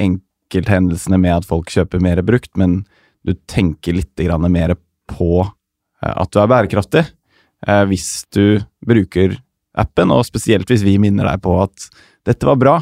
enkelthendelsene 0.00 1.18
med 1.20 1.38
at 1.38 1.48
folk 1.48 1.70
kjøper 1.72 2.02
mer 2.02 2.22
brukt, 2.26 2.52
men 2.58 2.82
du 3.26 3.34
tenker 3.50 3.96
litt 3.96 4.26
mer 4.50 4.76
på 5.10 5.30
eh, 5.42 6.14
at 6.14 6.30
du 6.32 6.40
er 6.40 6.50
bærekraftig 6.50 7.04
eh, 7.04 7.84
hvis 7.90 8.26
du 8.34 8.60
bruker 8.86 9.38
appen, 9.76 10.12
og 10.12 10.26
spesielt 10.26 10.68
hvis 10.70 10.84
vi 10.86 10.98
minner 11.02 11.28
deg 11.28 11.42
på 11.44 11.56
at 11.62 11.88
dette 12.26 12.46
var 12.48 12.60
bra. 12.60 12.76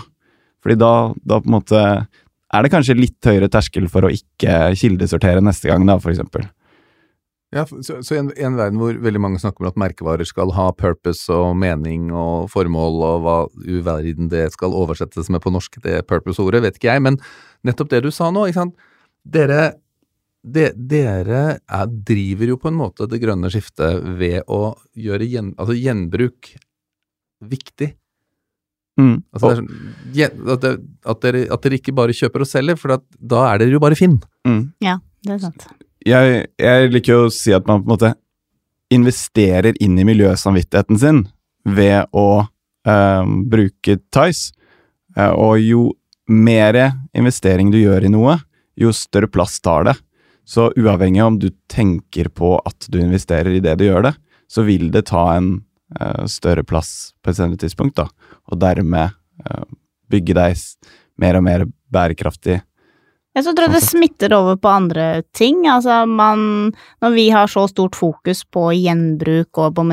Fordi 0.62 0.76
da, 0.80 0.92
da 1.20 1.40
på 1.40 1.50
en 1.50 1.56
måte 1.58 1.80
er 2.54 2.62
det 2.62 2.70
kanskje 2.72 2.96
litt 2.96 3.26
høyere 3.26 3.50
terskel 3.50 3.88
for 3.90 4.06
å 4.06 4.12
ikke 4.12 4.74
kildesortere 4.78 5.42
neste 5.44 5.68
gang, 5.70 5.84
da, 5.88 5.98
for 6.00 6.14
eksempel. 6.14 6.46
Ja, 7.54 7.62
så, 7.66 8.00
så 8.02 8.16
i 8.16 8.18
en, 8.18 8.32
en, 8.34 8.56
verden 8.58 8.80
hvor 8.82 8.96
veldig 8.98 9.20
mange 9.22 9.38
snakker 9.38 9.62
om 9.62 9.68
at 9.70 9.78
merkevarer 9.78 10.26
skal 10.26 10.50
ha 10.56 10.66
purpose 10.74 11.30
og 11.30 11.52
mening 11.60 12.08
og 12.10 12.48
formål, 12.50 12.96
og 13.06 13.20
hva 13.22 13.36
uverden 13.62 14.30
det 14.32 14.48
skal 14.56 14.74
oversettes 14.74 15.30
med 15.30 15.42
på 15.44 15.52
norsk, 15.54 15.78
det 15.84 16.00
purpose-ordet, 16.10 16.64
vet 16.64 16.80
ikke 16.80 16.90
jeg, 16.90 17.04
men 17.06 17.20
nettopp 17.66 17.92
det 17.92 18.02
du 18.06 18.10
sa 18.14 18.32
nå, 18.34 18.48
ikke 18.50 18.58
sant. 18.58 18.90
Dere, 19.22 19.60
de, 20.42 20.66
dere 20.74 21.44
er, 21.62 21.94
driver 22.10 22.54
jo 22.56 22.58
på 22.58 22.72
en 22.72 22.80
måte 22.80 23.06
det 23.10 23.22
grønne 23.22 23.52
skiftet 23.54 24.02
ved 24.18 24.42
å 24.50 24.74
gjøre 24.98 25.30
gjen, 25.30 25.54
altså 25.54 25.78
gjenbruk 25.78 26.56
viktig. 27.54 27.92
Mm. 28.98 29.16
Altså, 29.30 29.54
sånn, 29.60 29.70
at, 30.10 30.58
det, 30.66 30.74
at, 31.06 31.22
dere, 31.22 31.46
at, 31.46 31.62
dere, 31.62 31.78
ikke 31.78 31.94
bare 31.94 32.18
kjøper 32.18 32.42
og 32.42 32.50
selger, 32.50 32.82
for 32.82 32.98
da 32.98 33.46
er 33.52 33.62
dere 33.62 33.78
jo 33.78 33.82
bare 33.82 33.98
Finn. 33.98 34.18
Mm. 34.42 34.62
Ja, 34.82 34.98
det 35.22 35.38
er 35.38 35.42
sant 35.46 35.68
jeg, 36.04 36.46
jeg, 36.60 36.90
liker 36.92 37.12
jo 37.12 37.26
å 37.28 37.32
si 37.32 37.54
at 37.56 37.66
man 37.68 37.82
på 37.82 37.88
en 37.88 37.94
måte 37.94 38.12
investerer 38.94 39.76
inn 39.82 39.96
i 39.98 40.06
miljøsamvittigheten 40.06 41.00
sin 41.00 41.22
ved 41.64 42.10
å 42.12 42.44
øh, 42.44 43.34
bruke 43.50 43.98
Tice. 44.12 44.52
Eh, 45.16 45.30
og 45.32 45.58
jo 45.62 45.86
mer 46.28 46.76
investering 47.16 47.72
du 47.72 47.80
gjør 47.80 48.06
i 48.06 48.12
noe, 48.12 48.38
jo 48.80 48.92
større 48.94 49.30
plass 49.32 49.58
tar 49.64 49.88
det. 49.88 49.96
Så 50.44 50.68
uavhengig 50.76 51.22
av 51.24 51.32
om 51.32 51.38
du 51.40 51.48
tenker 51.72 52.28
på 52.28 52.56
at 52.60 52.88
du 52.92 52.98
investerer 53.00 53.56
i 53.56 53.62
det 53.64 53.78
du 53.80 53.86
gjør 53.86 54.10
det, 54.10 54.14
så 54.50 54.64
vil 54.66 54.90
det 54.92 55.06
ta 55.08 55.24
en 55.38 55.54
øh, 56.00 56.26
større 56.30 56.64
plass 56.66 57.14
på 57.24 57.32
et 57.32 57.40
senere 57.40 57.60
tidspunkt, 57.60 57.96
da. 57.96 58.08
Og 58.52 58.60
dermed 58.60 59.16
øh, 59.48 59.64
bygge 60.12 60.36
deg 60.36 60.60
mer 61.20 61.40
og 61.40 61.46
mer 61.46 61.64
bærekraftig 61.94 62.60
jeg 63.34 63.44
så 63.46 63.54
tror 63.56 63.72
det 63.74 63.82
smitter 63.82 64.34
over 64.36 64.58
på 64.60 64.70
andre 64.70 65.06
ting. 65.34 65.64
Altså 65.66 66.04
man 66.06 66.72
Når 67.02 67.14
vi 67.14 67.30
har 67.34 67.50
så 67.50 67.66
stort 67.68 67.96
fokus 67.98 68.44
på 68.44 68.68
gjenbruk 68.76 69.58
og 69.58 69.74
på, 69.74 69.86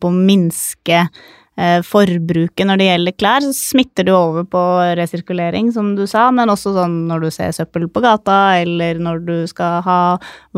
på 0.00 0.10
å 0.10 0.16
minske 0.16 1.04
eh, 1.04 1.78
forbruket 1.86 2.66
når 2.66 2.80
det 2.80 2.88
gjelder 2.88 3.16
klær, 3.18 3.46
så 3.46 3.52
smitter 3.54 4.08
det 4.08 4.16
over 4.16 4.48
på 4.50 4.62
resirkulering, 4.98 5.70
som 5.72 5.92
du 5.98 6.06
sa, 6.10 6.30
men 6.34 6.50
også 6.50 6.74
sånn 6.74 7.04
når 7.10 7.26
du 7.26 7.28
ser 7.34 7.54
søppel 7.54 7.86
på 7.86 8.02
gata, 8.02 8.58
eller 8.62 8.98
når 8.98 9.22
du 9.28 9.36
skal 9.50 9.78
ha 9.86 10.00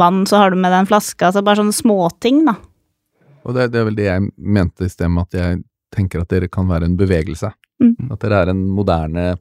vann, 0.01 0.25
så 0.27 0.41
har 0.41 0.55
du 0.55 0.57
med 0.61 0.73
deg 0.73 0.85
en 0.85 0.91
flaske. 0.95 1.21
Altså 1.29 1.45
bare 1.45 1.61
sånne 1.61 1.77
småting, 1.77 2.45
da. 2.49 2.57
Og 3.45 3.53
det, 3.53 3.69
det, 3.75 3.83
er 3.83 3.89
vel 3.91 4.01
det 4.01 4.09
jeg 4.09 4.27
mente 4.41 4.89
i 4.89 4.93
sted 4.93 5.13
med 5.13 5.29
at 5.29 5.41
jeg 5.43 5.63
tenker 5.95 6.25
at 6.25 6.33
dere 6.33 6.49
kan 6.49 6.67
være 6.71 6.89
en 6.89 6.97
bevegelse. 6.97 7.53
Mm. 7.83 8.09
At 8.15 8.23
dere 8.25 8.41
er 8.41 8.55
en 8.55 8.65
moderne 8.73 9.35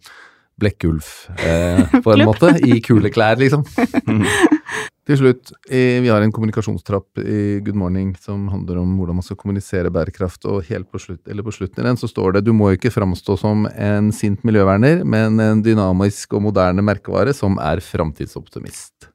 Blekkulf, 0.64 1.28
eh, 1.44 1.84
på 2.00 2.16
en 2.16 2.26
måte, 2.26 2.56
i 2.64 2.80
kule 2.84 3.12
klær, 3.14 3.38
liksom. 3.42 3.66
Til 5.04 5.18
slutt, 5.20 5.52
vi 5.68 6.08
har 6.08 6.24
en 6.24 6.32
kommunikasjonstrapp 6.32 7.20
i 7.20 7.60
Good 7.60 7.76
Morning 7.76 8.14
som 8.24 8.46
handler 8.48 8.78
om 8.80 8.94
hvordan 8.96 9.18
man 9.20 9.26
skal 9.26 9.36
kommunisere 9.42 9.92
bærekraft, 9.92 10.48
og 10.48 10.64
helt 10.70 10.88
på, 10.88 11.02
slutt, 11.04 11.28
på 11.28 11.56
slutten 11.56 11.84
i 11.84 11.88
den 11.90 12.00
så 12.00 12.08
står 12.08 12.38
det 12.38 12.46
du 12.48 12.54
må 12.56 12.72
ikke 12.72 12.94
framstå 12.94 13.36
som 13.42 13.66
en 13.68 14.14
sint 14.16 14.46
miljøverner, 14.48 15.04
men 15.04 15.44
en 15.44 15.64
dynamisk 15.66 16.38
og 16.40 16.46
moderne 16.48 16.86
merkevare 16.88 17.36
som 17.36 17.60
er 17.60 17.84
framtidsoptimist. 17.84 19.10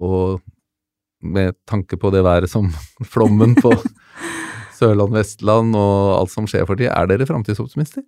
Og 0.00 0.40
med 1.20 1.60
tanke 1.68 2.00
på 2.00 2.08
det 2.14 2.24
været 2.24 2.48
som 2.48 2.72
flommen 3.12 3.52
på 3.60 3.76
Sørland, 4.76 5.12
Vestland 5.12 5.76
og 5.76 6.22
alt 6.22 6.32
som 6.32 6.48
skjer 6.48 6.64
for 6.64 6.80
tida, 6.80 6.96
er 6.96 7.12
dere 7.12 7.28
framtidsoptimister? 7.28 8.04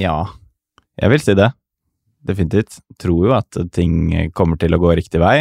Ja, 0.00 0.30
jeg 0.98 1.12
vil 1.12 1.22
si 1.22 1.36
det. 1.38 1.52
Definitivt. 2.28 2.80
Tror 3.00 3.28
jo 3.28 3.36
at 3.36 3.58
ting 3.74 4.10
kommer 4.36 4.58
til 4.60 4.74
å 4.74 4.80
gå 4.82 4.96
riktig 4.98 5.22
vei. 5.22 5.40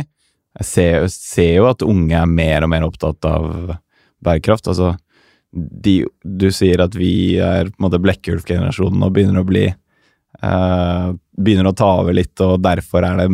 Jeg 0.58 0.70
ser, 0.70 1.10
ser 1.14 1.52
jo 1.60 1.68
at 1.70 1.86
unge 1.86 2.18
er 2.18 2.30
mer 2.30 2.66
og 2.66 2.72
mer 2.74 2.86
opptatt 2.88 3.26
av 3.30 3.76
bærekraft. 4.24 4.70
Altså, 4.72 4.96
de, 5.52 6.00
du 6.22 6.48
sier 6.54 6.82
at 6.84 6.96
vi 6.98 7.38
er 7.42 7.70
på 7.70 7.78
en 7.78 7.88
måte 7.88 8.02
Blekkulf-generasjonen 8.04 9.06
og 9.06 9.14
begynner 9.16 9.44
å 9.44 9.48
bli 9.48 9.68
uh, 9.70 11.14
Begynner 11.38 11.70
å 11.70 11.76
ta 11.78 11.92
over 12.00 12.16
litt, 12.18 12.34
og 12.42 12.64
derfor 12.66 13.06
er 13.06 13.20
det 13.22 13.28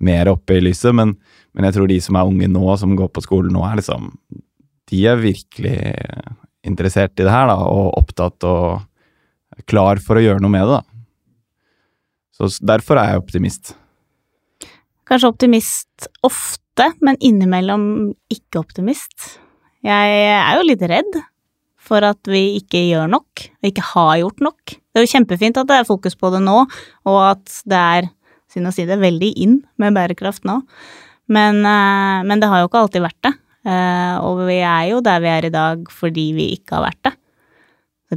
mer 0.00 0.30
oppe 0.32 0.56
i 0.56 0.62
lyset. 0.64 0.94
Men, 0.96 1.10
men, 1.52 1.66
jeg 1.68 1.76
tror 1.76 1.90
de 1.90 1.98
som 2.00 2.16
er 2.16 2.30
unge 2.30 2.48
nå, 2.48 2.64
som 2.80 2.94
går 2.96 3.10
på 3.12 3.24
skolen 3.26 3.52
nå, 3.52 3.60
er 3.68 3.76
liksom 3.82 4.08
De 4.88 5.02
er 5.08 5.20
virkelig 5.20 5.76
interessert 6.64 7.12
i 7.20 7.26
det 7.26 7.34
her, 7.34 7.50
da, 7.50 7.58
og 7.68 7.98
opptatt 8.00 8.48
og 8.48 9.66
klar 9.68 10.00
for 10.00 10.16
å 10.16 10.24
gjøre 10.24 10.40
noe 10.40 10.54
med 10.54 10.64
det. 10.64 10.78
da. 10.78 10.91
Så 12.32 12.48
derfor 12.64 13.00
er 13.00 13.12
jeg 13.12 13.22
optimist. 13.22 13.74
Kanskje 15.08 15.32
optimist 15.32 16.08
ofte, 16.24 16.88
men 17.04 17.18
innimellom 17.20 17.84
ikke 18.32 18.62
optimist. 18.62 19.36
Jeg 19.84 20.16
er 20.32 20.56
jo 20.56 20.64
litt 20.64 20.82
redd 20.88 21.20
for 21.82 22.04
at 22.06 22.30
vi 22.30 22.56
ikke 22.60 22.80
gjør 22.86 23.10
nok, 23.10 23.46
og 23.60 23.68
ikke 23.68 23.84
har 23.92 24.16
gjort 24.22 24.44
nok. 24.46 24.74
Det 24.74 25.00
er 25.00 25.06
jo 25.06 25.12
kjempefint 25.12 25.58
at 25.60 25.68
det 25.68 25.80
er 25.80 25.88
fokus 25.88 26.16
på 26.16 26.30
det 26.32 26.42
nå, 26.44 26.58
og 27.10 27.20
at 27.26 27.62
det 27.68 27.80
er, 27.80 28.10
synd 28.52 28.70
å 28.70 28.74
si 28.74 28.86
det, 28.88 29.00
veldig 29.02 29.32
inn 29.42 29.58
med 29.82 29.96
bærekraft 29.96 30.46
nå. 30.48 30.60
Men, 31.32 31.64
eh, 31.66 32.20
men 32.28 32.40
det 32.40 32.48
har 32.50 32.62
jo 32.62 32.70
ikke 32.70 32.84
alltid 32.84 33.04
vært 33.04 33.20
det. 33.26 33.34
Eh, 33.66 34.14
og 34.22 34.44
vi 34.46 34.60
er 34.62 34.86
jo 34.90 35.02
der 35.04 35.20
vi 35.22 35.30
er 35.30 35.46
i 35.46 35.54
dag 35.54 35.84
fordi 35.94 36.32
vi 36.34 36.48
ikke 36.56 36.80
har 36.80 36.88
vært 36.88 37.04
det 37.06 37.12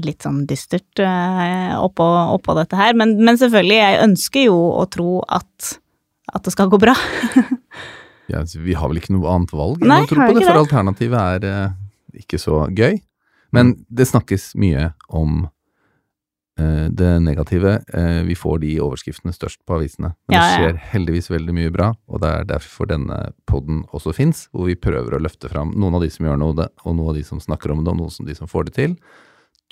litt 0.03 0.25
sånn 0.25 0.43
dystert 0.49 0.99
uh, 0.99 1.77
oppå, 1.79 2.05
oppå, 2.35 2.55
dette 2.59 2.75
her. 2.79 2.97
Men, 2.97 3.15
men, 3.21 3.39
selvfølgelig, 3.39 3.77
jeg 3.79 4.01
ønsker 4.09 4.47
jo 4.49 4.57
å 4.75 4.83
tro 4.91 5.21
at, 5.23 5.75
at 6.33 6.43
det 6.43 6.55
skal 6.55 6.71
gå 6.73 6.81
bra. 6.81 6.97
Ja, 8.27 8.45
vi 8.57 8.73
har 8.73 8.89
vel 8.89 9.01
ikke 9.01 9.15
noe 9.15 9.31
annet 9.31 9.51
valg 9.53 9.83
enn 9.83 9.91
Nei, 9.91 10.03
å 10.05 10.09
tro 10.09 10.21
på 10.21 10.37
det, 10.37 10.45
for 10.45 10.55
det. 10.55 10.61
alternativet 10.63 11.19
er 11.35 11.49
eh, 11.49 11.75
ikke 12.23 12.39
så 12.41 12.63
gøy. 12.73 12.97
Men 13.55 13.75
det 13.87 14.07
snakkes 14.09 14.49
mye 14.59 14.89
om 15.13 15.45
eh, 16.59 16.87
det 16.89 17.11
negative. 17.23 17.77
Eh, 17.93 18.21
vi 18.27 18.37
får 18.37 18.63
de 18.65 18.71
overskriftene 18.83 19.35
størst 19.35 19.61
på 19.67 19.77
avisene. 19.77 20.15
Men 20.27 20.37
Ja, 20.37 20.41
det 20.41 20.55
skjer 20.57 20.81
heldigvis 20.95 21.29
veldig 21.31 21.55
mye 21.55 21.75
bra, 21.75 21.91
og 22.09 22.23
det 22.25 22.31
er 22.31 22.49
derfor 22.55 22.89
denne 22.89 23.21
podden 23.49 23.85
også 23.95 24.15
fins, 24.17 24.47
hvor 24.51 24.71
vi 24.71 24.79
prøver 24.79 25.15
å 25.15 25.21
løfte 25.21 25.51
fram 25.51 25.75
noen 25.77 25.99
av 25.99 26.03
de 26.03 26.11
som 26.11 26.27
gjør 26.27 26.41
noe, 26.41 26.69
og 26.83 26.97
noen 26.97 27.13
av 27.13 27.19
de 27.19 27.23
som 27.27 27.43
snakker 27.43 27.75
om 27.75 27.85
det, 27.85 27.93
og 27.93 28.01
noen 28.01 28.25
av 28.25 28.33
de 28.33 28.39
som 28.41 28.51
får 28.51 28.71
det 28.71 28.77
til. 28.81 28.99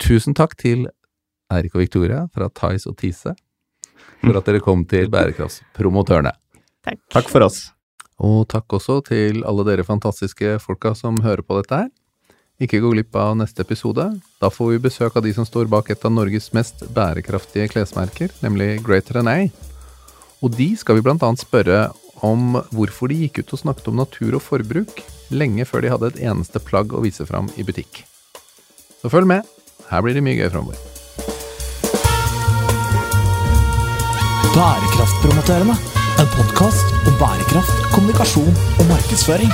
Tusen 0.02 0.34
takk 0.34 0.56
til 0.60 0.86
Eirik 1.52 1.74
og 1.76 1.84
Victoria 1.84 2.24
fra 2.34 2.48
Thais 2.50 2.86
og 2.90 2.96
Tise 3.00 3.34
for 4.24 4.38
at 4.38 4.48
dere 4.48 4.62
kom 4.64 4.84
til 4.88 5.10
Bærekraftspromotørene. 5.12 6.32
Takk. 6.84 7.00
Takk 7.12 7.30
for 7.30 7.46
oss. 7.46 7.60
Og 8.24 8.44
takk 8.50 8.72
også 8.76 9.00
til 9.08 9.42
alle 9.48 9.66
dere 9.66 9.86
fantastiske 9.86 10.58
folka 10.62 10.94
som 10.98 11.20
hører 11.24 11.44
på 11.44 11.58
dette 11.60 11.84
her. 11.84 11.92
Ikke 12.62 12.78
gå 12.80 12.92
glipp 12.94 13.16
av 13.18 13.34
neste 13.36 13.64
episode. 13.64 14.06
Da 14.40 14.50
får 14.52 14.76
vi 14.76 14.84
besøk 14.86 15.16
av 15.18 15.24
de 15.26 15.32
som 15.34 15.46
står 15.46 15.66
bak 15.70 15.90
et 15.90 16.04
av 16.06 16.12
Norges 16.14 16.52
mest 16.54 16.84
bærekraftige 16.94 17.66
klesmerker, 17.72 18.30
nemlig 18.44 18.78
Greater 18.86 19.18
Than 19.18 19.30
A. 19.30 19.38
Og 20.44 20.54
de 20.54 20.70
skal 20.78 20.98
vi 20.98 21.04
blant 21.06 21.24
annet 21.26 21.42
spørre 21.42 21.88
om 22.24 22.60
hvorfor 22.70 23.10
de 23.10 23.24
gikk 23.24 23.42
ut 23.42 23.56
og 23.56 23.62
snakket 23.64 23.90
om 23.90 23.98
natur 23.98 24.38
og 24.38 24.44
forbruk 24.44 25.02
lenge 25.34 25.66
før 25.66 25.82
de 25.82 25.90
hadde 25.92 26.12
et 26.12 26.22
eneste 26.30 26.62
plagg 26.62 26.94
å 26.94 27.02
vise 27.04 27.26
fram 27.26 27.50
i 27.58 27.66
butikk. 27.66 28.04
Så 29.02 29.10
følg 29.12 29.28
med, 29.28 29.42
her 29.90 30.02
blir 30.02 30.16
det 30.16 30.24
mye 30.24 30.38
gøy 30.38 30.50
framover. 30.50 30.80
Bærekraftpromotørene. 34.54 35.76
En 36.22 36.28
podkast 36.36 37.08
om 37.08 37.16
bærekraft, 37.18 37.88
kommunikasjon 37.94 38.54
og 38.78 38.86
markedsføring. 38.92 39.50